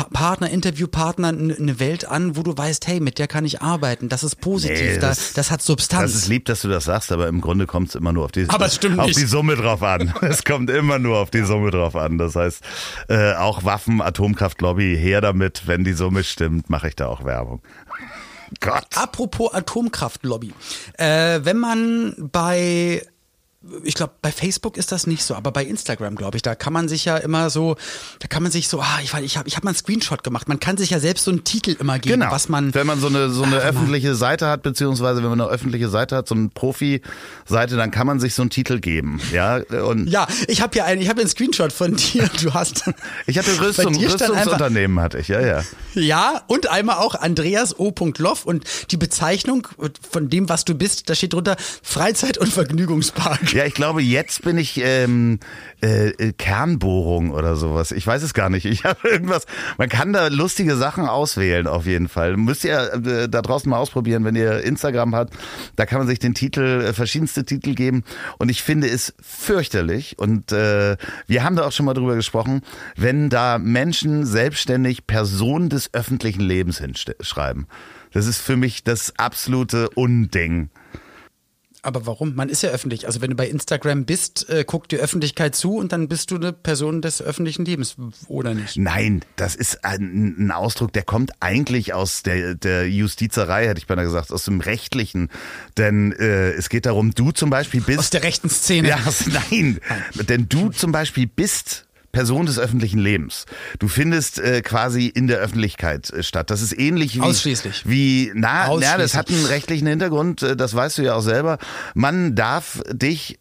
ja 0.00 0.08
Partner, 0.12 0.50
Interviewpartner 0.50 1.28
eine 1.28 1.78
Welt 1.78 2.06
an, 2.06 2.36
wo 2.36 2.42
du 2.42 2.56
weißt, 2.56 2.86
hey, 2.86 3.00
mit 3.00 3.18
der 3.18 3.28
kann 3.28 3.44
ich 3.44 3.62
arbeiten, 3.62 4.08
das 4.08 4.24
ist 4.24 4.40
positiv, 4.40 4.78
nee, 4.78 4.98
das, 4.98 5.18
das, 5.18 5.32
das, 5.34 5.50
hat 5.50 5.62
Substanz. 5.62 6.12
Das 6.12 6.22
ist 6.22 6.28
lieb, 6.28 6.44
dass 6.46 6.62
du 6.62 6.68
das 6.68 6.84
sagst, 6.84 7.12
aber 7.12 7.28
im 7.28 7.40
Grunde 7.40 7.66
kommt 7.66 7.88
es 7.88 7.94
immer 7.94 8.12
nur 8.12 8.24
auf 8.24 8.32
die, 8.32 8.48
aber 8.48 8.68
stimmt 8.68 8.98
auf 8.98 9.06
nicht. 9.06 9.18
die 9.18 9.26
Summe 9.26 9.56
drauf 9.56 9.82
an. 9.82 10.14
es 10.22 10.44
kommt 10.44 10.70
immer 10.70 10.98
nur 10.98 11.18
auf 11.18 11.30
die 11.30 11.42
Summe 11.42 11.70
drauf 11.70 11.96
an. 11.96 12.18
Das 12.18 12.36
heißt, 12.36 12.62
äh, 13.08 13.34
auch 13.34 13.64
Waffen, 13.64 14.00
Atomkraftlobby, 14.00 14.96
her 14.98 15.20
damit, 15.20 15.66
wenn 15.66 15.84
die 15.84 15.92
Summe 15.92 16.24
stimmt, 16.24 16.70
mache 16.70 16.88
ich 16.88 16.96
da 16.96 17.06
auch 17.06 17.24
Werbung. 17.24 17.62
Gott. 18.60 18.86
Apropos 18.96 19.54
Atomkraftlobby. 19.54 20.52
Äh, 20.98 21.40
wenn 21.44 21.58
man 21.58 22.14
bei 22.32 23.06
ich 23.84 23.94
glaube, 23.94 24.14
bei 24.22 24.32
Facebook 24.32 24.78
ist 24.78 24.90
das 24.90 25.06
nicht 25.06 25.22
so, 25.22 25.34
aber 25.34 25.52
bei 25.52 25.62
Instagram, 25.62 26.16
glaube 26.16 26.38
ich, 26.38 26.42
da 26.42 26.54
kann 26.54 26.72
man 26.72 26.88
sich 26.88 27.04
ja 27.04 27.18
immer 27.18 27.50
so, 27.50 27.76
da 28.18 28.26
kann 28.26 28.42
man 28.42 28.50
sich 28.50 28.68
so, 28.68 28.80
ah, 28.80 28.98
ich, 29.02 29.12
ich 29.12 29.36
habe 29.36 29.48
ich 29.48 29.56
hab 29.56 29.64
mal 29.64 29.70
einen 29.70 29.76
Screenshot 29.76 30.24
gemacht. 30.24 30.48
Man 30.48 30.60
kann 30.60 30.78
sich 30.78 30.90
ja 30.90 30.98
selbst 30.98 31.24
so 31.24 31.30
einen 31.30 31.44
Titel 31.44 31.76
immer 31.78 31.98
geben, 31.98 32.20
genau. 32.20 32.32
was 32.32 32.48
man. 32.48 32.74
Wenn 32.74 32.86
man 32.86 33.00
so 33.00 33.08
eine, 33.08 33.28
so 33.28 33.42
eine 33.42 33.58
ach, 33.58 33.66
öffentliche 33.66 34.14
Seite 34.14 34.48
hat, 34.48 34.62
beziehungsweise 34.62 35.22
wenn 35.22 35.28
man 35.28 35.42
eine 35.42 35.50
öffentliche 35.50 35.90
Seite 35.90 36.16
hat, 36.16 36.26
so 36.26 36.34
eine 36.34 36.48
Profi-Seite, 36.48 37.76
dann 37.76 37.90
kann 37.90 38.06
man 38.06 38.18
sich 38.18 38.34
so 38.34 38.42
einen 38.42 38.50
Titel 38.50 38.80
geben. 38.80 39.20
Ja, 39.30 39.56
und 39.56 40.08
ja 40.08 40.26
ich 40.48 40.62
habe 40.62 40.78
ja 40.78 40.86
einen, 40.86 41.02
ich 41.02 41.10
habe 41.10 41.20
einen 41.20 41.28
Screenshot 41.28 41.72
von 41.72 41.96
dir. 41.96 42.30
Du 42.42 42.54
hast. 42.54 42.84
ich 43.26 43.36
hatte 43.36 43.50
Rüstung, 43.60 43.94
Rüstungsunternehmen, 43.94 45.00
hatte 45.00 45.18
ich, 45.18 45.28
ja, 45.28 45.40
ja. 45.40 45.62
Ja, 45.92 46.42
und 46.46 46.70
einmal 46.70 46.96
auch 46.96 47.14
Andreas 47.14 47.78
O. 47.78 47.92
Loff 48.16 48.46
und 48.46 48.64
die 48.90 48.96
Bezeichnung 48.96 49.68
von 50.10 50.30
dem, 50.30 50.48
was 50.48 50.64
du 50.64 50.74
bist, 50.74 51.10
da 51.10 51.14
steht 51.14 51.34
drunter 51.34 51.56
Freizeit- 51.82 52.38
und 52.38 52.50
Vergnügungspark. 52.50 53.49
Ja, 53.54 53.64
ich 53.64 53.74
glaube, 53.74 54.00
jetzt 54.00 54.42
bin 54.42 54.58
ich 54.58 54.80
ähm, 54.80 55.40
äh, 55.82 56.10
äh, 56.10 56.32
Kernbohrung 56.32 57.32
oder 57.32 57.56
sowas. 57.56 57.90
Ich 57.90 58.06
weiß 58.06 58.22
es 58.22 58.32
gar 58.32 58.48
nicht. 58.48 58.64
Ich 58.64 58.84
habe 58.84 59.08
irgendwas. 59.08 59.46
Man 59.76 59.88
kann 59.88 60.12
da 60.12 60.28
lustige 60.28 60.76
Sachen 60.76 61.06
auswählen 61.06 61.66
auf 61.66 61.84
jeden 61.84 62.08
Fall. 62.08 62.36
Müsst 62.36 62.64
ihr 62.64 62.92
äh, 62.92 63.28
da 63.28 63.42
draußen 63.42 63.68
mal 63.68 63.78
ausprobieren, 63.78 64.24
wenn 64.24 64.36
ihr 64.36 64.62
Instagram 64.62 65.16
habt. 65.16 65.34
Da 65.74 65.84
kann 65.84 65.98
man 65.98 66.06
sich 66.06 66.20
den 66.20 66.34
Titel, 66.34 66.62
äh, 66.62 66.92
verschiedenste 66.92 67.44
Titel 67.44 67.74
geben. 67.74 68.04
Und 68.38 68.50
ich 68.50 68.62
finde 68.62 68.88
es 68.88 69.14
fürchterlich. 69.20 70.16
Und 70.18 70.52
äh, 70.52 70.96
wir 71.26 71.42
haben 71.42 71.56
da 71.56 71.66
auch 71.66 71.72
schon 71.72 71.86
mal 71.86 71.94
drüber 71.94 72.14
gesprochen, 72.14 72.60
wenn 72.96 73.30
da 73.30 73.58
Menschen 73.58 74.26
selbstständig 74.26 75.08
Personen 75.08 75.70
des 75.70 75.92
öffentlichen 75.92 76.42
Lebens 76.42 76.78
hinschreiben. 76.78 77.66
Das 78.12 78.26
ist 78.26 78.38
für 78.38 78.56
mich 78.56 78.84
das 78.84 79.18
absolute 79.18 79.90
Unding. 79.90 80.70
Aber 81.82 82.06
warum? 82.06 82.34
Man 82.34 82.48
ist 82.48 82.62
ja 82.62 82.70
öffentlich. 82.70 83.06
Also 83.06 83.22
wenn 83.22 83.30
du 83.30 83.36
bei 83.36 83.48
Instagram 83.48 84.04
bist, 84.04 84.48
äh, 84.50 84.64
guckt 84.66 84.92
die 84.92 84.98
Öffentlichkeit 84.98 85.54
zu 85.54 85.76
und 85.76 85.92
dann 85.92 86.08
bist 86.08 86.30
du 86.30 86.36
eine 86.36 86.52
Person 86.52 87.00
des 87.00 87.22
öffentlichen 87.22 87.64
Lebens, 87.64 87.96
oder 88.28 88.54
nicht? 88.54 88.76
Nein, 88.76 89.24
das 89.36 89.54
ist 89.54 89.84
ein, 89.84 90.36
ein 90.38 90.50
Ausdruck, 90.50 90.92
der 90.92 91.02
kommt 91.02 91.32
eigentlich 91.40 91.94
aus 91.94 92.22
der, 92.22 92.54
der 92.54 92.88
Justizerei, 92.88 93.66
hätte 93.66 93.78
ich 93.78 93.86
beinahe 93.86 94.04
gesagt, 94.04 94.30
aus 94.30 94.44
dem 94.44 94.60
Rechtlichen. 94.60 95.30
Denn 95.78 96.12
äh, 96.12 96.50
es 96.50 96.68
geht 96.68 96.86
darum, 96.86 97.12
du 97.12 97.32
zum 97.32 97.50
Beispiel 97.50 97.80
bist... 97.80 97.98
Aus 97.98 98.10
der 98.10 98.22
rechten 98.22 98.50
Szene. 98.50 98.88
Ja, 98.88 98.98
nein. 99.50 99.80
Denn 100.28 100.48
du 100.48 100.68
zum 100.70 100.92
Beispiel 100.92 101.26
bist 101.26 101.86
Person 102.12 102.46
des 102.46 102.58
öffentlichen 102.58 102.98
Lebens. 102.98 103.46
Du 103.78 103.88
findest 103.88 104.38
äh, 104.38 104.62
quasi 104.62 105.06
in 105.06 105.26
der 105.26 105.38
Öffentlichkeit 105.38 106.10
äh, 106.10 106.22
statt. 106.22 106.50
Das 106.50 106.62
ist 106.62 106.76
ähnlich 106.76 107.16
wie 107.16 107.20
ausschließlich 107.20 107.82
wie 107.88 108.32
na, 108.34 108.68
na 108.76 108.98
das 108.98 109.14
hat 109.14 109.30
einen 109.30 109.46
rechtlichen 109.46 109.86
Hintergrund. 109.86 110.42
Äh, 110.42 110.56
das 110.56 110.74
weißt 110.74 110.98
du 110.98 111.02
ja 111.02 111.14
auch 111.14 111.22
selber. 111.22 111.58
Man 111.94 112.34
darf 112.34 112.82
dich 112.90 113.38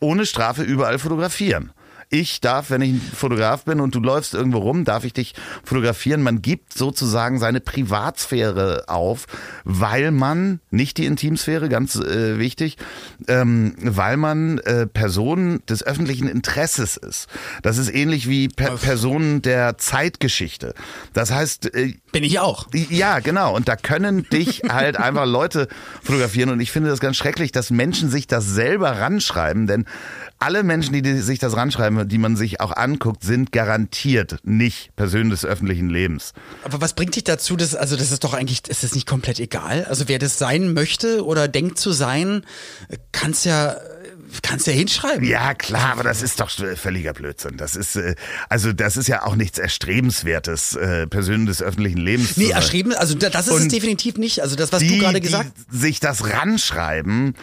ohne 0.00 0.26
Strafe 0.26 0.62
überall 0.62 0.98
fotografieren 0.98 1.72
ich 2.14 2.40
darf, 2.40 2.70
wenn 2.70 2.80
ich 2.80 2.92
ein 2.92 3.00
Fotograf 3.00 3.64
bin 3.64 3.80
und 3.80 3.94
du 3.94 4.00
läufst 4.00 4.34
irgendwo 4.34 4.58
rum, 4.58 4.84
darf 4.84 5.04
ich 5.04 5.12
dich 5.12 5.34
fotografieren. 5.64 6.22
Man 6.22 6.42
gibt 6.42 6.72
sozusagen 6.72 7.40
seine 7.40 7.60
Privatsphäre 7.60 8.84
auf, 8.86 9.26
weil 9.64 10.12
man, 10.12 10.60
nicht 10.70 10.96
die 10.98 11.06
Intimsphäre, 11.06 11.68
ganz 11.68 11.96
äh, 11.96 12.38
wichtig, 12.38 12.76
ähm, 13.26 13.74
weil 13.78 14.16
man 14.16 14.58
äh, 14.58 14.86
Person 14.86 15.62
des 15.68 15.82
öffentlichen 15.82 16.28
Interesses 16.28 16.96
ist. 16.96 17.26
Das 17.62 17.78
ist 17.78 17.92
ähnlich 17.92 18.28
wie 18.28 18.46
per 18.46 18.76
Personen 18.76 19.42
der 19.42 19.76
Zeitgeschichte. 19.78 20.74
Das 21.14 21.32
heißt... 21.32 21.74
Äh, 21.74 21.94
Bin 22.12 22.22
ich 22.22 22.38
auch. 22.38 22.68
Ja, 22.72 23.18
genau. 23.18 23.56
Und 23.56 23.68
da 23.68 23.74
können 23.74 24.28
dich 24.30 24.62
halt 24.68 24.98
einfach 24.98 25.26
Leute 25.26 25.66
fotografieren. 26.00 26.50
Und 26.50 26.60
ich 26.60 26.70
finde 26.70 26.90
das 26.90 27.00
ganz 27.00 27.16
schrecklich, 27.16 27.50
dass 27.50 27.70
Menschen 27.70 28.08
sich 28.08 28.28
das 28.28 28.46
selber 28.46 29.00
ranschreiben, 29.00 29.66
denn 29.66 29.84
alle 30.44 30.62
Menschen, 30.62 31.02
die 31.02 31.20
sich 31.20 31.38
das 31.38 31.56
ranschreiben, 31.56 32.06
die 32.06 32.18
man 32.18 32.36
sich 32.36 32.60
auch 32.60 32.76
anguckt, 32.76 33.24
sind 33.24 33.50
garantiert 33.50 34.36
nicht 34.44 34.94
Personen 34.94 35.30
des 35.30 35.44
öffentlichen 35.44 35.88
Lebens. 35.88 36.32
Aber 36.62 36.82
was 36.82 36.92
bringt 36.92 37.16
dich 37.16 37.24
dazu, 37.24 37.56
dass, 37.56 37.74
also 37.74 37.96
das 37.96 38.12
ist 38.12 38.24
doch 38.24 38.34
eigentlich, 38.34 38.68
ist 38.68 38.84
das 38.84 38.94
nicht 38.94 39.06
komplett 39.06 39.40
egal? 39.40 39.84
Also 39.86 40.06
wer 40.06 40.18
das 40.18 40.38
sein 40.38 40.74
möchte 40.74 41.24
oder 41.24 41.48
denkt 41.48 41.78
zu 41.78 41.92
sein, 41.92 42.44
kann 43.12 43.30
es 43.30 43.44
ja 43.44 43.76
kannst 44.42 44.66
ja 44.66 44.72
hinschreiben. 44.72 45.24
Ja, 45.24 45.54
klar, 45.54 45.92
aber 45.92 46.02
das 46.02 46.20
ist 46.20 46.40
doch 46.40 46.50
völliger 46.50 47.12
Blödsinn. 47.12 47.56
Das 47.56 47.76
ist 47.76 47.94
äh, 47.96 48.16
also 48.48 48.72
das 48.72 48.96
ist 48.96 49.06
ja 49.06 49.24
auch 49.24 49.36
nichts 49.36 49.58
erstrebenswertes 49.58 50.74
äh, 50.74 51.06
Personen 51.06 51.46
des 51.46 51.62
öffentlichen 51.62 51.98
Lebens. 51.98 52.36
Nee, 52.36 52.50
erstreben, 52.50 52.94
also 52.94 53.14
das 53.14 53.46
ist 53.46 53.52
Und 53.52 53.62
es 53.62 53.68
definitiv 53.68 54.16
nicht. 54.16 54.42
Also 54.42 54.56
das 54.56 54.72
was 54.72 54.80
die, 54.80 54.88
du 54.88 54.98
gerade 54.98 55.20
gesagt, 55.20 55.52
die 55.72 55.76
sich 55.78 56.00
das 56.00 56.28
ranschreiben, 56.28 57.34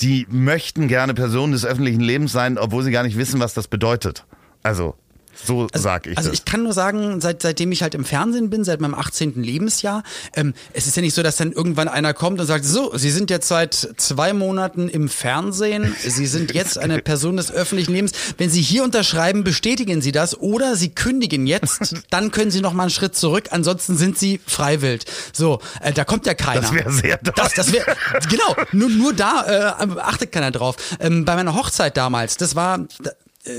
die 0.00 0.26
möchten 0.30 0.88
gerne 0.88 1.14
Personen 1.14 1.52
des 1.52 1.64
öffentlichen 1.64 2.00
Lebens 2.00 2.32
sein, 2.32 2.58
obwohl 2.58 2.82
sie 2.82 2.90
gar 2.90 3.02
nicht 3.02 3.16
wissen, 3.16 3.40
was 3.40 3.54
das 3.54 3.68
bedeutet. 3.68 4.24
Also 4.62 4.96
So 5.42 5.68
also, 5.72 5.82
sag 5.82 6.06
ich 6.06 6.16
Also 6.16 6.30
das. 6.30 6.38
ich 6.38 6.44
kann 6.44 6.62
nur 6.62 6.72
sagen, 6.72 7.20
seit, 7.20 7.42
seitdem 7.42 7.72
ich 7.72 7.82
halt 7.82 7.94
im 7.94 8.04
Fernsehen 8.04 8.50
bin, 8.50 8.64
seit 8.64 8.80
meinem 8.80 8.94
18. 8.94 9.42
Lebensjahr, 9.42 10.02
ähm, 10.34 10.54
es 10.72 10.86
ist 10.86 10.96
ja 10.96 11.02
nicht 11.02 11.14
so, 11.14 11.22
dass 11.22 11.36
dann 11.36 11.52
irgendwann 11.52 11.88
einer 11.88 12.14
kommt 12.14 12.40
und 12.40 12.46
sagt, 12.46 12.64
so, 12.64 12.96
Sie 12.96 13.10
sind 13.10 13.30
jetzt 13.30 13.48
seit 13.48 13.74
zwei 13.96 14.32
Monaten 14.32 14.88
im 14.88 15.08
Fernsehen, 15.08 15.94
Sie 16.02 16.26
sind 16.26 16.54
jetzt 16.54 16.78
eine 16.78 16.98
Person 17.02 17.36
des 17.36 17.50
öffentlichen 17.50 17.92
Lebens. 17.92 18.12
Wenn 18.38 18.50
Sie 18.50 18.62
hier 18.62 18.84
unterschreiben, 18.84 19.44
bestätigen 19.44 20.02
Sie 20.02 20.12
das 20.12 20.38
oder 20.38 20.76
Sie 20.76 20.90
kündigen 20.90 21.46
jetzt, 21.46 21.96
dann 22.10 22.30
können 22.30 22.50
Sie 22.50 22.60
noch 22.60 22.72
mal 22.72 22.84
einen 22.84 22.90
Schritt 22.90 23.16
zurück, 23.16 23.48
ansonsten 23.50 23.96
sind 23.96 24.18
Sie 24.18 24.40
freiwillig. 24.46 25.02
So, 25.32 25.60
äh, 25.80 25.92
da 25.92 26.04
kommt 26.04 26.26
ja 26.26 26.34
keiner. 26.34 26.60
Das 26.62 26.72
wäre 26.72 26.92
sehr 26.92 27.20
toll. 27.20 27.32
Das, 27.36 27.54
das 27.54 27.72
wär, 27.72 27.84
genau, 28.30 28.54
nur, 28.72 28.88
nur 28.90 29.12
da 29.12 29.76
äh, 29.80 30.00
achtet 30.00 30.32
keiner 30.32 30.50
drauf. 30.50 30.76
Ähm, 31.00 31.24
bei 31.24 31.34
meiner 31.34 31.54
Hochzeit 31.54 31.96
damals, 31.96 32.36
das 32.36 32.54
war 32.54 32.80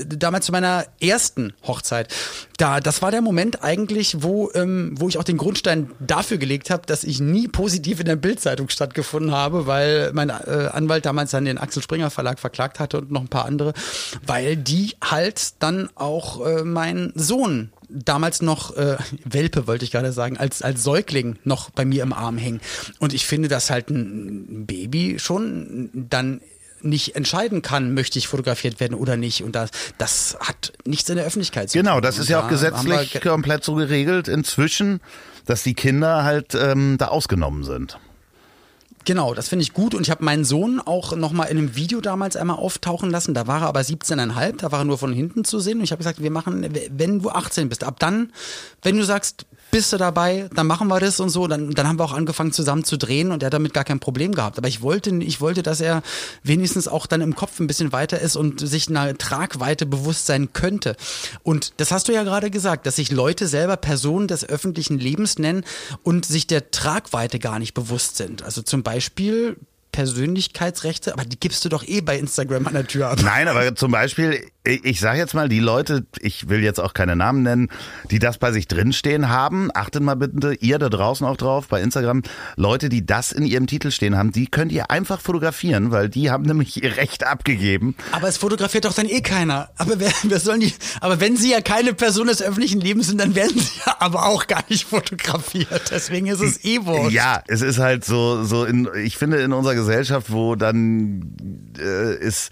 damals 0.06 0.46
zu 0.46 0.52
meiner 0.52 0.84
ersten 1.00 1.52
Hochzeit. 1.66 2.12
Da, 2.58 2.80
das 2.80 3.02
war 3.02 3.10
der 3.10 3.22
Moment 3.22 3.62
eigentlich, 3.62 4.22
wo, 4.22 4.50
ähm, 4.54 4.94
wo 4.98 5.08
ich 5.08 5.18
auch 5.18 5.24
den 5.24 5.36
Grundstein 5.36 5.90
dafür 6.00 6.38
gelegt 6.38 6.70
habe, 6.70 6.84
dass 6.86 7.04
ich 7.04 7.20
nie 7.20 7.48
positiv 7.48 8.00
in 8.00 8.06
der 8.06 8.16
Bildzeitung 8.16 8.68
stattgefunden 8.68 9.32
habe, 9.32 9.66
weil 9.66 10.12
mein 10.12 10.30
äh, 10.30 10.70
Anwalt 10.72 11.06
damals 11.06 11.30
dann 11.30 11.44
den 11.44 11.58
Axel 11.58 11.82
Springer 11.82 12.10
Verlag 12.10 12.38
verklagt 12.38 12.80
hatte 12.80 12.98
und 12.98 13.10
noch 13.10 13.20
ein 13.20 13.28
paar 13.28 13.44
andere, 13.44 13.74
weil 14.26 14.56
die 14.56 14.96
halt 15.02 15.62
dann 15.62 15.88
auch 15.94 16.44
äh, 16.44 16.64
meinen 16.64 17.12
Sohn 17.14 17.70
damals 17.88 18.42
noch 18.42 18.76
äh, 18.76 18.96
Welpe 19.24 19.68
wollte 19.68 19.84
ich 19.84 19.92
gerade 19.92 20.12
sagen, 20.12 20.36
als 20.36 20.62
als 20.62 20.82
Säugling 20.82 21.38
noch 21.44 21.70
bei 21.70 21.84
mir 21.84 22.02
im 22.02 22.12
Arm 22.12 22.36
hängen. 22.36 22.60
Und 22.98 23.14
ich 23.14 23.26
finde, 23.26 23.48
dass 23.48 23.70
halt 23.70 23.90
ein 23.90 24.66
Baby 24.66 25.18
schon 25.20 25.90
dann 25.92 26.40
nicht 26.88 27.16
entscheiden 27.16 27.62
kann, 27.62 27.94
möchte 27.94 28.18
ich 28.18 28.28
fotografiert 28.28 28.80
werden 28.80 28.94
oder 28.94 29.16
nicht. 29.16 29.42
Und 29.42 29.52
das, 29.54 29.70
das 29.98 30.36
hat 30.40 30.72
nichts 30.84 31.08
in 31.10 31.16
der 31.16 31.24
Öffentlichkeit 31.26 31.70
zu 31.70 31.78
tun. 31.78 31.84
Genau, 31.84 32.00
das 32.00 32.18
ist 32.18 32.28
ja 32.28 32.42
auch 32.42 32.48
gesetzlich 32.48 33.14
wir- 33.14 33.20
komplett 33.20 33.64
so 33.64 33.74
geregelt 33.74 34.28
inzwischen, 34.28 35.00
dass 35.44 35.62
die 35.62 35.74
Kinder 35.74 36.24
halt 36.24 36.54
ähm, 36.54 36.96
da 36.98 37.08
ausgenommen 37.08 37.64
sind. 37.64 37.98
Genau, 39.04 39.34
das 39.34 39.48
finde 39.48 39.62
ich 39.62 39.72
gut. 39.72 39.94
Und 39.94 40.02
ich 40.02 40.10
habe 40.10 40.24
meinen 40.24 40.44
Sohn 40.44 40.80
auch 40.84 41.14
nochmal 41.14 41.46
in 41.48 41.58
einem 41.58 41.76
Video 41.76 42.00
damals 42.00 42.34
einmal 42.34 42.56
auftauchen 42.56 43.08
lassen. 43.08 43.34
Da 43.34 43.46
war 43.46 43.60
er 43.62 43.68
aber 43.68 43.80
17,5, 43.80 44.56
da 44.56 44.72
war 44.72 44.80
er 44.80 44.84
nur 44.84 44.98
von 44.98 45.12
hinten 45.12 45.44
zu 45.44 45.60
sehen. 45.60 45.78
Und 45.78 45.84
ich 45.84 45.92
habe 45.92 45.98
gesagt, 45.98 46.20
wir 46.20 46.32
machen, 46.32 46.68
wenn 46.90 47.20
du 47.20 47.30
18 47.30 47.68
bist, 47.68 47.84
ab 47.84 48.00
dann, 48.00 48.32
wenn 48.82 48.96
du 48.96 49.04
sagst, 49.04 49.46
bist 49.70 49.92
du 49.92 49.96
dabei, 49.96 50.48
dann 50.54 50.66
machen 50.66 50.88
wir 50.88 51.00
das 51.00 51.20
und 51.20 51.30
so. 51.30 51.46
Dann, 51.46 51.72
dann 51.72 51.88
haben 51.88 51.98
wir 51.98 52.04
auch 52.04 52.12
angefangen 52.12 52.52
zusammen 52.52 52.84
zu 52.84 52.96
drehen 52.96 53.30
und 53.30 53.42
er 53.42 53.46
hat 53.46 53.54
damit 53.54 53.74
gar 53.74 53.84
kein 53.84 54.00
Problem 54.00 54.34
gehabt. 54.34 54.58
Aber 54.58 54.68
ich 54.68 54.82
wollte, 54.82 55.10
ich 55.10 55.40
wollte, 55.40 55.62
dass 55.62 55.80
er 55.80 56.02
wenigstens 56.42 56.88
auch 56.88 57.06
dann 57.06 57.20
im 57.20 57.34
Kopf 57.34 57.60
ein 57.60 57.66
bisschen 57.66 57.92
weiter 57.92 58.20
ist 58.20 58.36
und 58.36 58.60
sich 58.60 58.88
einer 58.88 59.16
Tragweite 59.16 59.86
bewusst 59.86 60.26
sein 60.26 60.52
könnte. 60.52 60.96
Und 61.42 61.72
das 61.78 61.90
hast 61.90 62.08
du 62.08 62.12
ja 62.12 62.22
gerade 62.22 62.50
gesagt, 62.50 62.86
dass 62.86 62.96
sich 62.96 63.10
Leute 63.10 63.48
selber 63.48 63.76
Personen 63.76 64.28
des 64.28 64.48
öffentlichen 64.48 64.98
Lebens 64.98 65.38
nennen 65.38 65.64
und 66.02 66.24
sich 66.24 66.46
der 66.46 66.70
Tragweite 66.70 67.38
gar 67.38 67.58
nicht 67.58 67.74
bewusst 67.74 68.16
sind. 68.16 68.42
Also 68.42 68.62
zum 68.62 68.82
Beispiel 68.82 69.56
Persönlichkeitsrechte, 69.96 71.14
aber 71.14 71.24
die 71.24 71.40
gibst 71.40 71.64
du 71.64 71.70
doch 71.70 71.82
eh 71.82 72.02
bei 72.02 72.18
Instagram 72.18 72.66
an 72.66 72.74
der 72.74 72.86
Tür 72.86 73.08
ab. 73.08 73.18
Nein, 73.24 73.48
aber 73.48 73.74
zum 73.76 73.92
Beispiel, 73.92 74.44
ich 74.62 74.84
ich 74.84 75.00
sage 75.00 75.18
jetzt 75.18 75.32
mal, 75.32 75.48
die 75.48 75.58
Leute, 75.58 76.04
ich 76.20 76.50
will 76.50 76.62
jetzt 76.62 76.80
auch 76.80 76.92
keine 76.92 77.16
Namen 77.16 77.42
nennen, 77.42 77.68
die 78.10 78.18
das 78.18 78.36
bei 78.36 78.52
sich 78.52 78.68
drinstehen 78.68 79.30
haben, 79.30 79.70
achtet 79.72 80.02
mal 80.02 80.16
bitte, 80.16 80.52
ihr 80.60 80.78
da 80.78 80.90
draußen 80.90 81.26
auch 81.26 81.38
drauf, 81.38 81.68
bei 81.68 81.80
Instagram, 81.80 82.22
Leute, 82.56 82.90
die 82.90 83.06
das 83.06 83.32
in 83.32 83.46
ihrem 83.46 83.66
Titel 83.66 83.90
stehen 83.90 84.18
haben, 84.18 84.32
die 84.32 84.48
könnt 84.48 84.70
ihr 84.70 84.90
einfach 84.90 85.22
fotografieren, 85.22 85.92
weil 85.92 86.10
die 86.10 86.30
haben 86.30 86.44
nämlich 86.44 86.82
ihr 86.82 86.98
Recht 86.98 87.24
abgegeben. 87.24 87.96
Aber 88.12 88.28
es 88.28 88.36
fotografiert 88.36 88.84
doch 88.84 88.92
dann 88.92 89.08
eh 89.08 89.22
keiner. 89.22 89.70
Aber 89.78 89.98
wer, 89.98 90.12
wer 90.24 90.40
sollen 90.40 90.60
die? 90.60 90.74
Aber 91.00 91.20
wenn 91.20 91.38
sie 91.38 91.52
ja 91.52 91.62
keine 91.62 91.94
Person 91.94 92.26
des 92.26 92.42
öffentlichen 92.42 92.82
Lebens 92.82 93.06
sind, 93.06 93.18
dann 93.18 93.34
werden 93.34 93.58
sie 93.58 93.80
ja 93.86 93.96
aber 94.00 94.26
auch 94.26 94.46
gar 94.46 94.64
nicht 94.68 94.86
fotografiert. 94.86 95.90
Deswegen 95.90 96.26
ist 96.26 96.40
es 96.40 96.64
eh 96.64 96.84
wurscht. 96.84 97.12
Ja, 97.12 97.42
es 97.46 97.62
ist 97.62 97.78
halt 97.78 98.04
so, 98.04 98.44
so 98.44 98.66
in, 98.66 98.88
ich 99.02 99.16
finde 99.16 99.38
in 99.38 99.54
unserer 99.54 99.74
Gesellschaft, 99.74 99.85
wo 100.30 100.54
dann 100.54 101.74
äh, 101.78 102.16
ist, 102.16 102.50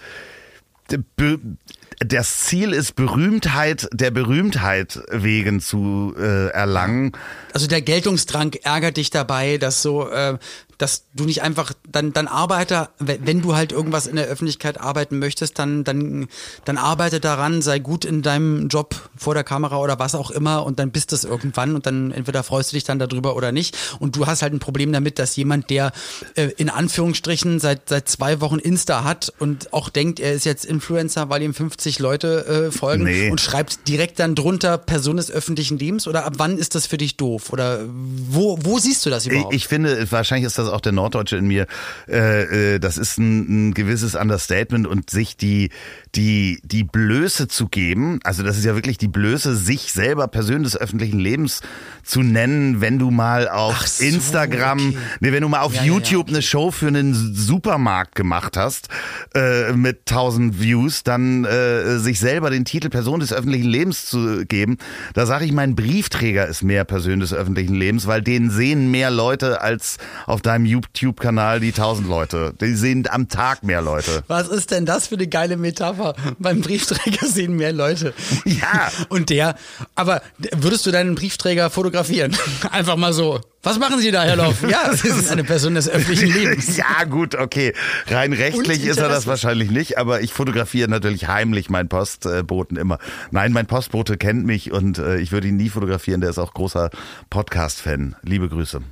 das 2.00 2.40
Ziel 2.40 2.72
ist 2.72 2.96
Berühmtheit 2.96 3.88
der 3.92 4.10
Berühmtheit 4.10 5.00
wegen 5.10 5.60
zu 5.60 6.14
äh, 6.18 6.48
erlangen. 6.48 7.12
Also 7.52 7.66
der 7.66 7.82
Geltungsdrang 7.82 8.52
ärgert 8.62 8.96
dich 8.96 9.10
dabei, 9.10 9.58
dass 9.58 9.82
so, 9.82 10.08
äh, 10.08 10.38
dass 10.84 11.04
du 11.14 11.24
nicht 11.24 11.42
einfach 11.42 11.72
dann 11.90 12.12
dann 12.12 12.28
arbeite, 12.28 12.88
wenn 12.98 13.40
du 13.40 13.54
halt 13.56 13.72
irgendwas 13.72 14.06
in 14.06 14.16
der 14.16 14.26
Öffentlichkeit 14.26 14.78
arbeiten 14.80 15.18
möchtest, 15.18 15.58
dann 15.58 15.82
dann 15.84 16.28
dann 16.66 16.76
arbeite 16.78 17.20
daran, 17.20 17.62
sei 17.62 17.78
gut 17.78 18.04
in 18.04 18.20
deinem 18.20 18.68
Job 18.68 18.94
vor 19.16 19.32
der 19.34 19.44
Kamera 19.44 19.78
oder 19.78 19.98
was 19.98 20.14
auch 20.14 20.30
immer 20.30 20.64
und 20.66 20.78
dann 20.78 20.90
bist 20.90 21.12
es 21.14 21.24
irgendwann 21.24 21.74
und 21.74 21.86
dann 21.86 22.12
entweder 22.12 22.42
freust 22.42 22.72
du 22.72 22.76
dich 22.76 22.84
dann 22.84 22.98
darüber 22.98 23.34
oder 23.36 23.50
nicht 23.52 23.76
und 23.98 24.14
du 24.16 24.26
hast 24.26 24.42
halt 24.42 24.52
ein 24.52 24.58
Problem 24.58 24.92
damit, 24.92 25.18
dass 25.18 25.36
jemand, 25.36 25.70
der 25.70 25.92
äh, 26.34 26.48
in 26.56 26.68
Anführungsstrichen 26.68 27.60
seit 27.60 27.88
seit 27.88 28.08
zwei 28.08 28.40
Wochen 28.42 28.58
Insta 28.58 29.04
hat 29.04 29.32
und 29.38 29.72
auch 29.72 29.88
denkt, 29.88 30.20
er 30.20 30.32
ist 30.34 30.44
jetzt 30.44 30.64
Influencer, 30.64 31.30
weil 31.30 31.42
ihm 31.42 31.54
50 31.54 31.98
Leute 31.98 32.68
äh, 32.68 32.70
folgen 32.70 33.04
Nee. 33.04 33.30
und 33.30 33.40
schreibt 33.40 33.88
direkt 33.88 34.18
dann 34.18 34.34
drunter 34.34 34.76
Person 34.78 35.16
des 35.16 35.30
öffentlichen 35.30 35.78
Lebens 35.78 36.06
oder 36.06 36.24
ab 36.26 36.34
wann 36.36 36.58
ist 36.58 36.74
das 36.74 36.86
für 36.86 36.98
dich 36.98 37.16
doof 37.16 37.52
oder 37.52 37.80
wo 37.86 38.58
wo 38.62 38.78
siehst 38.78 39.06
du 39.06 39.10
das 39.10 39.26
Ich, 39.26 39.32
überhaupt? 39.32 39.54
ich 39.54 39.66
finde, 39.68 40.10
wahrscheinlich 40.10 40.46
ist 40.46 40.58
das 40.58 40.68
auch 40.74 40.80
der 40.80 40.92
Norddeutsche 40.92 41.36
in 41.36 41.46
mir. 41.46 41.66
Äh, 42.08 42.74
äh, 42.74 42.78
das 42.78 42.98
ist 42.98 43.18
ein, 43.18 43.68
ein 43.68 43.74
gewisses 43.74 44.14
Understatement 44.14 44.86
und 44.86 45.10
sich 45.10 45.36
die 45.36 45.70
die 46.14 46.60
die 46.62 46.84
Blöße 46.84 47.48
zu 47.48 47.68
geben. 47.68 48.20
Also 48.24 48.42
das 48.42 48.56
ist 48.56 48.64
ja 48.64 48.74
wirklich 48.74 48.98
die 48.98 49.08
Blöße, 49.08 49.56
sich 49.56 49.92
selber 49.92 50.28
Person 50.28 50.62
des 50.62 50.76
öffentlichen 50.76 51.18
Lebens 51.18 51.60
zu 52.02 52.22
nennen, 52.22 52.80
wenn 52.80 52.98
du 52.98 53.10
mal 53.10 53.48
auf 53.48 53.86
so, 53.86 54.04
Instagram, 54.04 54.78
okay. 54.78 54.98
nee, 55.20 55.32
wenn 55.32 55.42
du 55.42 55.48
mal 55.48 55.60
auf 55.60 55.74
Ja, 55.74 55.80
ja, 55.80 55.86
YouTube 55.86 56.28
ja, 56.28 56.34
eine 56.34 56.42
Show 56.42 56.70
für 56.70 56.88
einen 56.88 57.14
Supermarkt 57.14 58.14
gemacht 58.14 58.56
hast 58.56 58.88
äh, 59.34 59.72
mit 59.72 60.10
1000 60.10 60.60
Views, 60.60 61.02
dann 61.02 61.44
äh, 61.44 61.98
sich 61.98 62.20
selber 62.20 62.50
den 62.50 62.64
Titel 62.64 62.90
Person 62.90 63.20
des 63.20 63.32
öffentlichen 63.32 63.68
Lebens 63.68 64.06
zu 64.06 64.44
geben. 64.46 64.78
Da 65.14 65.26
sage 65.26 65.44
ich, 65.44 65.52
mein 65.52 65.74
Briefträger 65.74 66.46
ist 66.46 66.62
mehr 66.62 66.84
Person 66.84 67.20
des 67.20 67.32
öffentlichen 67.32 67.74
Lebens, 67.74 68.06
weil 68.06 68.22
den 68.22 68.50
sehen 68.50 68.90
mehr 68.90 69.10
Leute 69.10 69.62
als 69.62 69.96
auf 70.26 70.42
deinem 70.42 70.53
YouTube-Kanal 70.62 71.60
die 71.60 71.68
1000 71.68 72.08
Leute. 72.08 72.54
Die 72.60 72.74
sehen 72.74 73.06
am 73.10 73.28
Tag 73.28 73.62
mehr 73.62 73.82
Leute. 73.82 74.22
Was 74.28 74.48
ist 74.48 74.70
denn 74.70 74.86
das 74.86 75.08
für 75.08 75.16
eine 75.16 75.26
geile 75.26 75.56
Metapher? 75.56 76.14
Beim 76.38 76.60
Briefträger 76.60 77.26
sehen 77.26 77.56
mehr 77.56 77.72
Leute. 77.72 78.14
Ja. 78.44 78.90
Und 79.08 79.30
der, 79.30 79.56
aber 79.94 80.22
würdest 80.52 80.86
du 80.86 80.90
deinen 80.90 81.14
Briefträger 81.14 81.70
fotografieren? 81.70 82.36
Einfach 82.70 82.96
mal 82.96 83.12
so. 83.12 83.40
Was 83.64 83.78
machen 83.78 83.98
Sie 83.98 84.10
da, 84.10 84.24
Herr 84.24 84.36
Loff? 84.36 84.62
Ja, 84.68 84.92
Sie 84.94 85.10
sind 85.10 85.30
eine 85.30 85.42
Person 85.42 85.74
des 85.74 85.88
öffentlichen 85.88 86.32
Lebens. 86.32 86.76
Ja, 86.76 87.04
gut, 87.04 87.34
okay. 87.34 87.72
Rein 88.06 88.34
rechtlich 88.34 88.84
ist 88.84 88.98
er 88.98 89.08
das 89.08 89.26
wahrscheinlich 89.26 89.70
nicht, 89.70 89.96
aber 89.96 90.20
ich 90.20 90.34
fotografiere 90.34 90.88
natürlich 90.88 91.28
heimlich 91.28 91.70
meinen 91.70 91.88
Postboten 91.88 92.76
immer. 92.76 92.98
Nein, 93.30 93.52
mein 93.52 93.66
Postbote 93.66 94.18
kennt 94.18 94.44
mich 94.44 94.70
und 94.70 94.98
äh, 94.98 95.16
ich 95.16 95.32
würde 95.32 95.48
ihn 95.48 95.56
nie 95.56 95.70
fotografieren. 95.70 96.20
Der 96.20 96.30
ist 96.30 96.38
auch 96.38 96.52
großer 96.52 96.90
Podcast-Fan. 97.30 98.16
Liebe 98.22 98.50
Grüße. 98.50 98.82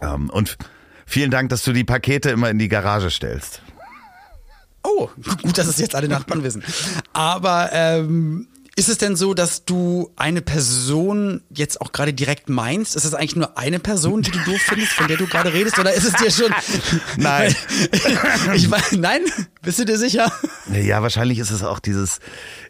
Ähm, 0.00 0.30
und 0.30 0.56
vielen 1.06 1.30
Dank, 1.30 1.48
dass 1.48 1.62
du 1.62 1.72
die 1.72 1.84
Pakete 1.84 2.30
immer 2.30 2.50
in 2.50 2.58
die 2.58 2.68
Garage 2.68 3.10
stellst. 3.10 3.62
Oh, 4.82 5.08
gut, 5.42 5.56
dass 5.56 5.66
es 5.66 5.78
jetzt 5.78 5.94
alle 5.94 6.08
Nachbarn 6.08 6.42
wissen. 6.42 6.62
Aber 7.12 7.70
ähm, 7.72 8.48
ist 8.78 8.90
es 8.90 8.98
denn 8.98 9.16
so, 9.16 9.32
dass 9.32 9.64
du 9.64 10.12
eine 10.16 10.42
Person 10.42 11.40
jetzt 11.48 11.80
auch 11.80 11.92
gerade 11.92 12.12
direkt 12.12 12.50
meinst? 12.50 12.94
Ist 12.94 13.04
es 13.04 13.14
eigentlich 13.14 13.34
nur 13.34 13.56
eine 13.56 13.78
Person, 13.78 14.20
die 14.20 14.30
du 14.30 14.38
doof 14.40 14.60
findest, 14.60 14.92
von 14.92 15.08
der 15.08 15.16
du 15.16 15.26
gerade 15.26 15.54
redest? 15.54 15.78
Oder 15.78 15.94
ist 15.94 16.04
es 16.04 16.12
dir 16.12 16.30
schon. 16.30 16.54
Nein. 17.16 17.56
ich 18.54 18.70
weiß, 18.70 18.92
nein? 18.92 19.22
Bist 19.62 19.78
du 19.78 19.86
dir 19.86 19.96
sicher? 19.96 20.30
Ja, 20.70 21.00
wahrscheinlich 21.00 21.38
ist 21.38 21.50
es 21.50 21.62
auch 21.62 21.80
dieses, 21.80 22.18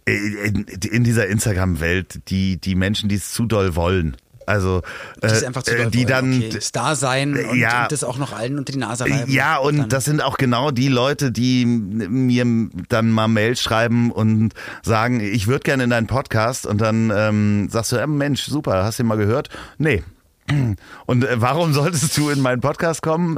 äh, 0.07 0.15
in, 0.47 0.65
in 0.65 1.03
dieser 1.03 1.27
Instagram-Welt, 1.27 2.21
die, 2.29 2.61
die 2.61 2.77
Menschen, 2.77 3.09
die 3.09 3.17
es 3.17 3.33
zu 3.33 3.47
doll 3.47 3.75
wollen. 3.75 4.17
Also, 4.47 4.83
äh, 5.23 5.45
einfach 5.45 5.63
zu 5.65 5.77
äh, 5.77 5.91
die 5.91 6.05
dann, 6.07 6.37
okay. 6.39 6.61
Star 6.61 6.97
sein 6.97 7.35
und, 7.37 7.57
Ja. 7.59 7.83
und 7.83 7.93
das 7.93 8.05
auch 8.05 8.17
noch 8.19 8.33
allen 8.33 8.59
unter 8.59 8.73
die 8.73 8.79
Nase 8.79 9.05
reiben. 9.05 9.31
Ja, 9.31 9.57
und 9.59 9.77
Dann- 9.79 9.89
das 9.89 10.05
sind 10.05 10.23
auch 10.23 10.39
genau 10.39 10.71
die 10.71 10.89
Leute, 10.89 11.33
die 11.33 11.67
mir 11.67 12.45
dann 12.89 13.11
mal 13.11 13.29
Mails 13.29 13.61
schreiben 13.61 14.11
und 14.13 14.53
sagen, 14.83 15.21
ich 15.21 15.47
würde 15.49 15.65
gerne 15.65 15.85
in 15.85 15.91
deinen 15.91 16.07
Podcast 16.07 16.65
und 16.67 16.81
dann 16.81 17.13
ähm, 17.15 17.69
sagst 17.71 17.93
du, 17.93 17.97
äh, 17.97 18.07
Mensch, 18.07 18.45
super, 18.45 18.85
hast 18.85 18.99
du 18.99 19.03
ihn 19.03 19.09
mal 19.09 19.17
gehört? 19.19 19.49
Nee. 19.79 20.03
Und 21.07 21.25
äh, 21.25 21.41
warum 21.41 21.73
solltest 21.73 22.17
du 22.17 22.31
in 22.31 22.41
meinen 22.41 22.61
Podcast 22.61 23.03
kommen? 23.03 23.37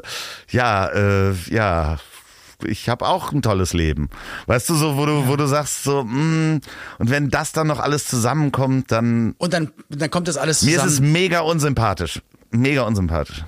Ja, 0.51 0.89
äh, 0.89 1.33
ja, 1.49 1.97
ich 2.65 2.89
habe 2.89 3.07
auch 3.07 3.33
ein 3.33 3.43
tolles 3.43 3.73
Leben. 3.73 4.11
Weißt 4.47 4.69
du, 4.69 4.75
so, 4.75 4.97
wo 4.97 5.07
du, 5.07 5.27
wo 5.29 5.37
du 5.37 5.47
sagst, 5.47 5.85
so, 5.85 6.05
mm, 6.05 6.61
und 6.99 7.11
wenn 7.11 7.31
das 7.31 7.53
dann 7.53 7.67
noch 7.67 7.79
alles 7.79 8.07
zusammenkommt, 8.07 8.91
dann 8.93 9.35
Und 9.39 9.53
dann, 9.53 9.71
dann 9.89 10.11
kommt 10.11 10.29
das 10.29 10.37
alles 10.37 10.63
mir 10.63 10.73
zusammen. 10.73 10.89
ist 10.89 10.95
es 10.95 11.01
mega 11.01 11.41
unsympathisch. 11.41 12.21
Mega 12.51 12.83
unsympathisch. 12.83 13.45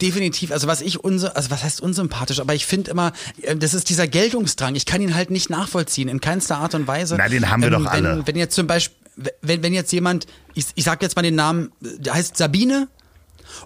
Definitiv, 0.00 0.50
also 0.50 0.66
was 0.66 0.80
ich 0.80 1.04
unse 1.04 1.36
also 1.36 1.52
was 1.52 1.62
heißt 1.62 1.80
unsympathisch, 1.80 2.40
aber 2.40 2.52
ich 2.52 2.66
finde 2.66 2.90
immer, 2.90 3.12
äh, 3.42 3.54
das 3.54 3.74
ist 3.74 3.88
dieser 3.88 4.08
Geltungsdrang. 4.08 4.74
Ich 4.74 4.86
kann 4.86 5.00
ihn 5.00 5.14
halt 5.14 5.30
nicht 5.30 5.50
nachvollziehen, 5.50 6.08
in 6.08 6.20
keinster 6.20 6.58
Art 6.58 6.74
und 6.74 6.88
Weise. 6.88 7.14
Ähm, 7.14 7.20
Na, 7.22 7.28
den 7.28 7.48
haben 7.48 7.62
wir 7.62 7.70
doch 7.70 7.80
wenn, 7.80 7.86
alle. 7.86 8.22
Wenn 8.26 8.34
jetzt 8.36 8.54
zum 8.54 8.66
Beispiel 8.66 8.96
wenn, 9.42 9.62
wenn 9.62 9.72
jetzt 9.72 9.92
jemand, 9.92 10.26
ich, 10.54 10.66
ich 10.74 10.84
sag 10.84 11.02
jetzt 11.02 11.16
mal 11.16 11.22
den 11.22 11.34
Namen, 11.34 11.72
der 11.80 12.14
heißt 12.14 12.36
Sabine 12.36 12.88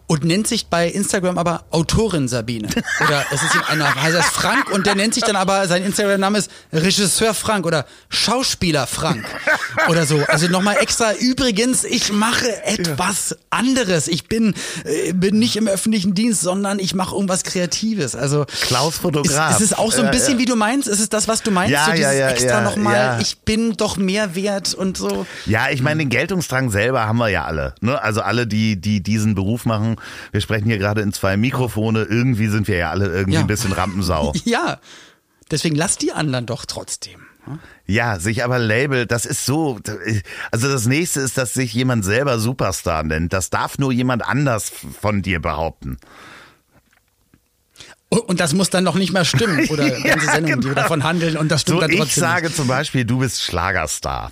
und 0.07 0.25
nennt 0.25 0.47
sich 0.47 0.67
bei 0.67 0.89
Instagram 0.89 1.39
aber 1.39 1.65
Autorin 1.71 2.29
Sabine. 2.29 2.69
Oder 3.05 3.25
es 3.31 3.43
ist 3.43 3.57
einer, 3.69 3.95
heißt 3.95 4.15
das 4.15 4.27
Frank 4.27 4.71
und 4.71 4.87
der 4.87 4.95
nennt 4.95 5.15
sich 5.15 5.23
dann 5.23 5.37
aber, 5.37 5.67
sein 5.69 5.85
Instagram-Name 5.85 6.39
ist 6.39 6.51
Regisseur 6.73 7.35
Frank 7.35 7.67
oder 7.67 7.87
Schauspieler 8.09 8.87
Frank 8.87 9.25
oder 9.89 10.07
so. 10.07 10.21
Also 10.29 10.49
nochmal 10.49 10.77
extra, 10.81 11.15
übrigens, 11.15 11.85
ich 11.85 12.13
mache 12.13 12.65
etwas 12.65 13.37
anderes. 13.51 14.09
Ich 14.09 14.29
bin, 14.29 14.55
äh, 14.85 15.13
bin 15.13 15.39
nicht 15.39 15.57
im 15.57 15.69
öffentlichen 15.69 16.15
Dienst, 16.15 16.43
sondern 16.43 16.79
ich 16.79 16.95
mache 16.95 17.15
irgendwas 17.15 17.43
Kreatives. 17.45 18.15
Also 18.15 18.47
Klaus 18.63 18.99
Fotograf. 18.99 19.57
Ist, 19.57 19.61
ist 19.61 19.73
es 19.73 19.79
auch 19.79 19.93
so 19.93 20.03
ein 20.03 20.11
bisschen, 20.11 20.39
wie 20.39 20.45
du 20.45 20.57
meinst? 20.57 20.89
Ist 20.89 21.01
es 21.01 21.09
das, 21.09 21.29
was 21.29 21.43
du 21.43 21.51
meinst? 21.51 21.73
Ja, 21.73 21.87
so 21.87 21.93
ja, 21.93 22.13
ja, 22.13 22.29
extra 22.29 22.59
ja, 22.59 22.61
nochmal, 22.61 22.95
ja. 22.95 23.19
ich 23.21 23.39
bin 23.39 23.77
doch 23.77 23.97
mehr 23.97 24.35
wert 24.35 24.75
und 24.75 24.97
so. 24.97 25.27
Ja, 25.47 25.71
ich 25.71 25.83
meine, 25.83 25.99
den 25.99 26.09
Geltungsdrang 26.09 26.71
selber 26.71 27.07
haben 27.07 27.19
wir 27.19 27.29
ja 27.29 27.45
alle. 27.45 27.75
Ne? 27.81 28.01
Also 28.01 28.21
alle, 28.21 28.47
die, 28.47 28.81
die 28.81 29.03
diesen 29.03 29.35
Beruf 29.35 29.65
machen. 29.65 29.72
Wir 30.33 30.41
sprechen 30.41 30.67
hier 30.67 30.79
gerade 30.79 31.01
in 31.01 31.13
zwei 31.13 31.37
Mikrofone. 31.37 32.03
Irgendwie 32.03 32.49
sind 32.49 32.69
wir 32.69 32.77
ja 32.77 32.91
alle 32.91 33.07
irgendwie 33.07 33.35
Ja. 33.35 33.41
ein 33.41 33.47
bisschen 33.47 33.73
Rampensau. 33.73 34.33
Ja. 34.45 34.79
Deswegen 35.51 35.77
lass 35.77 35.99
die 35.99 36.13
anderen 36.13 36.47
doch 36.47 36.65
trotzdem. 36.65 37.21
Ja, 37.87 38.19
sich 38.21 38.45
aber 38.45 38.59
Label, 38.61 39.05
das 39.05 39.27
ist 39.27 39.45
so, 39.45 39.81
also 40.53 40.69
das 40.71 40.87
nächste 40.87 41.21
ist, 41.21 41.37
dass 41.37 41.53
sich 41.53 41.75
jemand 41.75 42.05
selber 42.05 42.39
Superstar 42.39 43.03
nennt. 43.03 43.33
Das 43.33 43.51
darf 43.51 43.79
nur 43.79 43.93
jemand 43.93 44.25
anders 44.25 44.71
von 45.01 45.23
dir 45.23 45.41
behaupten. 45.41 45.97
Und 48.09 48.41
das 48.41 48.53
muss 48.53 48.69
dann 48.71 48.85
noch 48.85 48.95
nicht 48.95 49.13
mehr 49.13 49.25
stimmen. 49.25 49.67
Oder 49.71 49.87
Ja, 49.99 50.15
ganze 50.15 50.27
Sendungen, 50.27 50.61
die 50.61 50.69
genau. 50.69 50.81
davon 50.81 51.03
handeln 51.03 51.37
und 51.37 51.49
das 51.51 51.63
stimmt 51.63 51.77
So, 51.77 51.81
dann 51.81 51.91
ich 51.91 51.99
trotzdem. 51.99 52.21
sage 52.21 52.53
zum 52.55 52.69
Beispiel, 52.69 53.05
du 53.05 53.19
bist 53.19 53.43
Schlagerstar. 53.43 54.31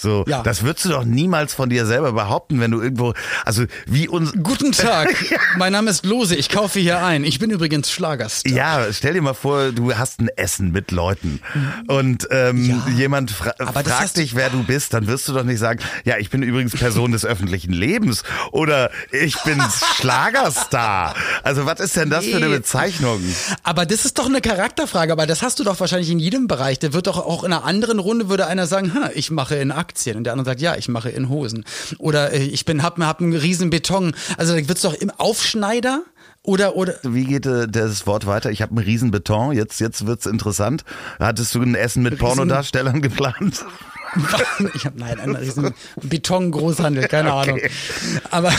So, 0.00 0.24
Ja. 0.26 0.42
das 0.42 0.62
würdest 0.62 0.86
du 0.86 0.88
doch 0.90 1.04
niemals 1.04 1.52
von 1.52 1.68
dir 1.68 1.84
selber 1.84 2.12
behaupten, 2.12 2.58
wenn 2.58 2.70
du 2.70 2.80
irgendwo, 2.80 3.12
also 3.44 3.64
wie 3.86 4.08
uns. 4.08 4.32
Guten 4.42 4.72
Tag, 4.72 5.14
mein 5.58 5.72
Name 5.72 5.90
ist 5.90 6.06
Lose, 6.06 6.34
ich 6.34 6.48
kaufe 6.48 6.80
hier 6.80 7.04
ein. 7.04 7.22
Ich 7.24 7.38
bin 7.38 7.50
übrigens 7.50 7.90
Schlagerstar. 7.90 8.50
Ja, 8.52 8.86
stell 8.92 9.12
dir 9.12 9.20
mal 9.20 9.34
vor, 9.34 9.72
du 9.72 9.94
hast 9.94 10.20
ein 10.20 10.28
Essen 10.36 10.72
mit 10.72 10.90
Leuten 10.90 11.40
und 11.88 12.26
ähm, 12.30 12.82
Ja, 12.86 12.92
jemand 12.94 13.30
fra 13.30 13.52
aber 13.58 13.84
fragt 13.84 14.16
dich, 14.16 14.34
wer 14.34 14.48
du 14.48 14.62
bist, 14.64 14.94
dann 14.94 15.06
wirst 15.06 15.28
du 15.28 15.34
doch 15.34 15.44
nicht 15.44 15.58
sagen, 15.58 15.80
ja, 16.06 16.16
ich 16.16 16.30
bin 16.30 16.42
übrigens 16.42 16.72
Person 16.72 17.12
des 17.12 17.26
öffentlichen 17.26 17.72
Lebens 17.74 18.22
oder 18.52 18.90
ich 19.12 19.36
bin 19.42 19.60
Schlagerstar. 19.96 21.14
Also 21.42 21.66
was 21.66 21.80
ist 21.80 21.96
denn 21.96 22.08
das 22.08 22.24
für 22.24 22.36
eine 22.36 22.48
Nee. 22.48 22.56
Bezeichnung? 22.56 23.20
Aber 23.64 23.84
das 23.84 24.04
ist 24.06 24.18
doch 24.18 24.26
eine 24.26 24.40
Charakterfrage, 24.40 25.12
aber 25.12 25.26
das 25.26 25.42
hast 25.42 25.58
du 25.58 25.64
doch 25.64 25.78
wahrscheinlich 25.78 26.10
in 26.10 26.18
jedem 26.18 26.46
Bereich. 26.46 26.78
Der 26.78 26.92
wird 26.94 27.06
doch 27.06 27.18
auch 27.18 27.44
in 27.44 27.52
einer 27.52 27.64
anderen 27.64 27.98
Runde 27.98 28.28
würde 28.30 28.46
einer 28.46 28.66
sagen, 28.66 28.94
"Ha, 28.94 29.10
ich 29.14 29.30
mache 29.30 29.56
in 29.56 29.70
Aktien 29.72 29.89
und 30.16 30.24
der 30.24 30.32
andere 30.32 30.46
sagt, 30.46 30.60
ja, 30.60 30.76
ich 30.76 30.88
mache 30.88 31.10
in 31.10 31.28
Hosen 31.28 31.64
oder 31.98 32.32
äh, 32.32 32.42
ich 32.42 32.64
bin 32.64 32.82
hab, 32.82 32.98
hab 32.98 33.20
einen 33.20 33.34
riesen 33.34 33.70
Beton. 33.70 34.14
Also 34.36 34.54
da 34.56 34.68
wird's 34.68 34.82
doch 34.82 34.94
im 34.94 35.10
Aufschneider 35.10 36.02
oder 36.42 36.76
oder 36.76 36.94
Wie 37.02 37.24
geht 37.24 37.46
äh, 37.46 37.68
das 37.68 38.06
Wort 38.06 38.26
weiter? 38.26 38.50
Ich 38.50 38.62
habe 38.62 38.70
einen 38.76 38.84
riesen 38.84 39.10
Beton, 39.10 39.52
jetzt, 39.52 39.80
jetzt 39.80 40.06
wird's 40.06 40.26
interessant. 40.26 40.84
Hattest 41.18 41.54
du 41.54 41.62
ein 41.62 41.74
Essen 41.74 42.02
mit 42.02 42.18
Pornodarstellern 42.18 43.02
geplant? 43.02 43.64
ich 44.74 44.86
habe 44.86 44.98
nein, 44.98 45.20
einen 45.20 45.36
riesen 45.36 45.74
Beton-Großhandel, 46.02 47.06
keine 47.08 47.34
Okay. 47.34 47.50
Ahnung. 47.50 47.60
Aber 48.30 48.52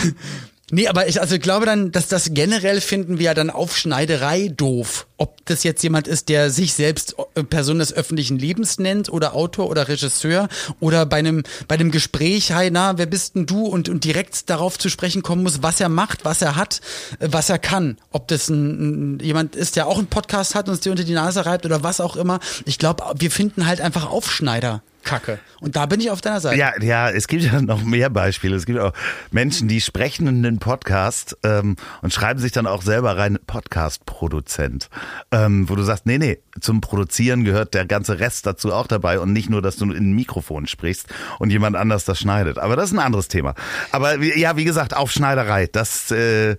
nee, 0.72 0.88
aber 0.88 1.08
ich 1.08 1.22
also 1.22 1.36
ich 1.36 1.42
glaube 1.42 1.66
dann, 1.66 1.92
dass 1.92 2.08
das 2.08 2.34
generell 2.34 2.82
finden 2.82 3.20
wir 3.20 3.26
ja 3.26 3.34
dann 3.34 3.50
Aufschneiderei 3.50 4.50
doof. 4.50 5.08
Ob 5.18 5.46
das 5.46 5.64
jetzt 5.64 5.84
jemand 5.84 6.08
ist, 6.08 6.30
der 6.30 6.50
sich 6.50 6.74
selbst 6.74 7.16
äh, 7.36 7.44
Person 7.44 7.80
des 7.80 7.94
öffentlichen 7.94 8.40
Lebens 8.40 8.80
nennt 8.80 9.12
oder 9.12 9.36
Autor 9.36 9.70
oder 9.70 9.88
Regisseur 9.88 10.48
oder 10.80 11.06
bei 11.06 11.18
einem 11.18 11.44
bei 11.68 11.76
einem 11.76 11.92
Gespräch, 11.92 12.54
hey, 12.54 12.72
na, 12.72 12.98
wer 12.98 13.06
bist 13.06 13.36
denn 13.36 13.46
du 13.46 13.66
und 13.66 13.90
und 13.90 14.04
direkt 14.04 14.50
darauf 14.50 14.80
zu 14.80 14.90
sprechen 14.90 15.22
kommen 15.22 15.44
muss, 15.44 15.62
was 15.62 15.80
er 15.80 15.90
macht, 15.90 16.26
was 16.26 16.42
er 16.42 16.56
hat, 16.56 16.82
äh, 17.20 17.28
was 17.32 17.50
er 17.50 17.60
kann. 17.60 17.98
Ob 18.12 18.28
das 18.28 18.50
ein, 18.50 19.20
jemand 19.20 19.56
ist, 19.56 19.76
der 19.76 19.88
auch 19.88 19.98
einen 19.98 20.08
Podcast 20.08 20.56
hat 20.56 20.68
und 20.68 20.72
uns 20.72 20.82
die 20.82 20.90
unter 20.90 21.04
die 21.04 21.14
Nase 21.14 21.46
reibt 21.46 21.66
oder 21.66 21.84
was 21.84 22.02
auch 22.02 22.16
immer. 22.16 22.40
Ich 22.66 22.80
glaube, 22.80 23.04
wir 23.18 23.32
finden 23.32 23.68
halt 23.68 23.82
einfach 23.82 24.10
Aufschneider. 24.10 24.82
Kacke. 25.04 25.39
Und 25.60 25.76
da 25.76 25.86
bin 25.86 25.99
ich 25.99 26.10
auf 26.12 26.22
deiner 26.22 26.39
Seite. 26.39 26.58
Ja, 26.58 26.74
ja, 26.82 27.10
es 27.10 27.28
gibt 27.28 27.43
ja 27.43 27.62
noch 27.62 27.84
mehr 27.84 28.10
Beispiele. 28.10 28.56
Es 28.56 28.66
gibt 28.66 28.80
auch 28.80 28.93
Menschen, 29.32 29.68
die 29.68 29.82
sprechen 29.82 30.28
in 30.28 30.43
den 30.43 30.60
Podcast 30.60 31.38
ähm, 31.43 31.76
und 32.02 32.14
schreiben 32.14 32.39
sich 32.39 32.52
dann 32.52 32.68
auch 32.68 32.82
selber 32.82 33.18
rein 33.18 33.38
Podcast-Produzent, 33.47 34.89
ähm, 35.32 35.70
wo 35.70 35.76
du 35.76 35.84
sagst, 35.84 36.06
nee, 36.06 36.18
nee, 36.18 36.39
zum 36.60 36.82
Produzieren 36.82 37.43
gehört 37.43 37.74
der 37.74 37.86
ganze 37.86 38.20
Rest 38.20 38.45
dazu 38.45 38.74
auch 38.74 38.88
dabei 38.88 39.20
und 39.20 39.34
nicht 39.34 39.49
nur, 39.49 39.62
dass 39.62 39.76
du 39.78 39.86
in 39.86 40.12
ein 40.12 40.14
Mikrofon 40.14 40.68
sprichst 40.68 41.08
und 41.39 41.49
jemand 41.52 41.76
anders 41.76 42.06
das 42.06 42.20
schneidet. 42.20 42.58
Aber 42.58 42.76
das 42.76 42.89
ist 42.91 42.93
ein 42.95 42.99
anderes 42.99 43.28
Thema. 43.28 43.56
Aber 43.91 44.20
wie- 44.22 44.38
ja, 44.39 44.58
wie 44.58 44.66
gesagt, 44.66 44.95
Aufschneiderei, 44.95 45.68
das 45.72 46.12
äh, 46.12 46.52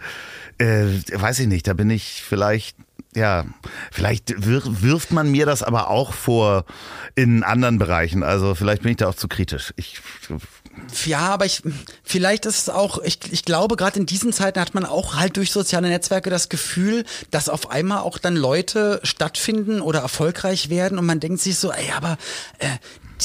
äh, 0.59 0.87
weiß 1.13 1.39
ich 1.41 1.47
nicht, 1.47 1.67
da 1.67 1.75
bin 1.75 1.91
ich 1.91 2.23
vielleicht 2.27 2.77
ja, 3.15 3.45
vielleicht 3.91 4.47
wir, 4.47 4.63
wirft 4.65 5.13
man 5.13 5.31
mir 5.31 5.45
das 5.45 5.63
aber 5.63 5.89
auch 5.89 6.15
vor 6.15 6.65
in 7.15 7.43
anderen 7.43 7.79
Bereichen. 7.79 8.23
Also 8.23 8.55
vielleicht 8.55 8.83
bin 8.83 8.93
ich 8.93 8.97
da 8.99 9.09
auch 9.09 9.15
zu 9.15 9.29
kritisch. 9.29 9.75
Ich, 9.77 10.01
Ja, 11.05 11.21
aber 11.21 11.45
ich, 11.45 11.63
vielleicht 12.03 12.47
ist 12.47 12.59
es 12.59 12.69
auch, 12.71 12.99
ich, 13.03 13.19
ich 13.31 13.45
glaube, 13.45 13.77
gerade 13.77 14.01
in 14.01 14.07
diesen 14.07 14.33
Zeiten 14.33 14.59
hat 14.59 14.75
man 14.75 14.87
auch 14.87 15.17
halt 15.17 15.37
durch 15.37 15.51
soziale 15.51 15.89
Netzwerke 15.89 16.31
das 16.31 16.49
Gefühl, 16.49 17.05
dass 17.31 17.51
auf 17.51 17.71
einmal 17.71 17.99
auch 18.01 18.17
dann 18.17 18.37
Leute 18.37 19.01
stattfinden 19.03 19.83
oder 19.83 20.01
erfolgreich 20.01 20.71
werden 20.71 20.99
und 20.99 21.05
man 21.05 21.21
denkt 21.21 21.41
sich 21.41 21.59
so, 21.59 21.71
ey, 21.71 21.93
aber 21.95 22.17
äh, 22.59 22.69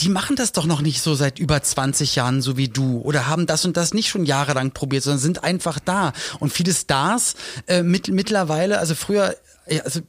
die 0.02 0.10
machen 0.10 0.36
das 0.36 0.52
doch 0.52 0.66
noch 0.66 0.82
nicht 0.82 1.02
so 1.02 1.16
seit 1.16 1.40
über 1.40 1.62
20 1.62 2.16
Jahren, 2.16 2.42
so 2.42 2.58
wie 2.58 2.68
du, 2.68 3.00
oder 3.02 3.28
haben 3.28 3.46
das 3.48 3.66
und 3.66 3.78
das 3.78 3.94
nicht 3.94 4.10
schon 4.10 4.26
jahrelang 4.26 4.72
probiert, 4.72 5.04
sondern 5.04 5.20
sind 5.20 5.44
einfach 5.44 5.80
da. 5.80 6.14
Und 6.40 6.54
viele 6.54 6.74
Stars 6.74 7.36
äh, 7.68 7.82
mit, 7.84 8.10
mittlerweile, 8.10 8.80
also 8.80 8.94
früher, 8.94 9.36
also 9.84 10.02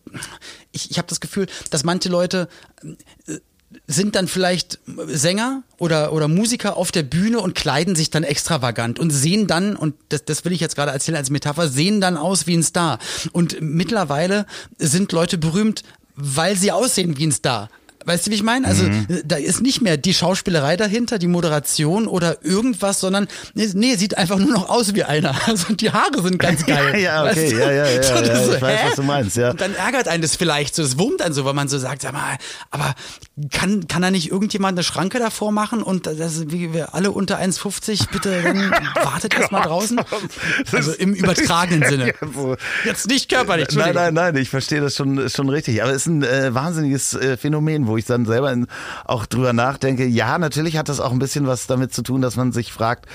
ich, 0.73 0.91
ich 0.91 0.99
habe 0.99 1.09
das 1.09 1.21
Gefühl, 1.21 1.47
dass 1.71 1.85
manche 1.85 2.09
Leute 2.09 2.49
äh, 3.27 3.39
sind 3.87 4.15
dann 4.15 4.29
vielleicht 4.29 4.79
Sänger 4.87 5.63
oder, 5.77 6.13
oder 6.13 6.29
Musiker 6.29 6.77
auf 6.77 6.91
der 6.91 7.03
Bühne 7.03 7.41
und 7.41 7.55
kleiden 7.55 7.97
sich 7.97 8.11
dann 8.11 8.25
extravagant 8.25 8.99
und 8.99 9.11
sehen 9.11 9.47
dann, 9.47 9.77
und 9.77 9.95
das, 10.09 10.25
das 10.25 10.45
will 10.45 10.53
ich 10.53 10.61
jetzt 10.61 10.75
gerade 10.75 10.93
erzählen 10.93 11.17
als 11.17 11.31
Metapher, 11.31 11.69
sehen 11.69 12.01
dann 12.01 12.17
aus 12.17 12.47
wie 12.47 12.57
ein 12.57 12.63
Star. 12.63 12.99
Und 13.33 13.61
mittlerweile 13.61 14.47
sind 14.79 15.13
Leute 15.13 15.37
berühmt, 15.37 15.83
weil 16.15 16.57
sie 16.57 16.73
aussehen 16.73 17.19
wie 17.19 17.27
ein 17.27 17.33
Star. 17.33 17.69
Weißt 18.09 18.27
du, 18.27 18.31
wie 18.31 18.35
ich 18.37 18.43
meine? 18.43 18.67
Also 18.67 18.85
da 19.25 19.37
ist 19.37 19.61
nicht 19.61 19.83
mehr 19.83 19.97
die 19.97 20.15
Schauspielerei 20.15 20.77
dahinter, 20.77 21.19
die 21.19 21.27
Moderation 21.29 22.07
oder 22.09 22.43
irgendwas, 22.45 23.01
sondern 23.01 23.29
nee, 23.55 23.69
nee, 23.75 23.95
sieht 23.97 24.17
einfach 24.19 24.39
nur 24.39 24.51
noch 24.53 24.69
aus 24.69 24.95
wie 24.95 25.05
einer. 25.05 25.35
Also 25.49 25.73
die 25.75 25.91
Haare 25.93 26.23
sind 26.23 26.39
ganz 26.39 26.67
geil. 26.67 26.95
Ja, 26.95 27.25
ja, 27.25 27.31
okay, 27.31 27.43
Weißt 27.45 27.53
du? 27.53 27.59
ja, 27.59 27.73
ja, 27.73 27.87
ja, 27.89 28.03
So, 28.03 28.15
ja, 28.15 28.21
ist 28.21 28.55
ich 28.57 28.63
weiß, 28.63 28.81
hä? 28.81 28.87
was 28.89 28.97
du 28.97 29.03
meinst, 29.03 29.37
ja. 29.37 29.51
Und 29.51 29.61
dann 29.61 29.75
ärgert 29.75 30.09
einen 30.09 30.23
das 30.23 30.37
vielleicht 30.37 30.75
so, 30.75 30.83
das 30.83 30.99
wurmt 30.99 31.23
einen 31.23 31.35
so, 31.35 31.45
weil 31.45 31.55
man 31.55 31.69
so 31.69 31.79
sagt, 31.79 32.03
sag 32.03 32.13
mal, 32.13 32.37
aber 32.71 32.95
kann, 33.51 33.87
kann 33.89 34.03
da 34.03 34.11
nicht 34.11 34.31
irgendjemand 34.31 34.77
eine 34.79 34.85
Schranke 34.85 35.19
davor 35.19 35.53
machen 35.53 35.83
und 35.83 36.07
das, 36.07 36.51
wie 36.51 36.73
wir 36.73 36.95
alle 36.95 37.11
unter 37.13 37.39
1,50 37.39 38.11
bitte 38.11 38.43
dann 38.43 38.71
wartet 39.03 39.35
erst 39.39 39.53
mal 39.53 39.63
draußen? 39.63 40.01
Also 40.73 40.93
im 40.93 41.13
übertragenen 41.15 41.89
Sinne. 41.89 42.15
So. 42.35 42.57
Jetzt 42.85 43.09
nicht 43.09 43.29
körperlich, 43.29 43.69
Nein, 43.75 43.95
nein, 43.95 44.15
nein, 44.15 44.37
ich 44.37 44.49
verstehe 44.49 44.81
das 44.81 44.95
schon, 44.97 45.29
schon 45.29 45.49
richtig. 45.49 45.83
Aber 45.83 45.91
es 45.93 45.99
ist 46.03 46.07
ein 46.07 46.23
äh, 46.23 46.55
wahnsinniges 46.55 47.15
äh, 47.15 47.37
Phänomen, 47.37 47.87
wo 47.87 47.97
ich 47.99 48.07
dann 48.07 48.27
selber 48.27 48.55
auch 49.05 49.27
drüber 49.27 49.53
nachdenke. 49.53 50.07
Ja, 50.07 50.39
natürlich 50.39 50.77
hat 50.77 50.89
das 50.89 51.01
auch 51.01 51.13
ein 51.13 51.19
bisschen 51.19 51.47
was 51.47 51.67
damit 51.67 51.93
zu 51.93 52.03
tun, 52.03 52.23
dass 52.23 52.37
man 52.37 52.53
sich 52.53 52.73
fragt, 52.73 53.07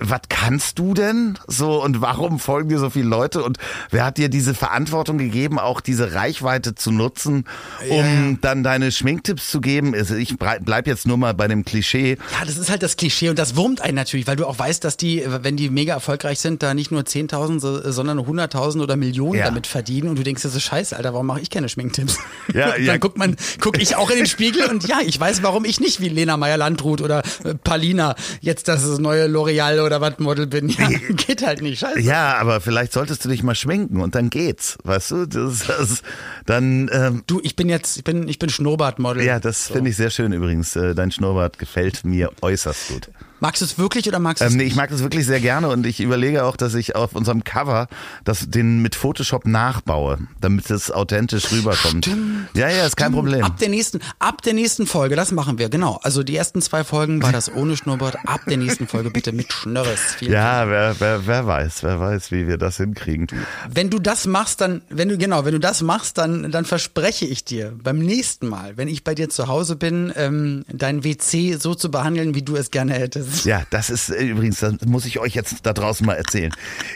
was 0.00 0.20
kannst 0.28 0.78
du 0.78 0.94
denn 0.94 1.38
so 1.46 1.82
und 1.82 2.00
warum 2.00 2.38
folgen 2.38 2.68
dir 2.70 2.78
so 2.78 2.90
viele 2.90 3.08
Leute 3.08 3.42
und 3.44 3.58
wer 3.90 4.04
hat 4.04 4.18
dir 4.18 4.28
diese 4.28 4.54
Verantwortung 4.54 5.18
gegeben, 5.18 5.58
auch 5.58 5.80
diese 5.80 6.14
Reichweite 6.14 6.74
zu 6.74 6.90
nutzen, 6.90 7.44
um 7.88 8.30
ja. 8.32 8.36
dann 8.40 8.62
deine 8.62 8.90
Schminktipps 8.92 9.50
zu 9.50 9.60
geben? 9.60 9.94
Also 9.94 10.14
ich 10.14 10.36
bleib 10.38 10.86
jetzt 10.86 11.06
nur 11.06 11.16
mal 11.18 11.34
bei 11.34 11.48
dem 11.48 11.64
Klischee. 11.64 12.16
Ja, 12.38 12.46
das 12.46 12.56
ist 12.56 12.70
halt 12.70 12.82
das 12.82 12.96
Klischee 12.96 13.28
und 13.28 13.38
das 13.38 13.56
wurmt 13.56 13.80
einen 13.82 13.94
natürlich, 13.94 14.26
weil 14.26 14.36
du 14.36 14.46
auch 14.46 14.58
weißt, 14.58 14.82
dass 14.84 14.96
die, 14.96 15.24
wenn 15.26 15.56
die 15.56 15.68
mega 15.70 15.92
erfolgreich 15.94 16.40
sind, 16.40 16.62
da 16.62 16.72
nicht 16.74 16.90
nur 16.90 17.02
10.000, 17.02 17.60
so- 17.60 17.90
sondern 17.92 18.18
100.000 18.18 18.82
oder 18.82 18.96
Millionen 18.96 19.38
Ja. 19.38 19.44
damit 19.46 19.66
verdienen 19.66 20.08
und 20.08 20.18
du 20.18 20.22
denkst, 20.22 20.42
das 20.42 20.54
ist 20.54 20.62
scheiße, 20.62 20.96
Alter, 20.96 21.12
warum 21.12 21.26
mache 21.26 21.40
ich 21.40 21.50
keine 21.50 21.68
Schminktipps? 21.68 22.18
Ja, 22.54 22.70
dann 22.72 22.84
ja. 22.84 22.96
guckt 22.96 23.16
man, 23.18 23.36
guck 23.60 23.80
ich 23.80 23.94
auch 23.96 24.10
in 24.10 24.16
den 24.16 24.26
Spiegel 24.26 24.64
und 24.66 24.86
ja, 24.88 24.98
ich 25.04 25.18
weiß, 25.20 25.42
warum 25.42 25.64
ich 25.64 25.78
nicht 25.78 26.00
wie 26.00 26.08
Lena 26.08 26.36
Meyer-Landrut 26.36 27.00
oder 27.00 27.22
äh, 27.44 27.54
Palina 27.54 28.16
jetzt 28.40 28.66
das 28.68 28.98
neue 28.98 29.26
L'Oreal 29.26 29.84
oder 29.84 29.89
was 29.98 30.18
Model 30.18 30.46
bin. 30.46 30.68
Ja, 30.68 30.88
geht 31.10 31.44
halt 31.44 31.62
nicht, 31.62 31.80
scheiße. 31.80 32.00
Ja, 32.00 32.36
aber 32.36 32.60
vielleicht 32.60 32.92
solltest 32.92 33.24
du 33.24 33.28
dich 33.28 33.42
mal 33.42 33.54
schminken 33.54 34.00
und 34.00 34.14
dann 34.14 34.30
geht's, 34.30 34.78
weißt 34.84 35.10
du? 35.12 35.26
Das, 35.26 35.66
das, 35.66 36.02
dann 36.46 36.90
ähm, 36.92 37.22
Du, 37.26 37.40
ich 37.42 37.56
bin 37.56 37.68
jetzt, 37.68 37.96
ich 37.96 38.04
bin, 38.04 38.28
ich 38.28 38.38
bin 38.38 38.50
Schnurrbartmodel. 38.50 39.24
Ja, 39.24 39.40
das 39.40 39.68
finde 39.68 39.90
ich 39.90 39.96
sehr 39.96 40.10
schön 40.10 40.32
übrigens. 40.32 40.76
Äh, 40.76 40.94
Dein 40.94 41.10
Schnurrbart 41.10 41.58
gefällt 41.58 42.04
mir 42.04 42.30
äußerst 42.42 42.88
gut. 42.88 43.10
Magst 43.40 43.62
du 43.62 43.64
es 43.64 43.78
wirklich 43.78 44.06
oder 44.06 44.18
magst 44.18 44.42
du 44.42 44.46
es 44.46 44.52
Ähm, 44.52 44.58
nee, 44.58 44.64
ich 44.64 44.76
mag 44.76 44.90
das 44.90 45.02
wirklich 45.02 45.26
sehr 45.26 45.40
gerne 45.40 45.68
und 45.68 45.86
ich 45.86 46.00
überlege 46.00 46.44
auch, 46.44 46.56
dass 46.56 46.74
ich 46.74 46.94
auf 46.94 47.14
unserem 47.14 47.42
Cover 47.42 47.88
das, 48.24 48.50
den 48.50 48.82
mit 48.82 48.94
Photoshop 48.94 49.46
nachbaue, 49.46 50.18
damit 50.40 50.70
es 50.70 50.90
authentisch 50.90 51.50
rüberkommt. 51.50 52.04
Stimmt, 52.04 52.48
ja, 52.54 52.68
ja, 52.68 52.86
ist 52.86 52.96
kein 52.96 53.12
Problem. 53.12 53.42
Ab 53.42 53.56
der 53.58 53.70
nächsten, 53.70 54.00
ab 54.18 54.42
der 54.42 54.52
nächsten 54.52 54.86
Folge, 54.86 55.16
das 55.16 55.32
machen 55.32 55.58
wir, 55.58 55.70
genau. 55.70 55.98
Also 56.02 56.22
die 56.22 56.36
ersten 56.36 56.60
zwei 56.60 56.84
Folgen 56.84 57.22
war 57.22 57.32
das 57.32 57.50
ohne 57.52 57.76
Schnurrbart. 57.76 58.16
Ab 58.26 58.42
der 58.46 58.58
nächsten 58.58 58.86
Folge 58.86 59.10
bitte 59.10 59.32
mit 59.32 59.52
Schnörres. 59.52 60.00
Vielen 60.18 60.32
Ja, 60.32 60.68
wer, 60.68 60.96
wer, 60.98 61.26
wer 61.26 61.46
weiß, 61.46 61.82
wer 61.82 61.98
weiß, 61.98 62.30
wie 62.32 62.46
wir 62.46 62.58
das 62.58 62.76
hinkriegen. 62.76 63.26
Wenn 63.72 63.88
du 63.88 63.98
das 63.98 64.26
machst, 64.26 64.60
dann, 64.60 64.82
wenn 64.90 65.08
du, 65.08 65.16
genau, 65.16 65.44
wenn 65.44 65.52
du 65.52 65.60
das 65.60 65.82
machst, 65.82 66.18
dann, 66.18 66.50
dann 66.50 66.66
verspreche 66.66 67.24
ich 67.24 67.44
dir 67.44 67.72
beim 67.82 67.98
nächsten 67.98 68.48
Mal, 68.48 68.76
wenn 68.76 68.88
ich 68.88 69.02
bei 69.02 69.14
dir 69.14 69.30
zu 69.30 69.48
Hause 69.48 69.76
bin, 69.76 70.12
ähm, 70.16 70.64
dein 70.68 71.04
WC 71.04 71.56
so 71.56 71.74
zu 71.74 71.90
behandeln, 71.90 72.34
wie 72.34 72.42
du 72.42 72.56
es 72.56 72.70
gerne 72.70 72.94
hättest. 72.94 73.29
Ja, 73.44 73.62
das 73.70 73.90
ist 73.90 74.10
äh, 74.10 74.22
übrigens, 74.24 74.60
das 74.60 74.74
muss 74.86 75.04
ich 75.06 75.18
euch 75.18 75.34
jetzt 75.34 75.56
da 75.64 75.72
draußen 75.72 76.06
mal 76.06 76.14
erzählen. 76.14 76.52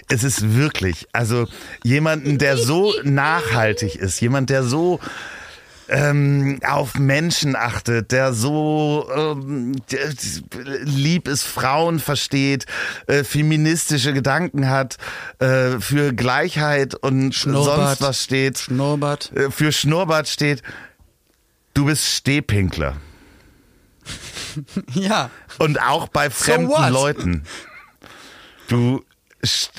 Es 0.08 0.24
ist 0.24 0.54
wirklich, 0.54 1.06
also 1.12 1.46
jemanden, 1.82 2.38
der 2.38 2.56
so 2.56 2.92
nachhaltig 3.04 3.96
ist, 3.96 4.20
jemand, 4.20 4.50
der 4.50 4.62
so 4.62 5.00
ähm, 5.88 6.60
auf 6.66 6.94
Menschen 6.98 7.56
achtet, 7.56 8.12
der 8.12 8.32
so 8.32 9.06
ähm, 9.14 9.76
lieb 10.84 11.28
ist, 11.28 11.44
Frauen 11.44 11.98
versteht, 11.98 12.66
äh, 13.06 13.24
feministische 13.24 14.12
Gedanken 14.12 14.68
hat, 14.68 14.96
äh, 15.40 15.78
für 15.80 16.12
Gleichheit 16.14 16.94
und 16.94 17.34
Schnurrbart. 17.34 17.98
sonst 17.98 18.00
was 18.00 18.22
steht, 18.22 18.58
Schnurrbart. 18.58 19.32
äh, 19.36 19.50
für 19.50 19.72
Schnurrbart 19.72 20.28
steht. 20.28 20.62
Du 21.74 21.86
bist 21.86 22.04
Stehpinkler. 22.04 22.96
Ja. 24.94 25.30
Und 25.58 25.80
auch 25.80 26.08
bei 26.08 26.30
fremden 26.30 26.68
what? 26.68 26.90
Leuten. 26.90 27.44
Du. 28.68 29.04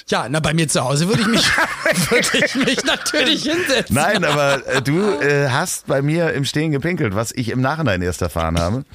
Ja, 0.09 0.27
na, 0.29 0.39
bei 0.41 0.53
mir 0.53 0.67
zu 0.67 0.83
Hause 0.83 1.07
würde 1.07 1.21
ich 1.21 1.27
mich, 1.27 1.47
würde 2.09 2.45
ich 2.45 2.55
mich 2.55 2.83
natürlich 2.83 3.43
hinsetzen. 3.43 3.95
Nein, 3.95 4.23
aber 4.23 4.65
äh, 4.67 4.81
du 4.81 4.99
äh, 5.19 5.49
hast 5.49 5.87
bei 5.87 6.03
mir 6.03 6.33
im 6.33 6.45
Stehen 6.45 6.71
gepinkelt, 6.71 7.15
was 7.15 7.31
ich 7.31 7.49
im 7.49 7.61
Nachhinein 7.61 8.01
erst 8.03 8.21
erfahren 8.21 8.59
habe. 8.59 8.85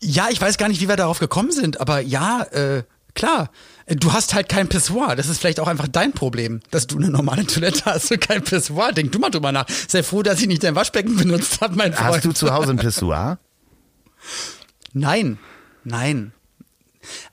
Ja, 0.00 0.28
ich 0.30 0.40
weiß 0.40 0.58
gar 0.58 0.68
nicht, 0.68 0.80
wie 0.80 0.88
wir 0.88 0.96
darauf 0.96 1.18
gekommen 1.18 1.50
sind, 1.50 1.80
aber 1.80 2.00
ja, 2.00 2.42
äh, 2.52 2.84
klar. 3.14 3.50
Du 3.88 4.12
hast 4.12 4.34
halt 4.34 4.48
kein 4.48 4.68
Pissoir. 4.68 5.14
Das 5.14 5.28
ist 5.28 5.38
vielleicht 5.38 5.60
auch 5.60 5.68
einfach 5.68 5.86
dein 5.88 6.12
Problem, 6.12 6.60
dass 6.72 6.88
du 6.88 6.96
eine 6.96 7.08
normale 7.08 7.46
Toilette 7.46 7.84
hast 7.84 8.10
und 8.10 8.20
kein 8.20 8.42
Pissoir. 8.42 8.92
Denk 8.92 9.12
du 9.12 9.18
mal 9.18 9.30
drüber 9.30 9.52
nach. 9.52 9.66
Sei 9.88 10.02
froh, 10.02 10.22
dass 10.22 10.40
ich 10.40 10.48
nicht 10.48 10.64
dein 10.64 10.74
Waschbecken 10.74 11.16
benutzt 11.16 11.60
habe, 11.60 11.76
mein 11.76 11.92
Freund. 11.92 12.16
Hast 12.16 12.24
du 12.24 12.32
zu 12.32 12.52
Hause 12.52 12.70
ein 12.70 12.76
Pissoir? 12.78 13.38
Nein, 14.98 15.38
nein. 15.84 16.32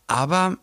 Aber 0.05 0.57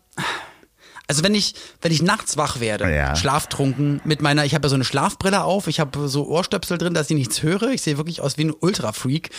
also 1.07 1.23
wenn 1.25 1.35
ich 1.35 1.55
wenn 1.81 1.93
ich 1.93 2.03
nachts 2.03 2.37
wach 2.37 2.61
werde, 2.61 2.95
Ja. 2.95 3.17
schlaftrunken 3.17 4.03
mit 4.05 4.21
meiner, 4.21 4.45
ich 4.45 4.55
habe 4.55 4.67
ja 4.67 4.69
so 4.69 4.75
eine 4.75 4.85
Schlafbrille 4.85 5.43
auf, 5.43 5.67
ich 5.67 5.81
habe 5.81 6.09
so 6.09 6.27
Ohrstöpsel 6.29 6.77
drin, 6.77 6.93
dass 6.93 7.09
ich 7.11 7.17
nichts 7.17 7.43
höre. 7.43 7.71
Ich 7.71 7.81
sehe 7.81 7.97
wirklich 7.97 8.21
aus 8.21 8.37
wie 8.37 8.45
ein 8.45 8.53
Ultrafreak. 8.53 9.31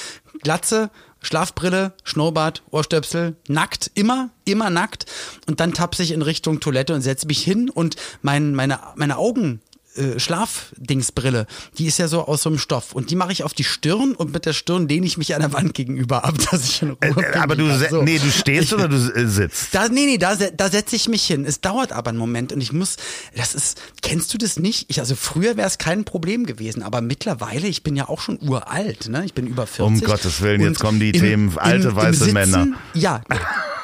Glatze, 0.41 0.89
Schlafbrille, 1.21 1.93
Schnurrbart, 2.03 2.63
Ohrstöpsel, 2.71 3.35
nackt, 3.47 3.91
immer, 3.93 4.31
immer 4.43 4.71
nackt. 4.71 5.05
Und 5.47 5.59
dann 5.59 5.71
tapse 5.73 6.01
ich 6.01 6.13
in 6.13 6.23
Richtung 6.23 6.61
Toilette 6.61 6.95
und 6.95 7.01
setze 7.01 7.27
mich 7.27 7.43
hin 7.43 7.69
und 7.69 7.95
mein, 8.23 8.55
meine, 8.55 8.79
meine 8.95 9.17
Augen 9.17 9.61
äh, 9.95 10.19
Schlafdingsbrille, 10.19 11.47
die 11.77 11.85
ist 11.87 11.97
ja 11.97 12.07
so 12.07 12.25
aus 12.25 12.43
so 12.43 12.49
einem 12.49 12.57
Stoff 12.59 12.93
und 12.93 13.09
die 13.11 13.15
mache 13.15 13.31
ich 13.31 13.43
auf 13.43 13.53
die 13.53 13.63
Stirn 13.63 14.13
und 14.13 14.33
mit 14.33 14.45
der 14.45 14.53
Stirn 14.53 14.87
lehne 14.87 15.05
ich 15.05 15.17
mich 15.17 15.35
an 15.35 15.41
der 15.41 15.53
Wand 15.53 15.73
gegenüber 15.73 16.23
ab, 16.25 16.35
dass 16.51 16.63
ich 16.65 16.81
in 16.81 16.89
Ruhe 16.91 16.97
Äh, 17.01 17.13
pinkeln 17.13 17.35
aber 17.41 17.55
du, 17.55 17.69
So. 17.89 18.01
nee, 18.03 18.19
du 18.19 18.31
stehst 18.31 18.73
oder 18.73 18.87
du 18.87 18.95
äh, 18.95 19.27
sitzt? 19.27 19.73
Da, 19.75 19.89
nee, 19.89 20.05
nee, 20.05 20.17
da, 20.17 20.35
da 20.35 20.69
setze 20.69 20.95
ich 20.95 21.07
mich 21.09 21.23
hin. 21.25 21.45
Es 21.45 21.61
dauert 21.61 21.91
aber 21.91 22.09
einen 22.09 22.19
Moment 22.19 22.51
und 22.53 22.61
ich 22.61 22.71
muss, 22.73 22.97
das 23.35 23.55
ist, 23.55 23.81
kennst 24.01 24.33
du 24.33 24.37
das 24.37 24.57
nicht? 24.57 24.85
Ich, 24.89 24.99
also 24.99 25.15
früher 25.15 25.57
wäre 25.57 25.67
es 25.67 25.77
kein 25.77 26.05
Problem 26.05 26.45
gewesen, 26.45 26.83
aber 26.83 27.01
mittlerweile, 27.01 27.67
ich 27.67 27.83
bin 27.83 27.95
ja 27.95 28.07
auch 28.09 28.21
schon 28.21 28.39
uralt, 28.41 29.09
ne? 29.09 29.23
Ich 29.25 29.33
bin 29.33 29.47
über 29.47 29.67
40. 29.67 29.81
Um 30.03 30.07
Gottes 30.09 30.41
Willen, 30.41 30.61
jetzt 30.61 30.79
kommen 30.79 30.99
die 30.99 31.11
Themen 31.11 31.57
alte, 31.57 31.95
weiße 31.95 32.19
Sitzen, 32.25 32.33
Männer. 32.33 32.67
Ja, 32.93 33.21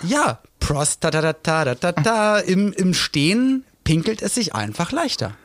ja, 0.08 0.40
Prostatata, 0.60 2.40
im, 2.40 2.74
im 2.74 2.94
Stehen 2.94 3.64
pinkelt 3.84 4.22
es 4.22 4.36
sich 4.36 4.54
einfach 4.56 4.92
leichter. 4.92 5.36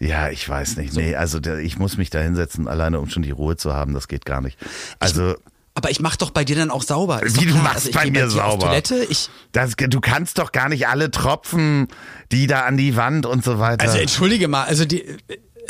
Ja, 0.00 0.30
ich 0.30 0.48
weiß 0.48 0.76
nicht. 0.78 0.94
Nee, 0.94 1.14
also 1.14 1.38
ich 1.38 1.78
muss 1.78 1.98
mich 1.98 2.08
da 2.08 2.20
hinsetzen, 2.20 2.66
alleine 2.66 2.98
um 3.00 3.08
schon 3.10 3.22
die 3.22 3.30
Ruhe 3.30 3.56
zu 3.56 3.74
haben, 3.74 3.92
das 3.92 4.08
geht 4.08 4.24
gar 4.24 4.40
nicht. 4.40 4.58
Also, 4.98 5.34
Aber 5.74 5.90
ich 5.90 6.00
mach 6.00 6.16
doch 6.16 6.30
bei 6.30 6.42
dir 6.42 6.56
dann 6.56 6.70
auch 6.70 6.82
sauber. 6.82 7.22
Ist 7.22 7.38
Wie, 7.38 7.46
du 7.46 7.54
machst 7.56 7.74
also 7.76 7.88
ich 7.90 7.94
bei 7.94 8.10
mir 8.10 8.24
Auf 8.24 8.32
sauber? 8.32 8.66
Toilette, 8.66 9.04
ich, 9.10 9.28
das, 9.52 9.76
du 9.76 10.00
kannst 10.00 10.38
doch 10.38 10.52
gar 10.52 10.70
nicht 10.70 10.88
alle 10.88 11.10
Tropfen, 11.10 11.88
die 12.32 12.46
da 12.46 12.62
an 12.62 12.78
die 12.78 12.96
Wand 12.96 13.26
und 13.26 13.44
so 13.44 13.58
weiter. 13.58 13.84
Also 13.84 13.98
entschuldige 13.98 14.48
mal, 14.48 14.64
also 14.64 14.86
die, 14.86 15.04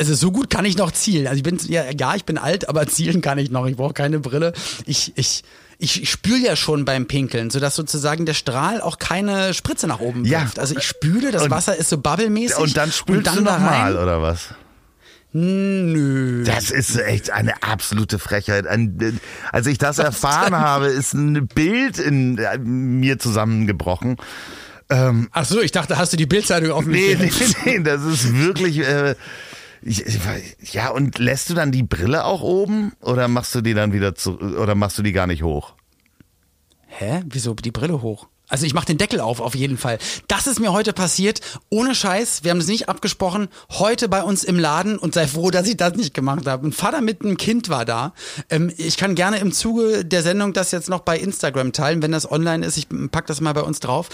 also 0.01 0.15
so 0.15 0.31
gut 0.31 0.49
kann 0.49 0.65
ich 0.65 0.77
noch 0.77 0.91
zielen. 0.91 1.27
Also 1.27 1.37
ich 1.37 1.43
bin 1.43 1.59
ja, 1.67 1.83
ja, 1.95 2.15
ich 2.15 2.25
bin 2.25 2.37
alt, 2.39 2.67
aber 2.67 2.87
zielen 2.95 3.21
kann 3.21 3.37
ich 3.37 3.51
noch. 3.51 3.67
Ich 3.67 3.75
brauche 3.75 3.93
keine 3.93 4.19
Brille. 4.19 4.51
Ich 4.87 5.13
ich 5.15 5.43
ich 5.77 6.09
spüle 6.09 6.45
ja 6.45 6.55
schon 6.55 6.85
beim 6.85 7.05
Pinkeln, 7.05 7.49
sodass 7.51 7.75
sozusagen 7.75 8.25
der 8.25 8.33
Strahl 8.33 8.81
auch 8.81 8.97
keine 8.97 9.53
Spritze 9.53 9.85
nach 9.87 9.99
oben 9.99 10.25
Ja. 10.25 10.41
wirft. 10.41 10.57
Also 10.59 10.75
ich 10.75 10.83
spüle, 10.83 11.31
das 11.31 11.43
Und- 11.43 11.51
Wasser 11.51 11.75
ist 11.75 11.89
so 11.89 11.97
bubblemäßig. 11.99 12.57
und 12.57 12.77
dann 12.77 12.91
spülst 12.91 13.27
dann 13.27 13.35
du 13.37 13.41
nochmal, 13.43 13.95
oder 13.97 14.21
was? 14.23 14.39
Nö. 15.33 16.43
Das 16.45 16.71
ist 16.71 16.97
echt 16.97 17.29
eine 17.31 17.63
absolute 17.63 18.19
Frechheit. 18.19 18.67
Ein, 18.67 19.19
als 19.51 19.65
ich 19.67 19.77
das 19.77 19.97
erfahren 20.11 20.55
habe, 20.55 20.87
ist 20.87 21.13
ein 21.13 21.47
Bild 21.47 21.99
in 21.99 22.37
äh, 22.37 22.57
mir 22.57 23.17
zusammengebrochen. 23.19 24.17
Ach 24.93 25.45
so, 25.45 25.61
ich 25.61 25.71
dachte, 25.71 25.97
hast 25.97 26.11
du 26.11 26.17
die 26.17 26.25
Bildzeitung 26.25 26.71
auf 26.71 26.83
mich 26.83 27.17
Nee, 27.17 27.31
nee, 27.31 27.31
nee, 27.77 27.79
das 27.79 28.03
ist 28.03 28.35
wirklich. 28.35 28.79
Äh, 28.79 29.15
ja, 29.83 30.89
und 30.89 31.17
lässt 31.17 31.49
du 31.49 31.53
dann 31.53 31.71
die 31.71 31.83
Brille 31.83 32.25
auch 32.25 32.41
oben 32.41 32.93
oder 33.01 33.27
machst 33.27 33.55
du 33.55 33.61
die 33.61 33.73
dann 33.73 33.93
wieder 33.93 34.15
zu 34.15 34.39
oder 34.39 34.75
machst 34.75 34.97
du 34.97 35.01
die 35.03 35.11
gar 35.11 35.27
nicht 35.27 35.43
hoch? 35.43 35.73
Hä? 36.87 37.23
Wieso 37.25 37.53
die 37.55 37.71
Brille 37.71 38.01
hoch? 38.01 38.27
Also 38.51 38.65
ich 38.65 38.73
mach 38.73 38.83
den 38.83 38.97
Deckel 38.97 39.21
auf, 39.21 39.39
auf 39.39 39.55
jeden 39.55 39.77
Fall. 39.77 39.97
Das 40.27 40.45
ist 40.45 40.59
mir 40.59 40.73
heute 40.73 40.91
passiert, 40.91 41.39
ohne 41.69 41.95
Scheiß. 41.95 42.43
Wir 42.43 42.51
haben 42.51 42.59
das 42.59 42.67
nicht 42.67 42.89
abgesprochen. 42.89 43.47
Heute 43.71 44.09
bei 44.09 44.21
uns 44.21 44.43
im 44.43 44.59
Laden 44.59 44.97
und 44.97 45.13
sei 45.13 45.25
froh, 45.25 45.51
dass 45.51 45.67
ich 45.69 45.77
das 45.77 45.95
nicht 45.95 46.13
gemacht 46.13 46.45
habe. 46.45 46.67
Ein 46.67 46.73
Vater 46.73 46.99
mit 46.99 47.21
einem 47.21 47.37
Kind 47.37 47.69
war 47.69 47.85
da. 47.85 48.13
Ähm, 48.49 48.69
ich 48.75 48.97
kann 48.97 49.15
gerne 49.15 49.37
im 49.37 49.53
Zuge 49.53 50.03
der 50.03 50.21
Sendung 50.21 50.51
das 50.51 50.71
jetzt 50.71 50.89
noch 50.89 50.99
bei 50.99 51.17
Instagram 51.17 51.71
teilen, 51.71 52.01
wenn 52.01 52.11
das 52.11 52.29
online 52.29 52.65
ist. 52.65 52.75
Ich 52.75 52.87
pack 53.09 53.25
das 53.25 53.39
mal 53.39 53.53
bei 53.53 53.61
uns 53.61 53.79
drauf. 53.79 54.09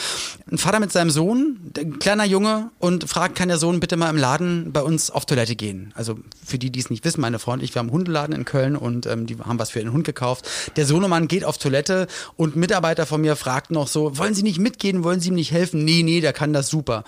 Ein 0.51 0.59
Vater 0.59 0.79
mit 0.79 0.91
seinem 0.91 1.09
Sohn, 1.09 1.71
ein 1.75 1.97
kleiner 1.97 2.25
Junge, 2.25 2.69
und 2.77 3.09
fragt, 3.09 3.35
kann 3.35 3.47
der 3.47 3.57
Sohn 3.57 3.79
bitte 3.79 3.97
mal 3.97 4.11
im 4.11 4.17
Laden 4.17 4.71
bei 4.71 4.83
uns 4.83 5.09
auf 5.09 5.25
Toilette 5.25 5.55
gehen? 5.55 5.93
Also 5.95 6.19
für 6.45 6.59
die, 6.59 6.71
die 6.71 6.79
es 6.79 6.91
nicht 6.91 7.03
wissen, 7.05 7.21
meine 7.21 7.39
Freunde, 7.39 7.65
ich, 7.65 7.73
wir 7.73 7.79
haben 7.79 7.87
einen 7.87 7.97
Hundeladen 7.97 8.35
in 8.35 8.45
Köln 8.45 8.75
und 8.75 9.07
ähm, 9.07 9.25
die 9.25 9.37
haben 9.39 9.57
was 9.57 9.71
für 9.71 9.79
den 9.79 9.93
Hund 9.93 10.05
gekauft. 10.05 10.47
Der 10.75 10.85
Sohnemann 10.85 11.27
geht 11.27 11.43
auf 11.43 11.57
Toilette 11.57 12.05
und 12.35 12.55
Mitarbeiter 12.55 13.07
von 13.07 13.19
mir 13.19 13.35
fragt 13.35 13.71
noch 13.71 13.87
so, 13.87 14.15
wollen 14.27 14.35
Sie 14.35 14.43
nicht 14.43 14.59
mitgehen, 14.59 15.05
wollen 15.05 15.21
Sie 15.21 15.29
ihm 15.29 15.35
nicht 15.35 15.53
helfen? 15.53 15.85
Nee, 15.85 16.03
nee, 16.03 16.19
der 16.19 16.33
kann 16.33 16.51
das 16.51 16.67
super. 16.67 17.05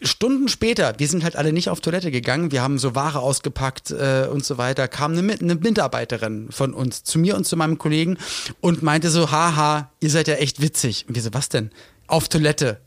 Stunden 0.00 0.46
später, 0.46 0.94
wir 0.98 1.08
sind 1.08 1.24
halt 1.24 1.34
alle 1.34 1.52
nicht 1.52 1.68
auf 1.68 1.80
Toilette 1.80 2.12
gegangen, 2.12 2.52
wir 2.52 2.62
haben 2.62 2.78
so 2.78 2.94
Ware 2.94 3.18
ausgepackt 3.18 3.90
äh, 3.90 4.28
und 4.30 4.44
so 4.44 4.56
weiter, 4.56 4.86
kam 4.86 5.18
eine, 5.18 5.32
eine 5.32 5.56
Mitarbeiterin 5.56 6.52
von 6.52 6.72
uns 6.72 7.02
zu 7.02 7.18
mir 7.18 7.34
und 7.34 7.48
zu 7.48 7.56
meinem 7.56 7.78
Kollegen 7.78 8.16
und 8.60 8.80
meinte 8.84 9.10
so, 9.10 9.32
haha, 9.32 9.90
ihr 9.98 10.08
seid 10.08 10.28
ja 10.28 10.34
echt 10.34 10.62
witzig. 10.62 11.04
Und 11.08 11.16
wir 11.16 11.22
so, 11.22 11.34
was 11.34 11.48
denn? 11.48 11.72
Auf 12.06 12.28
Toilette. 12.28 12.80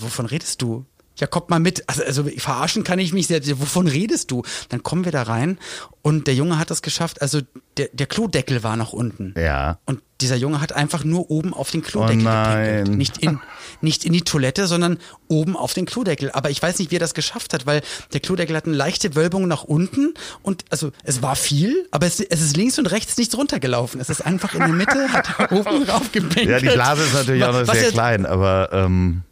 Wovon 0.00 0.24
redest 0.24 0.62
du? 0.62 0.86
Ja, 1.18 1.26
kommt 1.26 1.50
mal 1.50 1.60
mit. 1.60 1.88
Also, 1.88 2.02
also 2.04 2.24
verarschen 2.38 2.84
kann 2.84 2.98
ich 2.98 3.12
mich 3.12 3.26
sehr. 3.26 3.40
Wovon 3.60 3.86
redest 3.86 4.30
du? 4.30 4.42
Dann 4.70 4.82
kommen 4.82 5.04
wir 5.04 5.12
da 5.12 5.22
rein 5.24 5.58
und 6.00 6.26
der 6.26 6.34
Junge 6.34 6.58
hat 6.58 6.70
es 6.70 6.80
geschafft. 6.82 7.20
Also 7.20 7.40
der, 7.76 7.88
der 7.92 8.06
Klodeckel 8.06 8.62
war 8.62 8.76
noch 8.76 8.92
unten. 8.94 9.34
Ja. 9.36 9.78
Und 9.84 10.00
dieser 10.22 10.36
Junge 10.36 10.60
hat 10.60 10.72
einfach 10.72 11.04
nur 11.04 11.30
oben 11.30 11.52
auf 11.52 11.70
den 11.70 11.82
Klodeckel 11.82 12.20
Oh 12.22 12.24
nein. 12.24 12.64
gepinkelt. 12.84 12.96
Nicht 12.98 13.18
in, 13.18 13.40
nicht 13.82 14.04
in 14.06 14.12
die 14.14 14.22
Toilette, 14.22 14.66
sondern 14.66 14.98
oben 15.28 15.54
auf 15.56 15.74
den 15.74 15.84
Klodeckel. 15.84 16.30
Aber 16.32 16.48
ich 16.48 16.62
weiß 16.62 16.78
nicht, 16.78 16.90
wie 16.90 16.96
er 16.96 17.00
das 17.00 17.12
geschafft 17.14 17.52
hat, 17.52 17.66
weil 17.66 17.82
der 18.14 18.20
Klodeckel 18.20 18.56
hat 18.56 18.64
eine 18.66 18.76
leichte 18.76 19.14
Wölbung 19.14 19.46
nach 19.48 19.64
unten 19.64 20.14
und 20.42 20.64
also 20.70 20.92
es 21.04 21.20
war 21.22 21.36
viel, 21.36 21.86
aber 21.90 22.06
es, 22.06 22.20
es 22.20 22.40
ist 22.40 22.56
links 22.56 22.78
und 22.78 22.86
rechts 22.86 23.16
nichts 23.18 23.36
runtergelaufen. 23.36 24.00
Es 24.00 24.08
ist 24.08 24.24
einfach 24.24 24.54
in 24.54 24.60
der 24.60 24.68
Mitte, 24.68 25.12
hat 25.12 25.28
er 25.38 25.52
oben 25.52 25.84
drauf 25.86 26.10
gepinkelt. 26.12 26.48
Ja, 26.48 26.58
die 26.58 26.74
Blase 26.74 27.02
ist 27.02 27.14
natürlich 27.14 27.44
auch 27.44 27.52
noch 27.52 27.66
Was 27.66 27.76
sehr 27.76 27.86
er- 27.86 27.92
klein, 27.92 28.24
aber 28.24 28.70
ähm, 28.72 29.22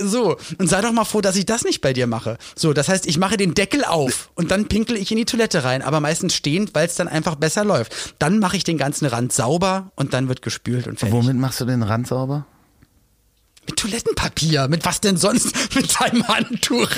so, 0.00 0.36
und 0.58 0.68
sei 0.68 0.80
doch 0.80 0.92
mal 0.92 1.04
froh, 1.04 1.20
dass 1.20 1.36
ich 1.36 1.46
das 1.46 1.64
nicht 1.64 1.80
bei 1.80 1.92
dir 1.92 2.06
mache. 2.06 2.38
So, 2.54 2.72
das 2.72 2.88
heißt, 2.88 3.06
ich 3.06 3.18
mache 3.18 3.36
den 3.36 3.54
Deckel 3.54 3.84
auf 3.84 4.30
und 4.34 4.50
dann 4.50 4.66
pinkel 4.68 4.96
ich 4.96 5.10
in 5.10 5.16
die 5.16 5.24
Toilette 5.24 5.64
rein, 5.64 5.82
aber 5.82 6.00
meistens 6.00 6.34
stehend, 6.34 6.74
weil 6.74 6.86
es 6.86 6.94
dann 6.94 7.08
einfach 7.08 7.34
besser 7.36 7.64
läuft. 7.64 8.14
Dann 8.18 8.38
mache 8.38 8.56
ich 8.56 8.64
den 8.64 8.78
ganzen 8.78 9.06
Rand 9.06 9.32
sauber 9.32 9.92
und 9.96 10.12
dann 10.12 10.28
wird 10.28 10.42
gespült 10.42 10.86
und 10.86 10.98
fertig. 10.98 11.14
womit 11.14 11.36
machst 11.36 11.60
du 11.60 11.64
den 11.64 11.82
Rand 11.82 12.06
sauber? 12.06 12.46
Mit 13.68 13.76
Toilettenpapier. 13.76 14.66
Mit 14.68 14.84
was 14.86 15.00
denn 15.00 15.18
sonst? 15.18 15.54
Mit 15.74 16.00
deinem 16.00 16.26
Handtuch. 16.26 16.88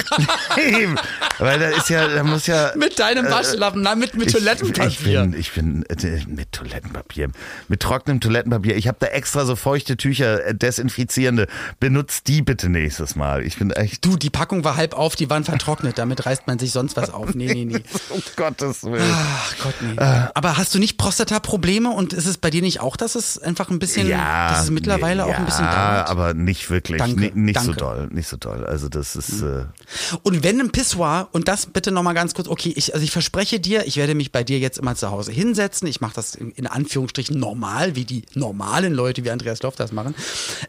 Eben, 0.56 0.96
Weil 1.38 1.58
da 1.58 1.68
ist 1.68 1.90
ja, 1.90 2.06
da 2.06 2.22
muss 2.22 2.46
ja. 2.46 2.72
mit 2.76 2.98
deinem 2.98 3.28
Waschlappen. 3.28 3.82
Nein, 3.82 3.98
mit, 3.98 4.14
mit 4.14 4.30
Toilettenpapier. 4.30 4.86
Ich, 5.32 5.38
ich 5.38 5.52
bin, 5.52 5.84
ich 5.88 5.96
bin 5.98 6.10
äh, 6.12 6.24
mit 6.28 6.52
Toilettenpapier, 6.52 7.30
mit 7.68 7.80
trockenem 7.80 8.20
Toilettenpapier. 8.20 8.76
Ich 8.76 8.86
habe 8.86 8.98
da 9.00 9.08
extra 9.08 9.44
so 9.44 9.56
feuchte 9.56 9.96
Tücher, 9.96 10.44
äh, 10.44 10.54
desinfizierende. 10.54 11.48
Benutzt 11.80 12.28
die 12.28 12.42
bitte 12.42 12.68
nächstes 12.68 13.16
Mal. 13.16 13.44
Ich 13.44 13.58
bin 13.58 13.70
echt. 13.72 14.04
du, 14.04 14.16
die 14.16 14.30
Packung 14.30 14.62
war 14.62 14.76
halb 14.76 14.94
auf, 14.94 15.16
die 15.16 15.28
waren 15.28 15.44
vertrocknet. 15.44 15.98
Damit 15.98 16.24
reißt 16.24 16.46
man 16.46 16.58
sich 16.58 16.70
sonst 16.70 16.96
was 16.96 17.10
auf. 17.10 17.34
Nee, 17.34 17.52
nee, 17.52 17.64
nee. 17.64 17.82
um 18.10 18.22
Gottes 18.36 18.84
Willen. 18.84 19.02
Ach 19.12 19.54
Gott, 19.62 19.74
nee. 19.80 19.96
Aber 19.96 20.56
hast 20.56 20.74
du 20.74 20.78
nicht 20.78 20.98
Prostata-Probleme 20.98 21.90
und 21.90 22.12
ist 22.12 22.26
es 22.26 22.38
bei 22.38 22.50
dir 22.50 22.62
nicht 22.62 22.80
auch, 22.80 22.96
dass 22.96 23.16
es 23.16 23.38
einfach 23.38 23.70
ein 23.70 23.80
bisschen, 23.80 24.08
dass 24.08 24.64
es 24.64 24.70
mittlerweile 24.70 25.24
nee, 25.24 25.32
auch 25.32 25.38
ein 25.38 25.44
bisschen 25.44 25.64
ja, 25.64 25.96
dauert? 25.96 26.10
aber 26.10 26.34
nicht 26.34 26.59
wirklich. 26.68 26.98
Danke, 26.98 27.18
Ni- 27.20 27.32
nicht 27.34 27.58
so 27.60 27.66
danke. 27.72 27.78
doll, 27.80 28.08
nicht 28.10 28.28
so 28.28 28.36
doll. 28.36 28.66
Also 28.66 28.88
das 28.90 29.16
ist. 29.16 29.40
Äh, 29.40 29.64
Und 30.22 30.42
wenn 30.42 30.60
ein 30.60 30.70
Pissoir, 30.70 31.28
und 31.32 31.48
das 31.48 31.66
bitte 31.66 31.90
nochmal 31.92 32.14
ganz 32.14 32.34
kurz, 32.34 32.48
okay, 32.48 32.72
ich, 32.76 32.92
also 32.92 33.02
ich 33.02 33.12
verspreche 33.12 33.60
dir, 33.60 33.86
ich 33.86 33.96
werde 33.96 34.14
mich 34.14 34.32
bei 34.32 34.44
dir 34.44 34.58
jetzt 34.58 34.78
immer 34.78 34.94
zu 34.96 35.10
Hause 35.10 35.32
hinsetzen. 35.32 35.88
Ich 35.88 36.00
mache 36.00 36.14
das 36.14 36.34
in, 36.34 36.50
in 36.50 36.66
Anführungsstrichen 36.66 37.38
normal, 37.38 37.96
wie 37.96 38.04
die 38.04 38.24
normalen 38.34 38.92
Leute, 38.92 39.24
wie 39.24 39.30
Andreas 39.30 39.62
Loff 39.62 39.76
das 39.76 39.92
machen. 39.92 40.14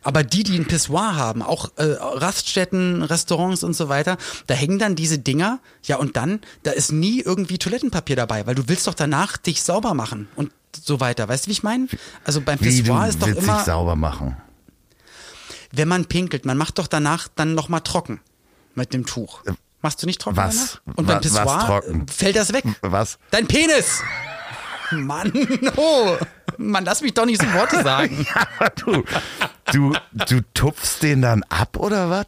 Aber 0.03 0.23
die, 0.23 0.43
die 0.43 0.55
ein 0.57 0.65
Pissoir 0.67 1.15
haben, 1.15 1.41
auch 1.41 1.69
äh, 1.75 1.83
Raststätten, 1.99 3.01
Restaurants 3.03 3.63
und 3.63 3.73
so 3.75 3.89
weiter, 3.89 4.17
da 4.47 4.53
hängen 4.53 4.79
dann 4.79 4.95
diese 4.95 5.19
Dinger, 5.19 5.59
ja, 5.83 5.97
und 5.97 6.15
dann, 6.15 6.39
da 6.63 6.71
ist 6.71 6.91
nie 6.91 7.19
irgendwie 7.21 7.57
Toilettenpapier 7.57 8.15
dabei, 8.15 8.45
weil 8.47 8.55
du 8.55 8.63
willst 8.67 8.87
doch 8.87 8.93
danach 8.93 9.37
dich 9.37 9.63
sauber 9.63 9.93
machen 9.93 10.27
und 10.35 10.51
so 10.79 10.99
weiter. 11.01 11.27
Weißt 11.27 11.45
du, 11.45 11.47
wie 11.49 11.51
ich 11.53 11.63
meine? 11.63 11.87
Also 12.23 12.39
beim 12.39 12.57
Pissoir 12.59 13.07
ist 13.09 13.21
doch 13.21 13.27
immer 13.27 13.63
sauber 13.65 13.95
machen. 13.95 14.37
Wenn 15.71 15.87
man 15.87 16.05
pinkelt, 16.05 16.45
man 16.45 16.57
macht 16.57 16.77
doch 16.79 16.87
danach 16.87 17.27
dann 17.35 17.53
nochmal 17.55 17.81
trocken 17.81 18.19
mit 18.75 18.93
dem 18.93 19.05
Tuch. 19.05 19.41
Machst 19.81 20.01
du 20.03 20.05
nicht 20.07 20.21
trocken 20.21 20.37
was? 20.37 20.79
danach? 20.85 20.97
Und 20.97 21.07
beim 21.07 21.17
Was- 21.19 21.33
was 21.33 21.41
Pissoir 21.41 21.65
trocken? 21.65 22.05
äh, 22.07 22.11
fällt 22.11 22.35
das 22.35 22.53
weg. 22.53 22.63
Was? 22.81 23.17
Dein 23.31 23.47
Penis! 23.47 24.01
Mann, 24.91 25.31
oh. 25.77 26.17
Mann, 26.57 26.83
lass 26.83 27.01
mich 27.01 27.13
doch 27.13 27.25
nicht 27.25 27.41
so 27.41 27.47
Worte 27.53 27.81
sagen. 27.83 28.27
Aber 28.59 28.69
du, 28.71 29.03
du, 29.71 29.93
du 30.11 30.41
tupfst 30.53 30.99
den 31.01 31.21
dann 31.21 31.43
ab 31.43 31.77
oder 31.77 32.09
was? 32.09 32.25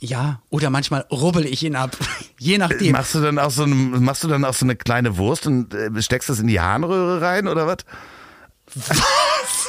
Ja, 0.00 0.40
oder 0.50 0.70
manchmal 0.70 1.06
rubbel 1.10 1.46
ich 1.46 1.62
ihn 1.62 1.76
ab. 1.76 1.96
Je 2.38 2.58
nachdem. 2.58 2.92
Machst 2.92 3.14
du 3.14 3.20
dann 3.20 3.38
auch 3.38 3.50
so 3.50 3.62
eine, 3.64 3.74
machst 3.74 4.24
du 4.24 4.28
dann 4.28 4.44
auch 4.44 4.54
so 4.54 4.64
eine 4.66 4.76
kleine 4.76 5.16
Wurst 5.18 5.46
und 5.46 5.72
äh, 5.74 6.02
steckst 6.02 6.28
das 6.28 6.40
in 6.40 6.46
die 6.46 6.60
Harnröhre 6.60 7.20
rein 7.20 7.48
oder 7.48 7.66
was? 7.66 7.78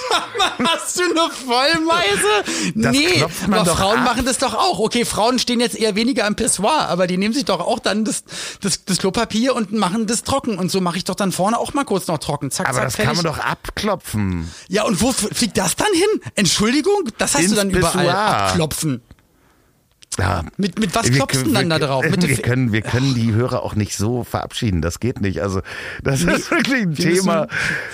Hast 0.65 0.99
du 0.99 1.03
eine 1.03 1.29
Vollmeise? 1.31 2.73
Das 2.75 2.91
nee, 2.91 3.23
aber 3.51 3.65
Frauen 3.65 3.99
ab. 3.99 4.05
machen 4.05 4.25
das 4.25 4.37
doch 4.37 4.53
auch. 4.53 4.79
Okay, 4.79 5.05
Frauen 5.05 5.39
stehen 5.39 5.59
jetzt 5.59 5.75
eher 5.75 5.95
weniger 5.95 6.25
am 6.25 6.35
Pissoir, 6.35 6.87
aber 6.89 7.07
die 7.07 7.17
nehmen 7.17 7.33
sich 7.33 7.45
doch 7.45 7.59
auch 7.59 7.79
dann 7.79 8.05
das, 8.05 8.23
das, 8.61 8.85
das 8.85 8.97
Klopapier 8.99 9.55
und 9.55 9.71
machen 9.73 10.07
das 10.07 10.23
trocken. 10.23 10.57
Und 10.57 10.71
so 10.71 10.81
mache 10.81 10.97
ich 10.97 11.03
doch 11.03 11.15
dann 11.15 11.31
vorne 11.31 11.57
auch 11.59 11.73
mal 11.73 11.83
kurz 11.85 12.07
noch 12.07 12.17
trocken. 12.19 12.51
Zack, 12.51 12.67
Aber 12.69 12.75
zack, 12.77 12.83
das 12.85 12.95
fertig. 12.95 13.15
kann 13.15 13.23
man 13.23 13.33
doch 13.35 13.43
abklopfen. 13.43 14.51
Ja, 14.67 14.83
und 14.83 15.01
wo 15.01 15.11
fliegt 15.11 15.57
das 15.57 15.75
dann 15.75 15.91
hin? 15.93 16.21
Entschuldigung? 16.35 17.09
Das 17.17 17.33
hast 17.33 17.41
Ins 17.43 17.51
du 17.51 17.55
dann 17.57 17.69
überall 17.69 18.05
Pissoir. 18.05 18.15
abklopfen. 18.17 19.01
Ja. 20.17 20.43
Mit, 20.57 20.79
mit 20.79 20.95
was 20.95 21.11
klopfst 21.11 21.43
du 21.45 21.51
dann 21.51 21.69
da 21.69 21.79
drauf? 21.79 22.05
Mit 22.09 22.25
wir, 22.27 22.37
können, 22.37 22.71
wir 22.71 22.81
können 22.81 23.13
die 23.15 23.33
Hörer 23.33 23.63
auch 23.63 23.75
nicht 23.75 23.95
so 23.97 24.23
verabschieden. 24.23 24.81
Das 24.81 24.99
geht 24.99 25.19
nicht. 25.21 25.41
Also, 25.41 25.61
das 26.03 26.21
ist 26.21 26.49
wirklich 26.51 26.83
ein 26.83 26.97
wir 26.97 27.13
Thema. 27.15 27.47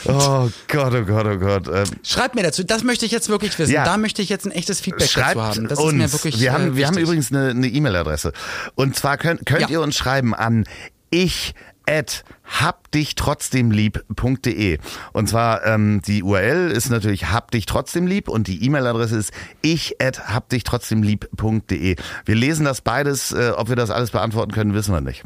Oh 0.05 0.49
Gott, 0.67 0.93
oh 0.93 1.03
Gott, 1.03 1.25
oh 1.25 1.37
Gott. 1.37 1.67
Ähm, 1.67 1.83
Schreib 2.03 2.35
mir 2.35 2.43
dazu, 2.43 2.63
das 2.63 2.83
möchte 2.83 3.05
ich 3.05 3.11
jetzt 3.11 3.29
wirklich 3.29 3.57
wissen. 3.57 3.73
Ja. 3.73 3.83
Da 3.83 3.97
möchte 3.97 4.21
ich 4.21 4.29
jetzt 4.29 4.45
ein 4.45 4.51
echtes 4.51 4.79
Feedback 4.81 5.09
Schreibt 5.09 5.37
dazu 5.37 5.41
haben. 5.41 5.67
Das 5.67 5.79
uns. 5.79 5.91
ist 5.93 5.97
mir 5.97 6.13
wirklich 6.13 6.39
wir 6.39 6.53
haben, 6.53 6.73
äh, 6.73 6.75
wir 6.75 6.87
haben 6.87 6.97
übrigens 6.97 7.31
eine 7.33 7.67
E-Mail-Adresse. 7.67 8.33
Und 8.75 8.95
zwar 8.95 9.17
könnt, 9.17 9.45
könnt 9.45 9.61
Ja. 9.61 9.69
ihr 9.69 9.81
uns 9.81 9.95
schreiben 9.95 10.35
an 10.35 10.65
ich 11.09 11.53
at 11.87 12.23
habdichtrotzdemlieb.de 12.59 14.79
und 15.13 15.29
zwar 15.29 15.65
ähm, 15.65 16.01
die 16.05 16.23
URL 16.23 16.71
ist 16.71 16.89
natürlich 16.89 17.31
hab 17.31 17.51
dich 17.51 17.65
trotzdem 17.65 18.07
lieb 18.07 18.27
und 18.27 18.47
die 18.47 18.65
E-Mail-Adresse 18.65 19.17
ist 19.17 19.31
ich 19.61 20.01
at 20.01 20.27
habdichtrotzdemlieb.de. 20.27 21.95
Wir 22.25 22.35
lesen 22.35 22.65
das 22.65 22.81
beides, 22.81 23.31
äh, 23.31 23.53
ob 23.55 23.69
wir 23.69 23.75
das 23.75 23.89
alles 23.89 24.11
beantworten 24.11 24.51
können, 24.51 24.73
wissen 24.73 24.93
wir 24.93 25.01
nicht. 25.01 25.23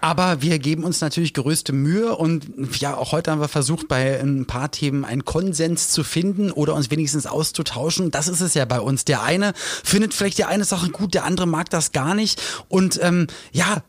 Aber 0.00 0.42
wir 0.42 0.58
geben 0.58 0.84
uns 0.84 1.00
natürlich 1.00 1.32
größte 1.32 1.72
Mühe 1.72 2.16
und 2.16 2.46
ja, 2.80 2.96
auch 2.96 3.12
heute 3.12 3.30
haben 3.30 3.40
wir 3.40 3.48
versucht, 3.48 3.88
bei 3.88 4.20
ein 4.20 4.44
paar 4.44 4.70
Themen 4.70 5.06
einen 5.06 5.24
Konsens 5.24 5.88
zu 5.88 6.04
finden 6.04 6.50
oder 6.50 6.74
uns 6.74 6.90
wenigstens 6.90 7.26
auszutauschen. 7.26 8.10
Das 8.10 8.28
ist 8.28 8.42
es 8.42 8.52
ja 8.54 8.66
bei 8.66 8.80
uns. 8.80 9.06
Der 9.06 9.22
eine 9.22 9.54
findet 9.56 10.12
vielleicht 10.12 10.38
die 10.38 10.44
eine 10.44 10.64
Sache 10.64 10.90
gut, 10.90 11.14
der 11.14 11.24
andere 11.24 11.46
mag 11.46 11.70
das 11.70 11.92
gar 11.92 12.14
nicht. 12.14 12.42
Und 12.68 13.00
ähm, 13.02 13.26
ja, 13.52 13.82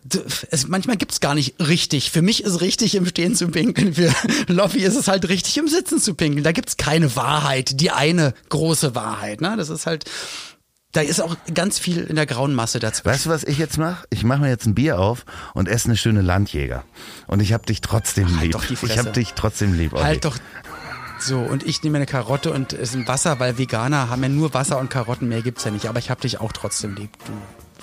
es, 0.50 0.68
manchmal 0.68 0.96
gibt's 0.96 1.20
gar 1.20 1.36
nicht 1.36 1.56
richtig. 1.60 2.12
Für 2.12 2.22
mich 2.22 2.44
ist 2.44 2.62
richtig 2.62 2.67
im 2.94 3.06
Stehen 3.06 3.36
zu 3.36 3.48
pinkeln. 3.48 3.94
Für 3.94 4.12
Loffi 4.48 4.80
ist 4.80 4.96
es 4.96 5.08
halt 5.08 5.28
richtig 5.30 5.58
im 5.58 5.68
Sitzen 5.68 6.00
zu 6.00 6.14
pinkeln. 6.16 6.44
Da 6.44 6.52
gibt's 6.52 6.78
keine 6.78 7.16
Wahrheit, 7.16 7.80
die 7.82 7.92
eine 7.92 8.34
große 8.50 8.96
Wahrheit. 8.96 9.42
Ne? 9.42 9.56
Das 9.58 9.70
ist 9.70 9.86
halt. 9.86 10.06
Da 10.94 11.02
ist 11.02 11.20
auch 11.22 11.36
ganz 11.54 11.78
viel 11.78 12.00
in 12.04 12.16
der 12.16 12.26
grauen 12.26 12.56
Masse 12.56 12.80
dazwischen. 12.80 13.14
Weißt 13.14 13.26
du, 13.26 13.30
was 13.30 13.44
ich 13.44 13.58
jetzt 13.58 13.78
mache? 13.78 14.06
Ich 14.10 14.24
mache 14.24 14.40
mir 14.40 14.50
jetzt 14.50 14.66
ein 14.66 14.74
Bier 14.74 15.00
auf 15.00 15.26
und 15.54 15.68
esse 15.68 15.90
eine 15.90 15.98
schöne 15.98 16.22
Landjäger. 16.22 16.84
Und 17.28 17.42
ich 17.42 17.54
hab 17.54 17.66
dich 17.66 17.82
trotzdem 17.82 18.40
Halt 18.40 18.54
lieb. 18.54 18.72
ich 18.72 18.80
Fresse. 18.80 18.98
hab 19.00 19.14
dich 19.14 19.34
trotzdem 19.34 19.74
lieb. 19.74 19.94
Olli. 19.94 20.04
Halt 20.04 20.26
doch. 20.26 20.38
So, 21.20 21.40
und 21.40 21.64
ich 21.66 21.84
nehme 21.84 21.98
eine 21.98 22.06
Karotte 22.06 22.52
und 22.52 22.74
es 22.74 22.90
ist 22.90 22.96
ein 22.96 23.08
Wasser, 23.08 23.40
weil 23.40 23.58
Veganer 23.58 24.10
haben 24.10 24.24
ja 24.24 24.30
nur 24.30 24.54
Wasser 24.54 24.80
und 24.80 24.90
Karotten, 24.90 25.28
mehr 25.28 25.42
gibt's 25.42 25.64
ja 25.66 25.72
nicht. 25.72 25.88
Aber 25.88 26.00
ich 26.00 26.10
hab 26.10 26.22
dich 26.22 26.40
auch 26.40 26.52
trotzdem 26.52 26.96
lieb. 26.96 27.10
Du 27.26 27.34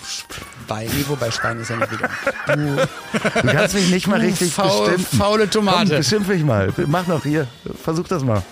Schwein. 0.04 0.86
Nee, 0.92 1.04
wobei 1.08 1.30
Schwein 1.30 1.60
ist 1.60 1.70
ja 1.70 1.76
nicht 1.76 1.90
vegan. 1.92 2.10
Du, 2.46 2.76
Du 3.42 3.48
kannst 3.52 3.74
mich 3.74 3.90
nicht 3.90 4.06
mal 4.06 4.20
du 4.20 4.26
richtig 4.26 4.52
faul, 4.52 4.86
bestimmen. 4.90 5.06
faule 5.18 5.42
Komm, 5.44 5.50
Tomate. 5.66 5.96
beschimpf 5.96 6.28
mich 6.28 6.42
mal. 6.44 6.72
Mach 6.86 7.06
noch 7.06 7.22
hier. 7.22 7.46
Versuch 7.82 8.06
das 8.08 8.22
mal. 8.22 8.42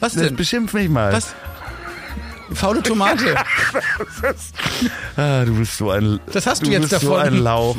Was 0.00 0.12
denn? 0.14 0.36
Beschimpf 0.36 0.72
mich 0.74 0.88
mal. 0.88 1.12
Was? 1.12 1.34
Faule 2.54 2.82
Tomate. 2.82 3.34
Ah, 5.16 5.44
du 5.44 5.54
bist 5.58 5.76
so 5.76 5.90
ein. 5.90 6.20
Das 6.32 6.46
hast 6.46 6.64
du 6.64 6.70
jetzt 6.70 6.90
bist 6.90 7.02
so 7.02 7.10
davon. 7.16 7.20
ein 7.34 7.38
Lauch. 7.42 7.76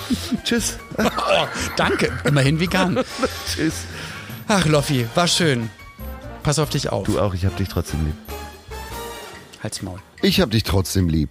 Tschüss. 0.44 0.76
Oh, 0.98 1.46
danke. 1.76 2.12
Immerhin 2.24 2.58
vegan. 2.60 2.98
Tschüss. 3.54 3.74
Ach, 4.48 4.66
Loffi, 4.66 5.06
war 5.14 5.26
schön. 5.28 5.70
Pass 6.42 6.58
auf 6.58 6.68
dich 6.70 6.90
auf. 6.90 7.06
Du 7.06 7.20
auch. 7.20 7.32
Ich 7.34 7.46
hab 7.46 7.56
dich 7.56 7.68
trotzdem 7.68 8.04
lieb. 8.06 8.14
Halt's 9.62 9.82
Maul. 9.82 9.98
Ich 10.22 10.40
hab 10.40 10.50
dich 10.50 10.64
trotzdem 10.64 11.08
lieb. 11.08 11.30